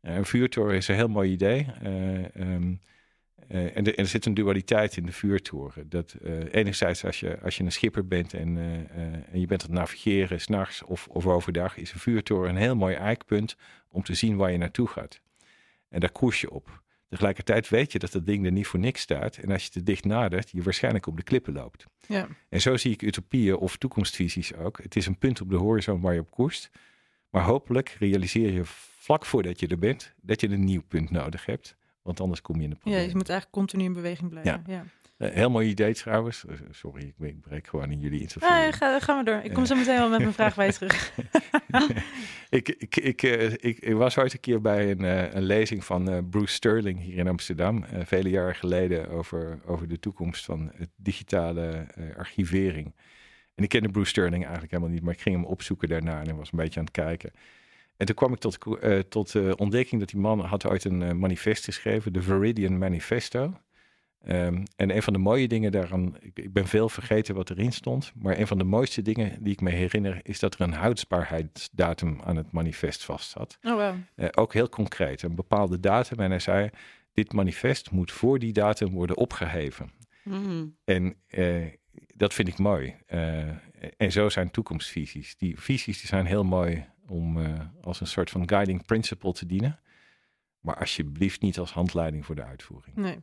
Eh, 0.00 0.14
een 0.14 0.24
vuurtoren 0.24 0.76
is 0.76 0.88
een 0.88 0.94
heel 0.94 1.08
mooi 1.08 1.30
idee. 1.30 1.66
Eh, 1.82 2.36
ehm, 2.36 2.74
eh, 3.48 3.76
en, 3.76 3.84
de- 3.84 3.94
en 3.94 4.02
er 4.04 4.06
zit 4.06 4.26
een 4.26 4.34
dualiteit 4.34 4.96
in 4.96 5.06
de 5.06 5.12
vuurtoren. 5.12 5.88
Dat 5.88 6.12
eh, 6.12 6.32
enerzijds 6.54 7.04
als 7.04 7.20
je, 7.20 7.40
als 7.40 7.56
je 7.56 7.64
een 7.64 7.72
schipper 7.72 8.06
bent 8.06 8.34
en, 8.34 8.56
eh, 8.58 8.74
eh, 8.74 9.12
en 9.32 9.40
je 9.40 9.46
bent 9.46 9.62
aan 9.62 9.68
het 9.68 9.78
navigeren 9.78 10.40
s'nachts 10.40 10.82
of, 10.82 11.08
of 11.08 11.26
overdag, 11.26 11.76
is 11.76 11.92
een 11.92 11.98
vuurtoren 12.00 12.50
een 12.50 12.56
heel 12.56 12.76
mooi 12.76 12.94
eikpunt 12.94 13.56
om 13.88 14.02
te 14.02 14.14
zien 14.14 14.36
waar 14.36 14.52
je 14.52 14.58
naartoe 14.58 14.86
gaat. 14.88 15.20
En 15.88 16.00
daar 16.00 16.12
koers 16.12 16.40
je 16.40 16.50
op. 16.50 16.80
Tegelijkertijd 17.12 17.68
weet 17.68 17.92
je 17.92 17.98
dat 17.98 18.12
dat 18.12 18.26
ding 18.26 18.44
er 18.44 18.52
niet 18.52 18.66
voor 18.66 18.78
niks 18.78 19.00
staat. 19.00 19.36
En 19.36 19.50
als 19.50 19.64
je 19.64 19.70
te 19.70 19.82
dicht 19.82 20.04
nadert, 20.04 20.50
je 20.50 20.62
waarschijnlijk 20.62 21.06
op 21.06 21.16
de 21.16 21.22
klippen 21.22 21.52
loopt. 21.52 21.86
Ja. 22.06 22.28
En 22.48 22.60
zo 22.60 22.76
zie 22.76 22.92
ik 22.92 23.02
utopieën 23.02 23.56
of 23.56 23.76
toekomstvisies 23.76 24.54
ook. 24.54 24.82
Het 24.82 24.96
is 24.96 25.06
een 25.06 25.18
punt 25.18 25.40
op 25.40 25.50
de 25.50 25.56
horizon 25.56 26.00
waar 26.00 26.14
je 26.14 26.20
op 26.20 26.30
koerst. 26.30 26.70
Maar 27.30 27.42
hopelijk 27.42 27.96
realiseer 27.98 28.52
je 28.52 28.60
vlak 28.64 29.26
voordat 29.26 29.60
je 29.60 29.66
er 29.66 29.78
bent 29.78 30.14
dat 30.20 30.40
je 30.40 30.48
een 30.48 30.64
nieuw 30.64 30.82
punt 30.88 31.10
nodig 31.10 31.46
hebt. 31.46 31.76
Want 32.02 32.20
anders 32.20 32.40
kom 32.40 32.56
je 32.56 32.62
in 32.62 32.70
de 32.70 32.76
ja, 32.76 32.80
problemen. 32.80 33.08
je 33.08 33.16
moet 33.16 33.28
eigenlijk 33.28 33.58
continu 33.58 33.84
in 33.84 33.92
beweging 33.92 34.30
blijven. 34.30 34.62
Ja. 34.66 34.84
Heel 35.30 35.50
mooi 35.50 35.68
idee 35.68 35.94
trouwens. 35.94 36.44
Eh, 36.46 36.54
sorry, 36.70 37.12
ik, 37.18 37.40
breek 37.40 37.66
gewoon 37.66 37.90
in 37.90 38.00
jullie 38.00 38.20
interview. 38.20 38.50
Ah, 38.50 38.56
ja, 38.64 38.72
ga, 38.72 39.00
gaan 39.00 39.18
we 39.18 39.24
door. 39.24 39.40
Ik 39.42 39.52
kom 39.52 39.66
zo 39.66 39.74
meteen 39.74 39.98
wel 39.98 40.08
met 40.08 40.18
mijn 40.20 40.32
vraag 40.32 40.54
bij 40.54 40.66
je 40.66 40.72
terug. 40.72 41.12
ik, 42.50 42.68
ik, 42.68 42.96
ik, 42.96 43.22
eh, 43.22 43.52
ik, 43.52 43.78
ik 43.78 43.94
was 43.94 44.18
ooit 44.18 44.32
een 44.32 44.40
keer 44.40 44.60
bij 44.60 44.90
een, 44.90 45.04
eh, 45.04 45.34
een 45.34 45.42
lezing 45.42 45.84
van 45.84 46.10
eh, 46.10 46.18
Bruce 46.30 46.54
Sterling 46.54 47.00
hier 47.00 47.16
in 47.16 47.28
Amsterdam. 47.28 47.84
eh, 47.84 48.00
vele 48.04 48.30
jaren 48.30 48.54
geleden 48.54 49.08
over, 49.08 49.60
over 49.66 49.88
de 49.88 49.98
toekomst 49.98 50.44
van 50.44 50.70
het 50.74 50.90
digitale 50.96 51.66
eh, 51.94 52.16
archivering. 52.16 52.94
En 53.54 53.64
ik 53.64 53.68
kende 53.68 53.88
Bruce 53.90 54.08
Sterling 54.10 54.42
eigenlijk 54.42 54.72
helemaal 54.72 54.92
niet, 54.92 55.02
maar 55.02 55.14
ik 55.14 55.20
ging 55.20 55.36
hem 55.36 55.44
opzoeken 55.44 55.88
daarna 55.88 56.24
en 56.24 56.36
was 56.36 56.52
een 56.52 56.58
beetje 56.58 56.78
aan 56.78 56.86
het 56.86 56.94
kijken. 56.94 57.32
En 57.96 58.06
toen 58.06 58.14
kwam 58.14 58.32
ik 58.32 58.38
tot, 58.38 58.58
eh 58.80 58.98
tot 58.98 59.34
eh, 59.34 59.50
ontdekking 59.56 60.00
dat 60.00 60.10
die 60.10 60.20
man 60.20 60.40
had 60.40 60.66
ooit 60.66 60.84
een 60.84 61.02
eh, 61.02 61.12
manifest 61.12 61.64
geschreven, 61.64 62.12
de 62.12 62.22
Viridian 62.22 62.78
Manifesto. 62.78 63.54
Ehm, 64.22 64.64
en 64.76 64.96
een 64.96 65.02
van 65.02 65.12
de 65.12 65.18
mooie 65.18 65.48
dingen 65.48 65.72
daaraan, 65.72 66.16
ik, 66.20 66.38
ik 66.38 66.52
ben 66.52 66.66
veel 66.66 66.88
vergeten 66.88 67.34
wat 67.34 67.50
erin 67.50 67.72
stond, 67.72 68.12
maar 68.14 68.38
een 68.38 68.46
van 68.46 68.58
de 68.58 68.64
mooiste 68.64 69.02
dingen 69.02 69.42
die 69.42 69.52
ik 69.52 69.60
me 69.60 69.70
herinner 69.70 70.20
is 70.22 70.38
dat 70.38 70.54
er 70.54 70.60
een 70.60 70.72
houdbaarheidsdatum 70.72 72.20
aan 72.24 72.36
het 72.36 72.52
manifest 72.52 73.04
vast 73.04 73.30
zat. 73.30 73.58
Oh, 73.62 73.72
wow. 73.72 73.94
Eh, 74.14 74.28
ook 74.30 74.52
heel 74.52 74.68
concreet, 74.68 75.22
een 75.22 75.34
bepaalde 75.34 75.80
datum. 75.80 76.18
En 76.18 76.30
hij 76.30 76.38
zei, 76.38 76.70
dit 77.12 77.32
manifest 77.32 77.90
moet 77.90 78.12
voor 78.12 78.38
die 78.38 78.52
datum 78.52 78.92
worden 78.92 79.16
opgeheven. 79.16 79.90
Mm. 80.24 80.76
En 80.84 81.16
eh, 81.26 81.66
dat 82.16 82.34
vind 82.34 82.48
ik 82.48 82.58
mooi. 82.58 82.96
Eh, 83.06 83.48
en 83.96 84.12
zo 84.12 84.28
zijn 84.28 84.50
toekomstvisies. 84.50 85.36
Die 85.36 85.60
visies 85.60 85.98
die 85.98 86.08
zijn 86.08 86.26
heel 86.26 86.44
mooi 86.44 86.84
om 87.08 87.38
als 87.80 88.00
een 88.00 88.06
soort 88.06 88.30
van 88.30 88.48
guiding 88.48 88.86
principle 88.86 89.32
te 89.32 89.46
dienen. 89.46 89.80
Maar 90.60 90.78
alsjeblieft 90.78 91.40
niet 91.40 91.58
als 91.58 91.72
handleiding 91.72 92.26
voor 92.26 92.34
de 92.34 92.44
uitvoering. 92.44 92.96
Nee. 92.96 93.18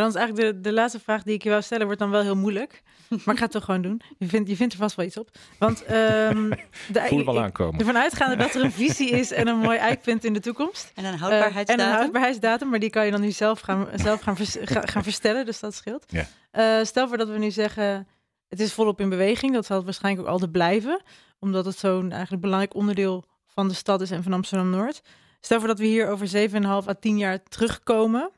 Dan 0.00 0.08
is 0.08 0.14
eigenlijk 0.14 0.54
de, 0.54 0.60
de 0.60 0.72
laatste 0.72 1.00
vraag 1.00 1.22
die 1.22 1.34
ik 1.34 1.42
je 1.42 1.50
wou 1.50 1.62
stellen, 1.62 1.84
wordt 1.84 2.00
dan 2.00 2.10
wel 2.10 2.22
heel 2.22 2.36
moeilijk. 2.36 2.82
Maar 3.08 3.34
ik 3.34 3.36
ga 3.36 3.42
het 3.42 3.50
toch 3.50 3.64
gewoon 3.64 3.82
doen. 3.82 4.00
Je 4.18 4.26
vindt, 4.28 4.48
je 4.48 4.56
vindt 4.56 4.72
er 4.72 4.78
vast 4.78 4.96
wel 4.96 5.06
iets 5.06 5.16
op. 5.16 5.30
Want 5.58 5.84
ehm 5.84 6.50
de, 6.92 7.00
Voel 7.08 7.24
wel 7.24 7.40
aankomen. 7.42 7.78
ervan 7.80 7.96
uitgaande 7.96 8.36
dat 8.36 8.54
er 8.54 8.64
een 8.64 8.72
visie 8.72 9.10
is 9.10 9.32
en 9.32 9.46
een 9.48 9.58
mooi 9.58 9.78
eikpunt 9.78 10.24
in 10.24 10.32
de 10.32 10.40
toekomst. 10.40 10.92
En 10.94 11.04
een 11.04 11.12
Eh, 11.14 11.20
houdbaarheidsdatum. 11.20 11.84
en 11.84 11.90
een 11.90 11.96
houdbaarheidsdatum, 11.98 12.68
maar 12.68 12.78
die 12.78 12.90
kan 12.90 13.04
je 13.04 13.10
dan 13.10 13.20
nu 13.20 13.30
zelf 13.30 13.60
gaan, 13.60 13.88
zelf 13.94 14.20
gaan, 14.20 14.36
vers- 14.36 14.56
ga- 14.60 14.80
gaan 14.86 15.02
verstellen, 15.02 15.44
dus 15.46 15.60
dat 15.60 15.74
scheelt. 15.74 16.04
Ja. 16.08 16.26
Eh, 16.50 16.84
stel 16.84 17.08
voor 17.08 17.16
dat 17.16 17.28
we 17.28 17.38
nu 17.38 17.50
zeggen, 17.50 18.08
het 18.48 18.60
is 18.60 18.72
volop 18.72 19.00
in 19.00 19.08
beweging. 19.08 19.52
Dat 19.52 19.66
zal 19.66 19.76
het 19.76 19.84
waarschijnlijk 19.84 20.26
ook 20.26 20.32
altijd 20.32 20.52
blijven, 20.52 21.02
omdat 21.38 21.64
het 21.64 21.78
zo'n 21.78 22.10
eigenlijk 22.12 22.42
belangrijk 22.42 22.74
onderdeel 22.74 23.24
van 23.46 23.68
de 23.68 23.74
stad 23.74 24.00
is 24.00 24.10
en 24.10 24.22
van 24.22 24.32
Amsterdam-Noord. 24.32 25.02
Stel 25.40 25.58
voor 25.58 25.68
dat 25.68 25.78
we 25.78 25.86
hier 25.86 26.08
over 26.10 26.26
7,5 26.28 26.88
à 26.88 26.94
10 27.00 27.18
jaar 27.18 27.42
terugkomen 27.42 28.30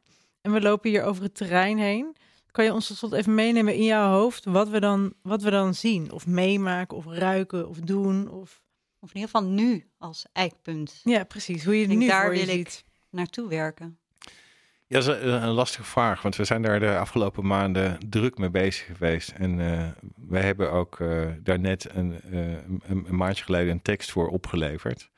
en 0.44 0.52
we 0.52 0.60
lopen 0.60 0.90
hier 0.90 1.02
over 1.02 1.22
het 1.22 1.34
terrein 1.34 1.78
heen. 1.78 2.16
Kan 2.50 2.64
je 2.64 2.72
ons 2.72 2.86
tot 2.86 2.96
slot 2.96 3.12
even 3.12 3.34
meenemen 3.34 3.74
in 3.74 3.84
jouw 3.84 4.10
hoofd 4.10 4.44
wat 4.44 4.68
we 4.68 4.80
dan, 4.80 5.14
wat 5.22 5.42
we 5.42 5.50
dan 5.50 5.74
zien? 5.74 6.12
Of 6.12 6.26
meemaken, 6.26 6.96
of 6.96 7.06
ruiken, 7.06 7.68
of 7.68 7.78
doen? 7.78 8.28
Of... 8.30 8.62
Of 9.00 9.08
in 9.14 9.20
ieder 9.20 9.30
geval 9.30 9.48
nu 9.48 9.86
als 9.98 10.26
eikpunt 10.32 11.00
Ja, 11.04 11.24
precies. 11.24 11.64
Hoe 11.64 11.80
je 11.80 11.86
nu 11.86 12.06
daar 12.06 12.24
voor 12.24 12.36
je 12.36 12.46
wil 12.46 12.58
ik- 12.58 12.82
naartoe 13.10 13.48
werken. 13.48 13.98
Ja, 14.86 15.00
dat 15.00 15.16
is 15.16 15.22
een, 15.22 15.48
lastige 15.48 15.84
vraag, 15.84 16.22
want 16.22 16.36
we 16.36 16.44
zijn 16.44 16.62
daar 16.62 16.80
de 16.80 16.98
afgelopen 16.98 17.46
maanden 17.46 17.98
druk 18.08 18.38
mee 18.38 18.50
bezig 18.50 18.86
geweest. 18.86 19.30
En 19.30 19.60
eh, 19.60 19.88
wij 20.28 20.42
hebben 20.42 20.72
ook 20.72 21.00
eh 21.00 21.26
daarnet 21.42 21.88
een, 21.94 22.20
eh, 22.22 22.52
een, 22.52 22.82
een 23.06 23.16
maandje 23.16 23.44
geleden 23.44 23.72
een 23.72 23.82
tekst 23.82 24.10
voor 24.10 24.28
opgeleverd. 24.28 25.10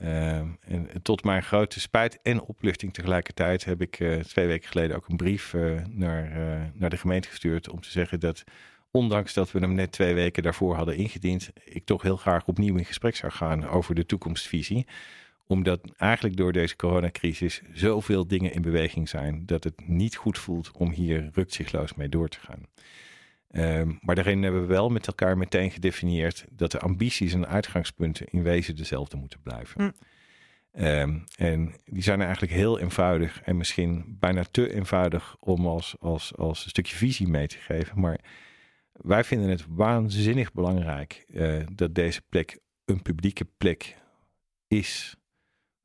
Ehm, 0.00 0.48
en 0.60 0.88
tot 1.02 1.24
mijn 1.24 1.42
grote 1.42 1.80
spijt 1.80 2.18
en 2.22 2.40
opluchting 2.40 2.92
tegelijkertijd 2.92 3.64
heb 3.64 3.80
ik 3.80 4.00
eh, 4.00 4.18
twee 4.18 4.46
weken 4.46 4.68
geleden 4.68 4.96
ook 4.96 5.08
een 5.08 5.16
brief 5.16 5.54
eh, 5.54 5.84
naar, 5.88 6.24
eh, 6.24 6.62
naar 6.74 6.90
de 6.90 6.96
gemeente 6.96 7.28
gestuurd 7.28 7.68
om 7.68 7.80
te 7.80 7.90
zeggen 7.90 8.20
dat 8.20 8.44
ondanks 8.90 9.34
dat 9.34 9.52
we 9.52 9.58
hem 9.58 9.74
net 9.74 9.92
twee 9.92 10.14
weken 10.14 10.42
daarvoor 10.42 10.74
hadden 10.74 10.96
ingediend, 10.96 11.50
ik 11.64 11.84
toch 11.84 12.02
heel 12.02 12.16
graag 12.16 12.46
opnieuw 12.46 12.76
in 12.76 12.84
gesprek 12.84 13.16
zou 13.16 13.32
gaan 13.32 13.68
over 13.68 13.94
de 13.94 14.06
toekomstvisie. 14.06 14.86
Omdat 15.46 15.80
eigenlijk 15.96 16.36
door 16.36 16.52
deze 16.52 16.76
coronacrisis 16.76 17.62
zoveel 17.72 18.26
dingen 18.26 18.52
in 18.52 18.62
beweging 18.62 19.08
zijn 19.08 19.46
dat 19.46 19.64
het 19.64 19.88
niet 19.88 20.16
goed 20.16 20.38
voelt 20.38 20.70
om 20.72 20.90
hier 20.90 21.30
rukzichtloos 21.32 21.94
mee 21.94 22.08
door 22.08 22.28
te 22.28 22.40
gaan. 22.40 22.66
Ehm, 23.48 23.92
maar 24.00 24.14
daarin 24.14 24.42
hebben 24.42 24.60
we 24.60 24.66
wel 24.66 24.88
met 24.88 25.06
elkaar 25.06 25.38
meteen 25.38 25.70
gedefinieerd 25.70 26.44
dat 26.50 26.70
de 26.70 26.78
ambities 26.80 27.32
en 27.32 27.46
uitgangspunten 27.46 28.26
in 28.30 28.42
wezen 28.42 28.76
dezelfde 28.76 29.16
moeten 29.16 29.40
blijven. 29.42 29.82
Hm. 29.82 29.90
Ehm, 30.72 31.18
en 31.36 31.74
die 31.84 32.02
zijn 32.02 32.20
eigenlijk 32.20 32.52
heel 32.52 32.78
eenvoudig 32.78 33.42
en 33.42 33.56
misschien 33.56 34.16
bijna 34.18 34.44
te 34.50 34.74
eenvoudig 34.74 35.36
om 35.40 35.66
als, 35.66 35.96
als, 36.00 36.36
als 36.36 36.64
een 36.64 36.70
stukje 36.70 36.96
visie 36.96 37.28
mee 37.28 37.46
te 37.46 37.58
geven. 37.58 38.00
Maar 38.00 38.20
wij 38.92 39.24
vinden 39.24 39.48
het 39.48 39.64
waanzinnig 39.68 40.52
belangrijk 40.52 41.24
eh, 41.28 41.60
dat 41.72 41.94
deze 41.94 42.22
plek 42.28 42.58
een 42.84 43.02
publieke 43.02 43.44
plek 43.44 43.96
is, 44.68 45.16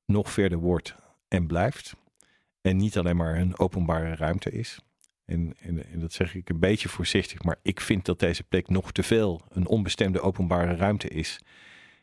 nog 0.06 0.32
verder 0.32 0.58
wordt 0.58 0.96
en 1.28 1.48
blijft. 1.48 1.96
En 2.62 2.78
niet 2.78 2.98
alleen 2.98 3.18
maar 3.18 3.38
een 3.38 3.60
openbare 3.60 4.16
ruimte 4.16 4.52
is. 4.52 4.80
En, 5.26 5.56
en, 5.60 5.92
en, 5.92 6.00
dat 6.00 6.14
zeg 6.14 6.36
ik 6.36 6.50
een 6.50 6.60
beetje 6.60 6.90
voorzichtig, 6.90 7.44
maar 7.44 7.58
ik 7.62 7.80
vind 7.82 8.06
dat 8.06 8.20
deze 8.20 8.44
plek 8.44 8.70
nog 8.70 8.92
te 8.92 9.04
veel 9.04 9.42
een 9.50 9.68
onbestemde 9.68 10.22
openbare 10.22 10.76
ruimte 10.76 11.08
is. 11.08 11.40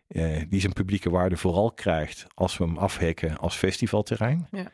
Eh, 0.07 0.43
die 0.49 0.61
zijn 0.61 0.73
publieke 0.73 1.11
waarde 1.11 1.37
vooral 1.37 1.73
krijgt 1.73 2.27
als 2.35 2.59
we 2.59 2.65
hem 2.65 2.79
afhekken 2.79 3.39
als 3.39 3.57
festivalterrein. 3.57 4.49
Ja. 4.51 4.71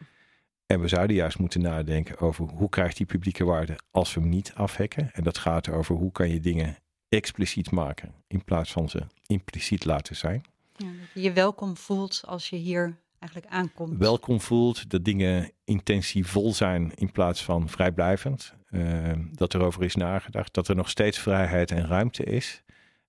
En 0.67 0.81
we 0.81 0.89
zouden 0.89 1.17
juist 1.17 1.39
moeten 1.39 1.61
nadenken 1.61 2.19
over 2.19 2.45
hoe 2.45 2.69
krijgt 2.69 2.97
die 2.97 3.07
publieke 3.07 3.45
waarde 3.45 3.79
als 3.91 4.15
we 4.15 4.21
hem 4.21 4.29
niet 4.29 4.53
afhekken. 4.55 5.11
En 5.13 5.23
dat 5.23 5.39
gaat 5.39 5.69
over 5.69 5.95
hoe 5.95 6.13
kan 6.13 6.29
je 6.29 6.41
dingen 6.41 6.77
expliciet 7.09 7.71
maken 7.71 8.15
in 8.27 8.45
plaats 8.45 8.73
van 8.73 8.89
ze 8.89 9.07
impliciet 9.27 9.85
laten 9.85 10.17
zijn. 10.17 10.45
Ja, 10.77 10.87
dat 10.87 11.09
je 11.15 11.21
je 11.21 11.33
welkom 11.33 11.77
voelt 11.77 12.23
als 12.27 12.49
je 12.49 12.57
hier 12.57 12.99
eigenlijk 13.19 13.53
aankomt. 13.53 13.99
Welkom 13.99 14.41
voelt, 14.41 14.91
dat 14.91 15.05
dingen 15.05 15.51
intensievol 15.65 16.53
zijn 16.53 16.93
in 16.95 17.13
plaats 17.13 17.45
van 17.45 17.69
vrijblijvend. 17.69 18.55
Uh, 18.71 19.13
dat 19.33 19.53
er 19.53 19.61
over 19.61 19.83
is 19.83 19.95
nagedacht, 19.95 20.55
dat 20.55 20.69
er 20.69 20.77
nog 20.77 20.89
steeds 20.89 21.19
vrijheid 21.19 21.71
en 21.71 21.87
ruimte 21.87 22.25
is. 22.25 22.63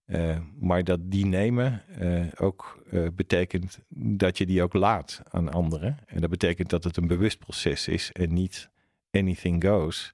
Uh, 0.06 0.38
maar 0.60 0.84
dat 0.84 1.00
die 1.04 1.26
nemen 1.26 1.84
uh, 2.00 2.26
ook 2.38 2.84
betekent 3.16 3.80
dat 3.90 4.38
je 4.38 4.46
die 4.46 4.64
ook 4.64 4.74
laat 4.74 5.22
aan 5.30 5.52
anderen. 5.52 5.98
En 6.06 6.22
dat 6.22 6.30
betekent 6.30 6.70
dat 6.70 6.84
het 6.84 6.98
een 6.98 7.08
bewust 7.08 7.40
proces 7.40 7.88
is 7.88 8.12
en 8.12 8.34
niet 8.34 8.70
anything 9.12 9.64
goes. 9.64 10.14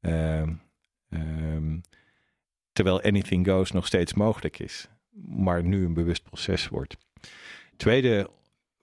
Ehm, 0.00 0.54
ehm, 1.10 1.78
terwijl 2.72 3.02
anything 3.02 3.46
goes 3.46 3.70
nog 3.70 3.86
steeds 3.86 4.14
mogelijk 4.14 4.58
is, 4.58 4.88
maar 5.26 5.62
nu 5.62 5.84
een 5.84 5.94
bewust 5.94 6.22
proces 6.22 6.68
wordt. 6.68 6.96
Tweede 7.76 8.30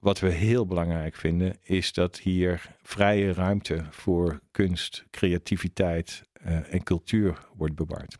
wat 0.05 0.19
we 0.19 0.29
heel 0.29 0.65
belangrijk 0.65 1.15
vinden, 1.15 1.57
is 1.63 1.93
dat 1.93 2.19
hier 2.19 2.75
vrije 2.81 3.33
ruimte 3.33 3.85
voor 3.89 4.41
kunst, 4.51 5.05
creativiteit 5.11 6.23
uh, 6.45 6.73
en 6.73 6.83
cultuur 6.83 7.47
wordt 7.55 7.75
bewaard. 7.75 8.17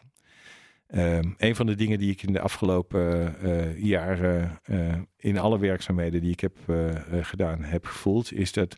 Um, 0.95 1.35
een 1.37 1.55
van 1.55 1.65
de 1.65 1.75
dingen 1.75 1.99
die 1.99 2.11
ik 2.11 2.23
in 2.23 2.33
de 2.33 2.39
afgelopen 2.39 3.35
uh, 3.43 3.77
jaren 3.83 4.59
uh, 4.69 4.95
in 5.17 5.37
alle 5.37 5.59
werkzaamheden 5.59 6.21
die 6.21 6.31
ik 6.31 6.39
heb 6.39 6.57
gedaan 7.21 7.63
heb 7.63 7.85
gevoeld, 7.85 8.33
is 8.33 8.51
dat 8.51 8.77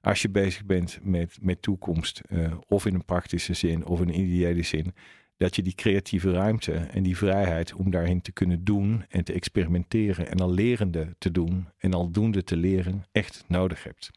als 0.00 0.22
je 0.22 0.30
bezig 0.30 0.64
bent 0.64 0.98
met, 1.02 1.38
met 1.40 1.62
toekomst, 1.62 2.20
of 2.68 2.86
in 2.86 2.94
een 2.94 3.04
praktische 3.04 3.54
zin 3.54 3.86
of 3.86 4.00
in 4.00 4.08
een 4.08 4.20
ideële 4.20 4.62
zin, 4.62 4.94
dat 5.38 5.56
je 5.56 5.62
die 5.62 5.74
creatieve 5.74 6.32
ruimte 6.32 6.72
en 6.72 7.02
die 7.02 7.16
vrijheid 7.16 7.74
om 7.74 7.90
daarin 7.90 8.20
te 8.20 8.32
kunnen 8.32 8.64
doen 8.64 9.04
en 9.08 9.24
te 9.24 9.32
experimenteren 9.32 10.28
en 10.28 10.40
al 10.40 10.52
lerende 10.52 11.14
te 11.18 11.30
doen 11.30 11.68
en 11.78 11.94
al 11.94 12.10
doende 12.10 12.44
te 12.44 12.56
leren 12.56 13.04
echt 13.12 13.44
nodig 13.46 13.84
hebt. 13.84 14.10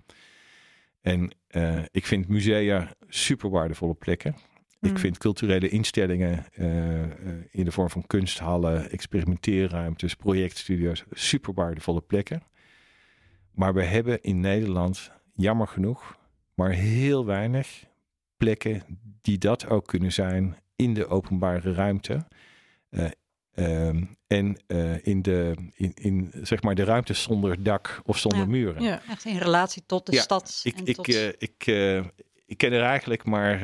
En 1.02 1.36
uh, 1.52 1.80
ik 1.92 2.06
vind 2.06 2.28
musea 2.28 2.96
super 3.08 3.50
waardevolle 3.50 3.94
plekken. 3.94 4.36
Mm. 4.80 4.90
Ik 4.90 5.00
vind 5.00 5.18
culturele 5.18 5.70
instellingen 5.70 6.46
uh, 6.56 7.02
in 7.52 7.66
de 7.66 7.72
vorm 7.72 7.90
van 7.90 8.08
kunsthallen, 8.08 8.92
experimenteerruimtes, 8.92 10.16
projectstudio's 10.16 11.04
super 11.12 11.54
waardevolle 11.54 12.02
plekken. 12.02 12.44
Maar 13.52 13.74
we 13.74 13.84
hebben 13.84 14.22
in 14.22 14.40
Nederland, 14.40 15.12
jammer 15.34 15.68
genoeg, 15.68 16.18
maar 16.54 16.72
heel 16.72 17.26
weinig 17.26 17.86
plekken 18.38 18.84
die 19.22 19.38
dat 19.38 19.68
ook 19.68 19.88
kunnen 19.88 20.12
zijn 20.12 20.56
in 20.82 20.94
de 20.94 21.08
openbare 21.08 21.74
ruimte. 21.74 22.26
Uh, 22.90 23.10
um, 23.56 24.18
en 24.28 24.58
uh, 24.68 25.06
in, 25.06 25.22
de, 25.22 25.56
in, 25.74 25.92
in 25.94 26.32
zeg 26.42 26.62
maar 26.62 26.76
de 26.76 26.84
ruimte 26.84 27.14
zonder 27.14 27.64
dak 27.64 28.02
of 28.06 28.18
zonder 28.18 28.40
ja. 28.40 28.46
muren. 28.46 28.84
Ja, 28.84 29.02
echt 29.10 29.26
in 29.26 29.38
relatie 29.38 29.84
tot 29.86 30.06
de 30.06 30.12
ja, 30.12 30.22
stad. 30.22 30.62
Ik, 30.64 30.78
en 30.78 30.86
ik, 30.86 30.96
tot... 30.96 31.08
uh, 31.08 31.28
ik, 31.28 31.66
ik 32.46 32.58
ken 32.58 32.72
er 32.72 32.82
eigenlijk 32.82 33.26
maar. 33.26 33.62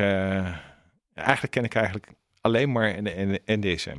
eigenlijk 1.14 1.52
ken 1.52 1.64
ik 1.64 1.76
eigenlijk 1.76 2.08
alleen 2.42 2.72
maar 2.72 3.02
NDSM. 3.46 3.98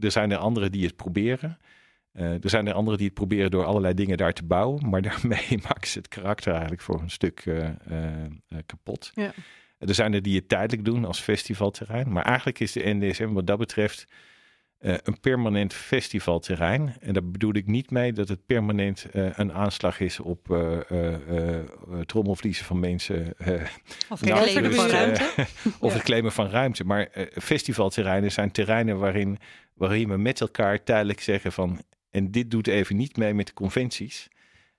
Er 0.00 0.10
zijn 0.10 0.30
er 0.30 0.38
anderen 0.38 0.72
die 0.72 0.84
het 0.84 0.96
proberen. 0.96 1.58
er 2.12 2.50
zijn 2.50 2.66
er 2.66 2.74
anderen 2.74 2.98
die 2.98 3.06
het 3.06 3.16
proberen 3.16 3.50
door 3.50 3.64
allerlei 3.64 3.94
dingen 3.94 4.16
daar 4.16 4.32
te 4.32 4.44
bouwen. 4.44 4.88
Maar 4.88 5.02
daarmee 5.10 5.58
maken 5.62 5.88
ze 5.88 5.98
het 5.98 6.08
karakter 6.08 6.52
eigenlijk 6.52 6.82
voor 6.82 7.00
een 7.00 7.10
stuk 7.10 7.44
kapot. 8.66 9.10
Ja. 9.14 9.32
Er 9.78 9.94
zijn 9.94 10.14
er 10.14 10.22
die 10.22 10.36
het 10.36 10.48
tijdelijk 10.48 10.84
doen 10.84 11.04
als 11.04 11.20
festivalterrein. 11.20 12.12
Maar 12.12 12.24
eigenlijk 12.24 12.60
is 12.60 12.72
de 12.72 12.94
NDSM 12.94 13.32
wat 13.32 13.46
dat 13.46 13.58
betreft 13.58 14.06
uh, 14.80 14.94
een 15.02 15.20
permanent 15.20 15.74
festivalterrein. 15.74 16.94
En 17.00 17.12
daar 17.12 17.30
bedoel 17.30 17.54
ik 17.54 17.66
niet 17.66 17.90
mee 17.90 18.12
dat 18.12 18.28
het 18.28 18.46
permanent 18.46 19.06
uh, 19.12 19.28
een 19.34 19.52
aanslag 19.52 20.00
is 20.00 20.20
op 20.20 20.48
uh, 20.50 20.78
trommelvliezen 22.06 22.64
van 22.64 22.80
mensen. 22.80 23.34
of 24.10 24.20
het 24.20 24.30
claimen 24.30 24.74
van 24.74 24.88
ruimte. 24.88 25.46
of 25.80 25.92
het 25.92 26.02
claimen 26.02 26.32
van 26.32 26.48
ruimte. 26.48 26.84
Maar 26.84 27.08
festivalterreinen 27.32 28.32
zijn 28.32 28.50
terreinen 28.50 28.98
waarin, 28.98 29.38
waarin 29.74 30.08
we 30.08 30.16
met 30.16 30.40
elkaar 30.40 30.82
tijdelijk 30.82 31.20
zeggen 31.20 31.52
van... 31.52 31.82
en 32.10 32.30
dit 32.30 32.50
doet 32.50 32.66
even 32.66 32.96
niet 32.96 33.16
mee 33.16 33.34
met 33.34 33.46
de 33.46 33.54
conventies... 33.54 34.28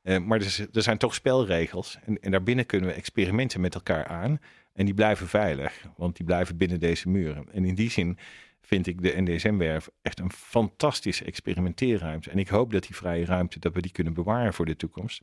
maar 0.03 0.39
er, 0.39 0.67
er, 0.73 0.81
zijn 0.81 0.97
toch 0.97 1.13
spelregels 1.13 1.97
en, 2.05 2.19
en 2.19 2.31
daarbinnen 2.31 2.65
kunnen 2.65 2.89
we 2.89 2.95
experimenten 2.95 3.61
met 3.61 3.75
elkaar 3.75 4.05
aan. 4.05 4.39
En 4.78 4.86
die 4.86 4.93
blijven 4.93 5.28
veilig, 5.28 5.86
want 5.95 6.15
die 6.15 6.25
blijven 6.25 6.57
binnen 6.57 6.80
deze 6.80 7.09
muren. 7.09 7.53
En 7.53 7.65
in 7.65 7.75
die 7.75 7.89
zin 7.89 8.17
vind 8.61 8.88
ik 8.88 9.01
de 9.01 9.13
NDSM-werf 9.21 9.89
echt 10.01 10.19
een 10.19 10.32
fantastische 10.32 11.25
experimenteerruimte. 11.25 12.30
En 12.30 12.38
ik 12.38 12.47
hoop 12.47 12.71
dat 12.71 12.84
die 12.84 12.95
vrije 12.95 13.25
ruimte, 13.25 13.59
dat 13.59 13.73
we 13.73 13.82
die 13.82 13.91
kunnen 13.91 14.13
bewaren 14.13 14.53
voor 14.53 14.65
de 14.65 14.75
toekomst. 14.75 15.21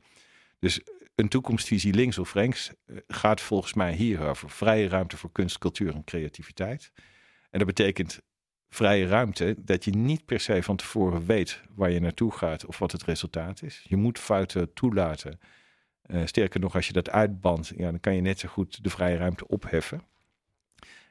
Dus 0.59 0.81
een 1.15 1.27
toekomstvisie 1.27 1.93
links 1.93 2.17
of 2.17 2.33
rechts 2.33 2.71
gaat 3.07 3.41
volgens 3.41 3.73
mij 3.73 3.93
hier 3.93 4.21
over 4.21 4.49
vrije 4.49 4.87
ruimte 4.87 5.17
voor 5.17 5.31
kunst, 5.31 5.57
cultuur 5.57 5.93
en 5.93 6.03
creativiteit. 6.03 6.91
En 7.49 7.59
dat 7.59 7.67
betekent 7.67 8.21
vrije 8.69 9.07
ruimte 9.07 9.55
dat 9.59 9.85
je 9.85 9.91
niet 9.91 10.25
per 10.25 10.39
se 10.39 10.63
van 10.63 10.75
tevoren 10.75 11.25
weet 11.25 11.61
waar 11.75 11.91
je 11.91 11.99
naartoe 11.99 12.31
gaat 12.31 12.65
of 12.65 12.79
wat 12.79 12.91
het 12.91 13.03
resultaat 13.03 13.61
is. 13.61 13.85
Je 13.87 13.95
moet 13.95 14.19
fouten 14.19 14.73
toelaten. 14.73 15.39
Uh, 16.07 16.21
sterker 16.25 16.59
nog, 16.59 16.75
als 16.75 16.87
je 16.87 16.93
dat 16.93 17.09
uitbandt, 17.09 17.73
ja, 17.77 17.89
dan 17.89 17.99
kan 17.99 18.15
je 18.15 18.21
net 18.21 18.39
zo 18.39 18.47
goed 18.47 18.83
de 18.83 18.89
vrije 18.89 19.17
ruimte 19.17 19.47
opheffen. 19.47 20.01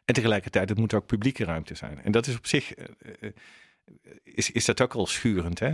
En 0.05 0.14
tegelijkertijd, 0.14 0.68
het 0.68 0.78
moet 0.78 0.95
ook 0.95 1.07
publieke 1.07 1.45
ruimte 1.45 1.74
zijn. 1.74 2.03
En 2.03 2.12
dat 2.12 2.26
is 2.26 2.36
op 2.36 2.47
zich, 2.47 2.78
uh, 2.78 2.84
uh, 3.20 3.30
is, 4.22 4.51
is 4.51 4.64
dat 4.64 4.80
ook 4.80 4.95
al 4.95 5.07
schurend. 5.07 5.59
Hè? 5.59 5.72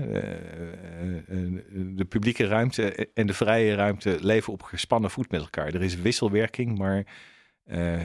de 1.95 2.05
publieke 2.09 2.47
ruimte 2.47 3.11
en 3.15 3.27
de 3.27 3.35
vrije 3.35 3.75
ruimte 3.75 4.19
leven 4.21 4.53
op 4.53 4.63
gespannen 4.63 5.11
voet 5.11 5.31
met 5.31 5.41
elkaar. 5.41 5.75
Er 5.75 5.83
is 5.83 5.95
wisselwerking, 5.95 6.79
maar 6.79 7.07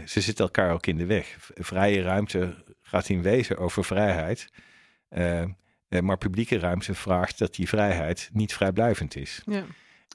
ze 0.05 0.21
zitten 0.21 0.45
elkaar 0.45 0.73
ook 0.73 0.85
in 0.85 0.97
de 0.97 1.05
weg. 1.05 1.37
Vrije 1.53 2.01
ruimte 2.01 2.63
gaat 2.81 3.09
in 3.09 3.21
wezen 3.21 3.57
over 3.57 3.85
vrijheid. 3.85 4.49
maar 6.01 6.17
publieke 6.17 6.59
ruimte 6.59 6.93
vraagt 6.93 7.39
dat 7.39 7.55
die 7.55 7.67
vrijheid 7.67 8.29
niet 8.33 8.53
vrijblijvend 8.53 9.15
is. 9.15 9.41
Ja. 9.45 9.65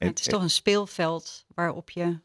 En, 0.01 0.07
het 0.07 0.19
is 0.19 0.25
toch 0.25 0.41
een 0.41 0.49
speelveld 0.49 1.45
waarop 1.55 1.89
je 1.89 2.19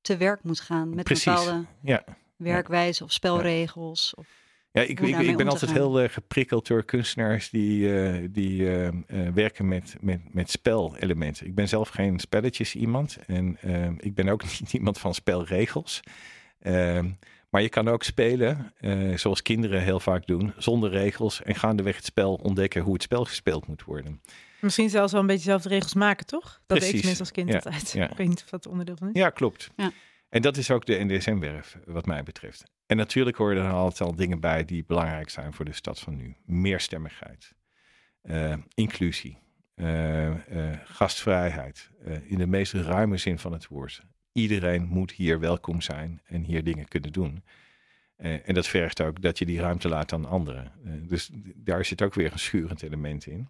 te 0.00 0.16
werk 0.16 0.42
moet 0.42 0.60
gaan 0.60 0.94
met 0.94 1.04
precies, 1.04 1.24
bepaalde 1.24 1.64
ja. 1.82 2.04
werkwijze 2.36 3.04
of 3.04 3.12
spelregels. 3.12 4.14
Of 4.14 4.26
ja, 4.72 4.82
ik, 4.82 5.00
ik, 5.00 5.18
ik 5.18 5.36
ben 5.36 5.48
altijd 5.48 5.72
heel 5.72 6.02
uh, 6.02 6.08
geprikkeld 6.08 6.66
door 6.66 6.84
kunstenaars 6.84 7.50
die, 7.50 7.80
uh, 7.80 8.28
die 8.30 8.60
uh, 8.60 8.88
werken 9.34 9.68
met, 9.68 9.96
met, 10.00 10.34
met 10.34 10.50
spelelementen. 10.50 11.46
Ik 11.46 11.54
ben 11.54 11.68
zelf 11.68 11.88
geen 11.88 12.18
spelletjes 12.18 12.74
iemand 12.74 13.18
en 13.26 13.58
ik 13.98 14.14
ben 14.14 14.28
ook 14.28 14.42
niet 14.60 14.72
iemand 14.72 14.98
van 14.98 15.14
spelregels. 15.14 16.00
Maar 17.50 17.62
je 17.62 17.68
kan 17.68 17.88
ook 17.88 18.02
spelen, 18.02 18.72
eh, 18.76 19.16
zoals 19.16 19.42
kinderen 19.42 19.82
heel 19.82 20.00
vaak 20.00 20.26
doen, 20.26 20.52
zonder 20.56 20.90
regels. 20.90 21.42
En 21.42 21.54
gaandeweg 21.54 21.96
het 21.96 22.04
spel 22.04 22.34
ontdekken 22.34 22.82
hoe 22.82 22.92
het 22.92 23.02
spel 23.02 23.24
gespeeld 23.24 23.66
moet 23.66 23.84
worden. 23.84 24.22
Misschien 24.60 24.90
zelfs 24.90 25.12
wel 25.12 25.20
een 25.20 25.26
beetje 25.26 25.42
zelf 25.42 25.62
de 25.62 25.68
regels 25.68 25.94
maken, 25.94 26.26
toch? 26.26 26.60
Dat 26.66 26.78
deed 26.80 26.88
ik 26.88 26.94
tenminste 26.96 27.22
als 27.22 27.32
kind 27.32 27.48
Ja, 27.48 27.54
altijd. 27.54 27.90
ja. 27.92 28.10
Ik 28.10 28.16
weet 28.16 28.28
niet 28.28 28.42
of 28.42 28.50
dat 28.50 28.66
onderdeel 28.66 28.96
van 28.96 29.08
is. 29.08 29.20
Ja, 29.20 29.30
klopt. 29.30 29.70
Ja. 29.76 29.90
En 30.28 30.42
dat 30.42 30.56
is 30.56 30.70
ook 30.70 30.86
de 30.86 31.04
NDSM-werf, 31.04 31.78
wat 31.84 32.06
mij 32.06 32.22
betreft. 32.22 32.64
En 32.86 32.96
natuurlijk 32.96 33.36
horen 33.36 33.64
er 33.64 33.72
altijd 33.72 34.00
al 34.08 34.14
dingen 34.16 34.40
bij 34.40 34.64
die 34.64 34.84
belangrijk 34.86 35.30
zijn 35.30 35.52
voor 35.52 35.64
de 35.64 35.72
stad 35.72 36.00
van 36.00 36.16
nu. 36.16 36.36
Meerstemmigheid, 36.44 37.52
eh, 38.22 38.54
inclusie, 38.74 39.38
eh, 39.74 40.26
eh, 40.28 40.78
gastvrijheid, 40.84 41.90
eh, 42.04 42.30
in 42.30 42.38
de 42.38 42.46
meest 42.46 42.72
ruime 42.72 43.16
zin 43.16 43.38
van 43.38 43.52
het 43.52 43.66
woord. 43.66 44.02
Iedereen 44.38 44.86
moet 44.86 45.12
hier 45.12 45.40
welkom 45.40 45.80
zijn 45.80 46.20
en 46.24 46.42
hier 46.42 46.64
dingen 46.64 46.88
kunnen 46.88 47.12
doen. 47.12 47.42
Eh, 48.16 48.48
en 48.48 48.54
dat 48.54 48.66
vergt 48.66 49.00
ook 49.00 49.22
dat 49.22 49.38
je 49.38 49.46
die 49.46 49.60
ruimte 49.60 49.88
laat 49.88 50.12
aan 50.12 50.24
anderen. 50.24 50.72
Eh, 50.84 50.92
dus 51.02 51.30
daar 51.54 51.84
zit 51.84 52.02
ook 52.02 52.14
weer 52.14 52.32
een 52.32 52.38
schurend 52.38 52.82
element 52.82 53.26
in. 53.26 53.48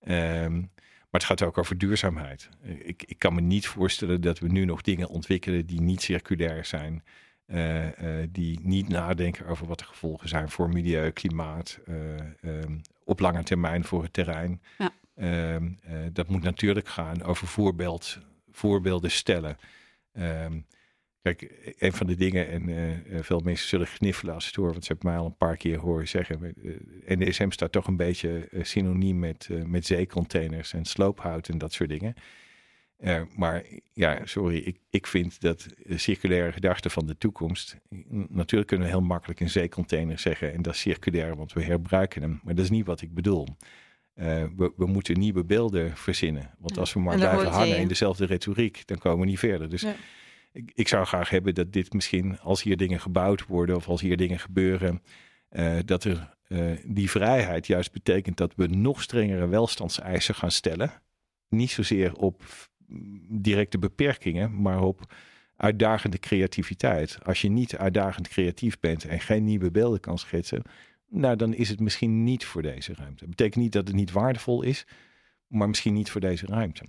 Ehm, 0.00 0.54
maar 0.56 1.20
het 1.20 1.24
gaat 1.24 1.42
ook 1.42 1.58
over 1.58 1.78
duurzaamheid. 1.78 2.48
Eh, 2.62 2.88
Ik, 2.88 3.02
ik 3.06 3.18
kan 3.18 3.34
me 3.34 3.40
niet 3.40 3.66
voorstellen 3.66 4.20
dat 4.20 4.38
we 4.38 4.48
nu 4.48 4.64
nog 4.64 4.80
dingen 4.80 5.08
ontwikkelen 5.08 5.66
die 5.66 5.80
niet 5.80 6.02
circulair 6.02 6.64
zijn. 6.64 7.02
die 8.28 8.60
niet 8.62 8.88
nadenken 8.88 9.46
over 9.46 9.66
wat 9.66 9.78
de 9.78 9.84
gevolgen 9.84 10.28
zijn 10.28 10.50
voor 10.50 10.68
milieu, 10.68 11.10
klimaat, 11.10 11.78
eh, 11.86 12.18
ehm, 12.18 12.78
op 13.04 13.20
lange 13.20 13.42
termijn 13.42 13.84
voor 13.84 14.02
het 14.02 14.12
terrein. 14.12 14.60
Ja. 14.78 14.92
Ehm, 15.16 15.68
eh, 15.82 15.98
dat 16.12 16.28
moet 16.28 16.42
natuurlijk 16.42 16.88
gaan 16.88 17.22
over 17.22 17.46
voorbeeld, 17.46 18.18
voorbeelden 18.50 19.10
stellen. 19.10 19.56
Ehm, 20.16 20.60
kijk, 21.22 21.72
een 21.78 21.92
van 21.92 22.06
de 22.06 22.14
dingen, 22.14 22.48
en 22.48 22.68
eh, 22.68 23.16
eh, 23.16 23.24
veel 23.24 23.40
mensen 23.40 23.68
zullen 23.68 23.86
gniffelen 23.86 24.34
als 24.34 24.46
het 24.46 24.54
horen, 24.54 24.72
want 24.72 24.84
ze 24.84 24.92
hebben 24.92 25.10
mij 25.10 25.20
al 25.20 25.26
een 25.26 25.36
paar 25.36 25.56
keer 25.56 25.78
horen 25.78 26.08
zeggen. 26.08 26.54
eh, 27.04 27.16
NDSM 27.16 27.50
staat 27.50 27.72
toch 27.72 27.86
een 27.86 27.96
beetje 27.96 28.48
synoniem 28.62 29.18
met, 29.18 29.48
met 29.66 29.86
zeecontainers 29.86 30.72
en 30.72 30.84
sloophout 30.84 31.48
en 31.48 31.58
dat 31.58 31.72
soort 31.72 31.90
dingen. 31.90 32.14
Maar 33.36 33.64
ja, 33.92 34.20
sorry, 34.24 34.56
ik, 34.56 34.78
ik 34.90 35.06
vind 35.06 35.40
dat 35.40 35.66
circulaire 35.88 36.52
gedachte 36.52 36.90
van 36.90 37.06
de 37.06 37.18
toekomst. 37.18 37.76
Natuurlijk 38.28 38.68
kunnen 38.68 38.86
we 38.86 38.92
heel 38.92 39.02
makkelijk 39.02 39.40
een 39.40 39.50
zeecontainer 39.50 40.18
zeggen 40.18 40.52
en 40.52 40.62
dat 40.62 40.74
is 40.74 40.80
circulair, 40.80 41.36
want 41.36 41.52
we 41.52 41.62
herbruiken 41.62 42.22
hem. 42.22 42.40
Maar 42.44 42.54
dat 42.54 42.64
is 42.64 42.70
niet 42.70 42.86
wat 42.86 43.00
ik 43.00 43.14
bedoel. 43.14 43.46
Eh, 44.16 44.44
we, 44.56 44.72
we 44.76 44.86
moeten 44.86 45.18
nieuwe 45.18 45.44
beelden 45.44 45.96
verzinnen. 45.96 46.50
Want 46.58 46.74
Ja, 46.74 46.80
als 46.80 46.92
we 46.92 47.00
maar 47.00 47.16
blijven 47.16 47.48
hangen 47.50 47.68
je- 47.68 47.76
in 47.76 47.88
dezelfde 47.88 48.26
retoriek, 48.26 48.82
dan 48.86 48.98
komen 48.98 49.20
we 49.20 49.26
niet 49.26 49.38
verder. 49.38 49.68
Dus 49.68 49.80
Ja. 49.82 49.94
ik, 50.52 50.70
ik 50.74 50.88
zou 50.88 51.06
graag 51.06 51.30
hebben 51.30 51.54
dat 51.54 51.72
dit 51.72 51.92
misschien, 51.92 52.38
als 52.40 52.62
hier 52.62 52.76
dingen 52.76 53.00
gebouwd 53.00 53.46
worden 53.46 53.76
of 53.76 53.88
als 53.88 54.00
hier 54.00 54.16
dingen 54.16 54.38
gebeuren, 54.38 55.02
eh, 55.48 55.76
dat 55.84 56.04
er 56.04 56.34
eh, 56.48 56.60
die 56.84 57.10
vrijheid 57.10 57.66
juist 57.66 57.92
betekent 57.92 58.36
dat 58.36 58.52
we 58.56 58.66
nog 58.66 59.02
strengere 59.02 59.46
welstandseisen 59.48 60.34
gaan 60.34 60.50
stellen. 60.50 60.92
Niet 61.48 61.70
zozeer 61.70 62.14
op 62.14 62.42
mm, 62.86 63.26
directe 63.42 63.78
beperkingen, 63.78 64.62
maar 64.62 64.82
op 64.82 65.14
uitdagende 65.56 66.18
creativiteit. 66.18 67.18
Als 67.24 67.40
je 67.40 67.48
niet 67.48 67.76
uitdagend 67.76 68.28
creatief 68.28 68.80
bent 68.80 69.04
en 69.04 69.20
geen 69.20 69.44
nieuwe 69.44 69.70
beelden 69.70 70.00
kan 70.00 70.18
schetsen, 70.18 70.62
nou 71.08 71.36
dan 71.36 71.54
is 71.54 71.68
het 71.68 71.80
misschien 71.80 72.24
niet 72.24 72.44
voor 72.44 72.62
deze 72.62 72.94
ruimte. 72.94 73.18
Dat 73.20 73.28
betekent 73.28 73.62
niet 73.62 73.72
dat 73.72 73.86
het 73.86 73.96
niet 73.96 74.12
waardevol 74.12 74.62
is, 74.62 74.86
maar 75.46 75.68
misschien 75.68 75.94
niet 75.94 76.10
voor 76.10 76.20
deze 76.20 76.46
ruimte. 76.46 76.84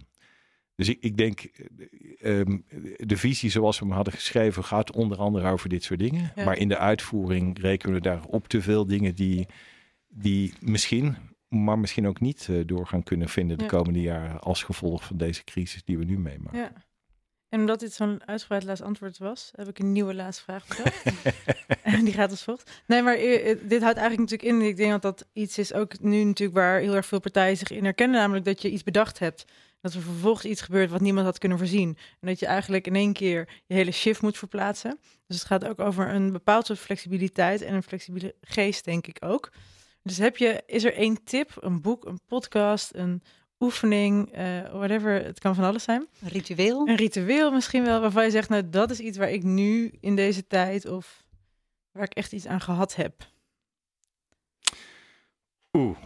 Dus 0.76 0.90
ik, 0.90 0.98
ik 1.00 1.18
denk, 1.18 1.40
ehm, 2.20 2.58
de 2.96 3.18
visie 3.18 3.50
zoals 3.50 3.80
we 3.80 3.86
hem 3.86 3.94
hadden 3.94 4.14
geschreven 4.14 4.64
gaat 4.64 4.92
onder 4.92 5.18
andere 5.18 5.50
over 5.50 5.70
dit 5.70 5.84
soort 5.84 6.00
dingen. 6.00 6.32
Ja. 6.36 6.44
Maar 6.46 6.58
in 6.58 6.68
de 6.68 6.78
uitvoering 6.78 7.60
rekenen 7.60 7.96
we 7.96 8.02
daar 8.02 8.24
op 8.26 8.48
te 8.48 8.62
veel 8.62 8.86
dingen 8.88 9.16
die, 9.16 9.46
die 10.08 10.54
misschien, 10.62 11.16
maar 11.48 11.80
misschien 11.80 12.08
ook 12.08 12.20
niet 12.20 12.48
eh, 12.50 12.60
door 12.66 12.88
gaan 12.88 13.04
kunnen 13.04 13.30
vinden 13.30 13.58
de 13.58 13.64
Ja. 13.64 13.70
komende 13.70 14.02
jaren 14.02 14.40
als 14.40 14.64
gevolg 14.64 15.04
van 15.04 15.18
deze 15.18 15.44
crisis 15.44 15.84
die 15.84 15.98
we 15.98 16.06
nu 16.06 16.20
meemaken. 16.20 16.60
Ja. 16.60 16.72
En 17.50 17.60
omdat 17.60 17.80
dit 17.80 17.94
zo'n 17.94 18.22
uitgebreid 18.26 18.64
laatst 18.64 18.84
antwoord 18.84 19.18
was, 19.18 19.52
heb 19.56 19.68
ik 19.68 19.80
een 19.80 19.92
nieuwe 19.92 20.14
laatste 20.14 20.44
vraag 20.44 20.68
bedacht. 20.68 21.04
En 21.84 22.04
die 22.04 22.14
gaat 22.14 22.32
als 22.32 22.44
volgt. 22.44 22.82
Nee, 22.86 23.02
maar 23.02 23.16
eh, 23.16 23.52
eh, 23.52 23.58
dit 23.64 23.82
houdt 23.82 23.98
eigenlijk 23.98 24.30
natuurlijk 24.30 24.62
in. 24.62 24.68
Ik 24.68 24.78
denk 24.78 24.92
dat 24.92 25.02
dat 25.02 25.28
iets 25.34 25.58
is 25.58 25.74
ook 25.74 26.00
nu 26.00 26.24
natuurlijk 26.24 26.58
waar 26.58 26.80
heel 26.80 26.96
erg 26.96 27.06
veel 27.06 27.20
partijen 27.20 27.58
zich 27.58 27.72
in 27.72 27.84
herkennen. 27.84 28.20
Namelijk 28.20 28.46
dat 28.46 28.62
je 28.62 28.70
iets 28.70 28.84
bedacht 28.84 29.20
hebt. 29.20 29.46
Dat 29.82 29.94
er 29.94 30.02
vervolgens 30.02 30.46
iets 30.46 30.62
gebeurt 30.62 30.90
wat 30.90 31.02
niemand 31.02 31.26
had 31.26 31.38
kunnen 31.38 31.58
voorzien. 31.58 31.98
En 32.20 32.28
dat 32.28 32.40
je 32.40 32.46
eigenlijk 32.46 32.88
in 32.88 32.96
één 32.96 33.14
keer 33.14 33.50
je 33.66 33.74
hele 33.74 33.92
shift 33.92 34.22
moet 34.22 34.38
verplaatsen. 34.38 35.00
Dus 35.28 35.38
het 35.38 35.46
gaat 35.46 35.66
ook 35.66 35.80
over 35.80 36.10
een 36.10 36.32
bepaald 36.32 36.66
soort 36.66 36.80
flexibiliteit 36.80 37.62
en 37.62 37.74
een 37.74 37.84
flexibele 37.84 38.36
geest, 38.42 38.86
denk 38.86 39.08
ik 39.08 39.18
ook. 39.20 39.52
Dus 40.04 40.18
heb 40.18 40.38
je, 40.38 40.64
is 40.66 40.84
er 40.84 40.94
één 40.94 41.24
tip, 41.24 41.52
een 41.60 41.82
boek, 41.82 42.06
een 42.06 42.20
podcast, 42.28 42.90
een 42.94 43.22
oefening, 43.60 44.32
eh, 44.32 44.62
whatever, 44.72 45.24
het 45.24 45.40
kan 45.40 45.56
van 45.56 45.64
alles 45.64 45.84
zijn. 45.84 46.08
Een 46.22 46.30
ritueel. 46.30 46.88
Een 46.88 46.96
ritueel 46.96 47.52
misschien 47.52 47.84
wel, 47.84 48.02
waarvan 48.02 48.24
je 48.24 48.32
zegt, 48.32 48.50
nou 48.50 48.70
dat 48.70 48.92
is 48.92 49.00
iets 49.00 49.18
waar 49.18 49.30
ik 49.32 49.44
nu 49.44 49.92
in 50.02 50.16
deze 50.16 50.48
tijd 50.48 50.86
of 50.86 51.24
waar 51.92 52.04
ik 52.04 52.14
echt 52.14 52.32
iets 52.34 52.46
aan 52.48 52.62
gehad 52.62 52.96
heb. 52.96 53.14
Oeh. 55.74 55.98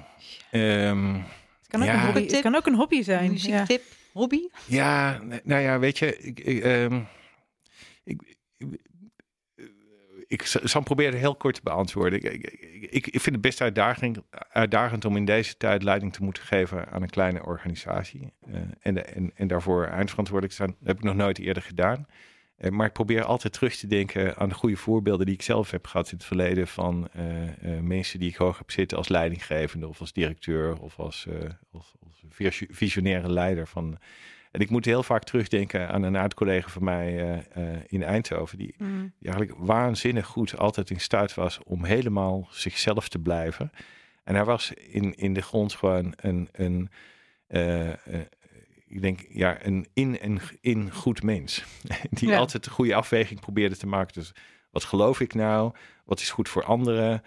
Ehm, 0.51 1.13
Het 1.13 1.67
kan 1.67 1.81
ook, 1.81 1.87
Ja. 1.87 1.93
een, 1.99 2.05
hobby, 2.05 2.27
het 2.27 2.41
kan 2.41 2.55
ook 2.55 2.65
een 2.65 2.75
hobby 2.75 3.01
zijn. 3.01 3.23
Ja. 3.23 3.31
Muziektip, 3.31 3.83
hobby. 4.13 4.47
Ja, 4.65 5.21
nou 5.43 5.61
ja, 5.61 5.79
weet 5.79 5.97
je, 5.97 6.17
ik, 6.17 6.39
ik, 6.39 6.63
ehm, 6.63 7.01
ik, 8.03 8.37
ik, 10.31 10.45
zal 10.45 10.81
proberen 10.81 11.19
heel 11.19 11.35
kort 11.35 11.55
te 11.55 11.61
beantwoorden. 11.63 12.19
Ik, 12.19 12.43
ik, 12.89 13.07
ik, 13.07 13.21
vind 13.21 13.25
het 13.25 13.41
best 13.41 13.61
uitdagend 14.51 15.05
om 15.05 15.15
in 15.15 15.25
deze 15.25 15.57
tijd 15.57 15.83
leiding 15.83 16.13
te 16.13 16.23
moeten 16.23 16.43
geven 16.43 16.87
aan 16.87 17.01
een 17.01 17.09
kleine 17.09 17.45
organisatie. 17.45 18.33
eh, 18.51 18.59
en, 18.81 19.15
en, 19.15 19.31
en 19.35 19.47
daarvoor 19.47 19.85
eindverantwoordelijk 19.85 20.57
te 20.57 20.63
zijn. 20.63 20.75
Dat 20.79 20.87
heb 20.87 20.97
ik 20.97 21.03
nog 21.03 21.15
nooit 21.15 21.39
eerder 21.39 21.63
gedaan. 21.63 22.07
Eh, 22.57 22.71
maar 22.71 22.87
ik 22.87 22.93
probeer 22.93 23.23
altijd 23.23 23.53
terug 23.53 23.75
te 23.75 23.87
denken 23.87 24.37
aan 24.37 24.49
de 24.49 24.55
goede 24.55 24.75
voorbeelden 24.75 25.25
die 25.25 25.35
ik 25.35 25.41
zelf 25.41 25.71
heb 25.71 25.87
gehad 25.87 26.11
in 26.11 26.17
het 26.17 26.25
verleden 26.25 26.67
van 26.67 27.09
eh, 27.11 27.79
mensen 27.79 28.19
die 28.19 28.29
ik 28.29 28.35
hoog 28.35 28.57
heb 28.57 28.71
zitten 28.71 28.97
als 28.97 29.07
leidinggevende 29.07 29.87
of 29.87 29.99
als 29.99 30.13
directeur 30.13 30.79
of 30.79 30.99
als, 30.99 31.27
als 31.71 31.95
visionaire 32.69 33.31
leider 33.31 33.67
van. 33.67 33.97
En 34.51 34.59
ik 34.61 34.69
moet 34.69 34.85
heel 34.85 35.03
vaak 35.03 35.23
terugdenken 35.23 35.89
aan 35.89 36.03
een 36.03 36.15
oud-collega 36.15 36.69
van 36.69 36.83
mij 36.83 37.19
eh, 37.19 37.73
eh, 37.73 37.79
in 37.87 38.03
Eindhoven, 38.03 38.57
die, 38.57 38.75
Mm. 38.77 39.13
die 39.19 39.29
eigenlijk 39.31 39.59
waanzinnig 39.65 40.25
goed 40.25 40.57
altijd 40.57 40.89
in 40.89 40.99
staat 40.99 41.33
was 41.33 41.59
om 41.63 41.83
helemaal 41.83 42.47
zichzelf 42.51 43.09
te 43.09 43.19
blijven. 43.19 43.71
En 44.23 44.35
hij 44.35 44.45
was 44.45 44.71
in, 44.73 45.15
in 45.15 45.33
de 45.33 45.41
grond 45.41 45.73
gewoon 45.73 46.13
een, 46.15 46.49
een 46.51 46.89
eh, 47.47 47.89
ik 48.87 49.01
denk, 49.01 49.25
ja, 49.29 49.65
een 49.65 49.87
in 49.93 50.19
en 50.19 50.39
in 50.61 50.91
goed 50.93 51.23
mens. 51.23 51.63
Die 52.09 52.29
Ja. 52.29 52.37
altijd 52.37 52.63
de 52.63 52.69
goede 52.69 52.95
afweging 52.95 53.39
probeerde 53.39 53.77
te 53.77 53.87
maken. 53.87 54.13
Dus 54.13 54.31
wat 54.71 54.83
geloof 54.83 55.19
ik 55.19 55.33
nou? 55.33 55.73
Wat 56.05 56.19
is 56.19 56.29
goed 56.31 56.49
voor 56.49 56.63
anderen? 56.63 57.23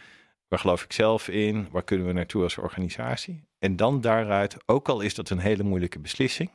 Waar 0.48 0.58
geloof 0.58 0.84
ik 0.84 0.92
zelf 0.92 1.28
in? 1.28 1.68
Waar 1.70 1.82
kunnen 1.84 2.06
we 2.06 2.12
naartoe 2.12 2.42
als 2.42 2.58
organisatie? 2.58 3.44
En 3.58 3.76
dan 3.76 4.00
daaruit, 4.00 4.56
ook 4.66 4.88
al 4.88 5.00
is 5.00 5.14
dat 5.14 5.30
een 5.30 5.38
hele 5.38 5.62
moeilijke 5.62 5.98
beslissing, 5.98 6.50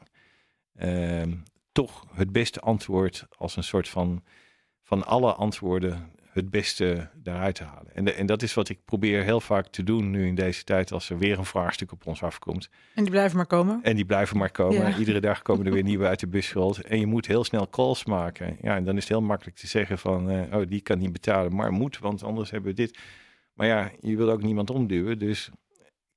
ehm, 0.80 1.34
toch 1.72 2.06
het 2.14 2.32
beste 2.32 2.60
antwoord 2.60 3.26
als 3.38 3.56
een 3.56 3.64
soort 3.64 3.90
van 3.90 4.24
van 4.84 5.06
alle 5.06 5.34
antwoorden 5.34 6.12
het 6.30 6.50
beste 6.50 7.10
daaruit 7.16 7.56
te 7.56 7.64
halen. 7.64 7.96
En, 7.96 8.06
de- 8.06 8.14
en 8.14 8.26
dat 8.26 8.42
is 8.42 8.54
wat 8.54 8.70
ik 8.70 8.80
probeer 8.86 9.24
heel 9.24 9.40
vaak 9.42 9.68
te 9.68 9.84
doen 9.84 10.10
nu 10.12 10.28
in 10.28 10.36
deze 10.36 10.64
tijd 10.64 10.92
als 10.92 11.10
er 11.10 11.18
weer 11.18 11.38
een 11.38 11.46
vraagstuk 11.46 11.92
op 11.92 12.06
ons 12.08 12.24
afkomt. 12.24 12.70
En 12.96 13.02
die 13.04 13.12
blijven 13.12 13.38
maar 13.38 13.46
komen. 13.46 13.80
En 13.84 13.96
die 13.96 14.06
blijven 14.06 14.38
maar 14.38 14.52
komen. 14.52 14.90
Ja. 14.90 14.98
Iedere 14.98 15.20
dag 15.20 15.42
komen 15.42 15.66
er 15.66 15.72
weer 15.72 15.84
nieuwe 15.92 16.06
uit 16.08 16.20
de 16.20 16.28
bus 16.28 16.52
gerold. 16.52 16.82
En 16.82 17.00
je 17.00 17.06
moet 17.06 17.26
heel 17.28 17.44
snel 17.44 17.70
calls 17.70 18.06
maken. 18.06 18.58
Ja, 18.62 18.76
en 18.76 18.84
dan 18.84 18.96
is 18.96 19.02
het 19.04 19.10
heel 19.12 19.22
makkelijk 19.22 19.58
te 19.58 19.68
zeggen 19.68 19.98
van, 19.98 20.30
eh, 20.30 20.58
oh, 20.58 20.68
die 20.68 20.82
kan 20.82 20.98
niet 20.98 21.12
betalen, 21.12 21.56
maar 21.56 21.72
moet, 21.72 22.00
want 22.00 22.24
anders 22.24 22.52
hebben 22.52 22.70
we 22.70 22.76
dit. 22.76 23.00
Maar 23.54 23.68
ja, 23.68 23.92
je 24.02 24.16
wil 24.18 24.30
ook 24.32 24.42
niemand 24.42 24.70
omduwen. 24.70 25.20
Dus 25.20 25.50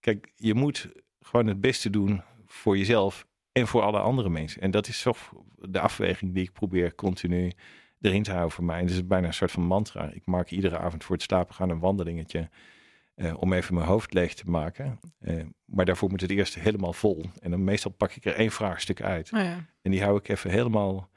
kijk, 0.01 0.33
je 0.37 0.55
moet 0.55 0.89
gewoon 1.21 1.47
het 1.47 1.61
beste 1.61 1.91
doen 1.91 2.23
voor 2.47 2.79
jezelf 2.79 3.27
en 3.53 3.67
voor 3.67 3.83
alle 3.83 3.99
andere 3.99 4.29
mensen. 4.29 4.63
En 4.63 4.71
dat 4.71 4.89
is 4.89 5.03
toch 5.03 5.33
de 5.59 5.81
afweging 5.81 6.35
die 6.35 6.43
ik 6.43 6.53
probeer 6.53 6.95
continu 6.95 7.53
erin 8.01 8.23
te 8.23 8.31
houden 8.31 8.53
voor 8.53 8.65
mij. 8.65 8.79
En 8.79 8.87
dat 8.87 8.95
is 8.95 9.07
bijna 9.07 9.27
een 9.27 9.35
soort 9.35 9.51
van 9.51 9.63
mantra. 9.63 10.11
Ik 10.11 10.27
maak 10.27 10.51
iedere 10.51 10.79
avond 10.79 11.05
voor 11.05 11.15
het 11.15 11.25
slapen 11.25 11.55
gaan 11.55 11.71
een 11.71 11.79
wandelingetje. 11.79 12.49
eh, 13.15 13.35
om 13.41 13.53
even 13.53 13.75
mijn 13.75 13.87
hoofd 13.87 14.13
leeg 14.15 14.35
te 14.35 14.51
maken. 14.51 15.01
Eh, 15.19 15.45
maar 15.65 15.85
daarvoor 15.85 16.11
moet 16.11 16.21
het 16.21 16.31
eerst 16.31 16.55
helemaal 16.55 16.93
vol. 16.93 17.25
En 17.41 17.51
dan 17.51 17.65
meestal 17.65 17.91
pak 17.91 18.13
ik 18.13 18.25
er 18.25 18.35
één 18.35 18.51
vraagstuk 18.51 19.03
uit. 19.03 19.31
Nou 19.31 19.45
ja. 19.45 19.67
En 19.83 19.91
die 19.91 20.03
hou 20.03 20.17
ik 20.19 20.29
even 20.29 20.51
helemaal 20.51 21.11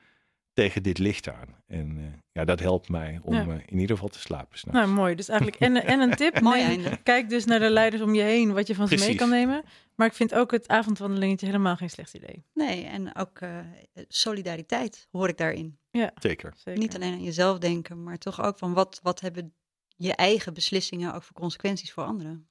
tegen 0.56 0.84
dit 0.84 0.97
licht 0.97 1.30
aan. 1.30 1.56
En 1.68 1.97
eh, 1.97 2.20
ja, 2.32 2.45
dat 2.45 2.60
helpt 2.60 2.89
mij 2.89 3.20
om 3.24 3.34
Ja. 3.34 3.41
eh, 3.47 3.53
in 3.66 3.80
ieder 3.80 3.95
geval 3.95 4.10
te 4.10 4.20
slapen. 4.20 4.60
Nou, 4.72 4.88
mooi. 4.88 5.16
Dus 5.16 5.30
eigenlijk 5.30 5.60
en, 5.62 5.76
en 5.86 5.99
een 5.99 6.16
tip. 6.16 6.39
Mooi 6.41 6.58
neem- 6.60 6.70
einde. 6.70 6.97
Kijk 7.03 7.30
dus 7.30 7.45
naar 7.45 7.60
de 7.60 7.70
leiders 7.70 8.01
om 8.01 8.14
je 8.16 8.22
heen, 8.22 8.53
wat 8.53 8.68
je 8.68 8.76
van 8.76 8.88
ze 8.88 8.95
mee 8.95 9.16
kan 9.16 9.30
nemen. 9.30 9.64
Maar 9.95 10.08
ik 10.08 10.14
vind 10.14 10.34
ook 10.34 10.51
het 10.51 10.68
avondwandelingetje 10.68 11.45
helemaal 11.45 11.76
geen 11.76 11.89
slecht 11.89 12.14
idee. 12.14 12.43
Nee, 12.53 12.86
en 12.86 13.16
ook 13.16 13.39
eh, 13.39 13.60
solidariteit 14.08 15.08
hoor 15.12 15.30
ik 15.30 15.38
daarin. 15.38 15.80
Ja. 15.91 16.12
Zeker. 16.16 16.53
Zeker. 16.58 16.82
Niet 16.82 16.95
alleen 16.95 17.14
aan 17.14 17.24
jezelf 17.24 17.58
denken, 17.60 18.03
maar 18.03 18.18
toch 18.18 18.41
ook 18.41 18.58
van 18.58 18.74
wat, 18.74 18.99
wat 19.03 19.20
hebben 19.20 19.53
je 19.95 20.16
eigen 20.16 20.53
beslissingen 20.53 21.14
ook 21.14 21.24
voor 21.24 21.36
consequenties 21.36 21.91
voor 21.91 22.03
anderen. 22.03 22.49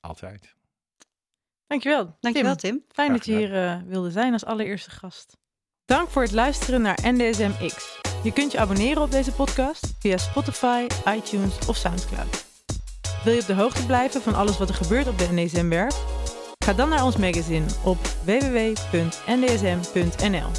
Altijd. 0.00 0.54
Dankjewel. 1.66 2.16
Dankjewel 2.20 2.56
Tim. 2.56 2.70
Tim. 2.70 2.84
Fijn 2.88 3.08
Graag 3.08 3.18
dat 3.18 3.26
je 3.26 3.36
hier 3.36 3.86
wilde 3.86 4.10
zijn 4.10 4.32
als 4.32 4.44
allereerste 4.44 4.90
gast. 4.90 5.36
Dank 5.92 6.10
voor 6.10 6.22
het 6.22 6.32
luisteren 6.32 6.82
naar 6.82 6.98
NDSM-X. 7.02 8.00
Je 8.22 8.32
kunt 8.32 8.52
je 8.52 8.58
abonneren 8.58 9.02
op 9.02 9.10
deze 9.10 9.32
podcast 9.32 9.94
via 9.98 10.16
Spotify, 10.16 10.86
iTunes 11.16 11.58
of 11.68 11.76
Soundcloud. 11.76 12.44
Wil 13.24 13.32
je 13.32 13.40
op 13.40 13.46
de 13.46 13.54
hoogte 13.54 13.86
blijven 13.86 14.22
van 14.22 14.34
alles 14.34 14.58
wat 14.58 14.68
er 14.68 14.74
gebeurt 14.74 15.08
op 15.08 15.18
de 15.18 15.28
NDSM-werf? 15.30 15.96
Ga 16.64 16.72
dan 16.72 16.88
naar 16.88 17.04
ons 17.04 17.16
magazine 17.16 17.66
op 17.84 17.98
www.ndsm.nl. 18.24 20.50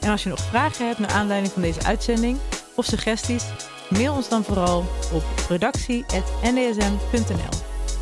En 0.00 0.10
als 0.10 0.22
je 0.22 0.28
nog 0.28 0.40
vragen 0.40 0.86
hebt 0.86 0.98
naar 0.98 1.10
aanleiding 1.10 1.52
van 1.52 1.62
deze 1.62 1.84
uitzending 1.84 2.38
of 2.74 2.84
suggesties, 2.84 3.44
mail 3.90 4.14
ons 4.14 4.28
dan 4.28 4.44
vooral 4.44 4.84
op 5.12 5.24
redactie.ndsm.nl. 5.48 7.58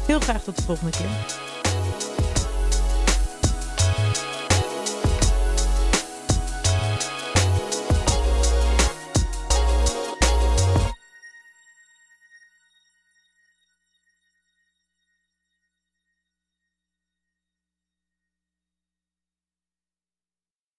Heel 0.07 0.21
graag 0.21 0.43
tot 0.43 0.57
de 0.57 0.63
volgende 0.63 0.91
keer. 0.91 1.46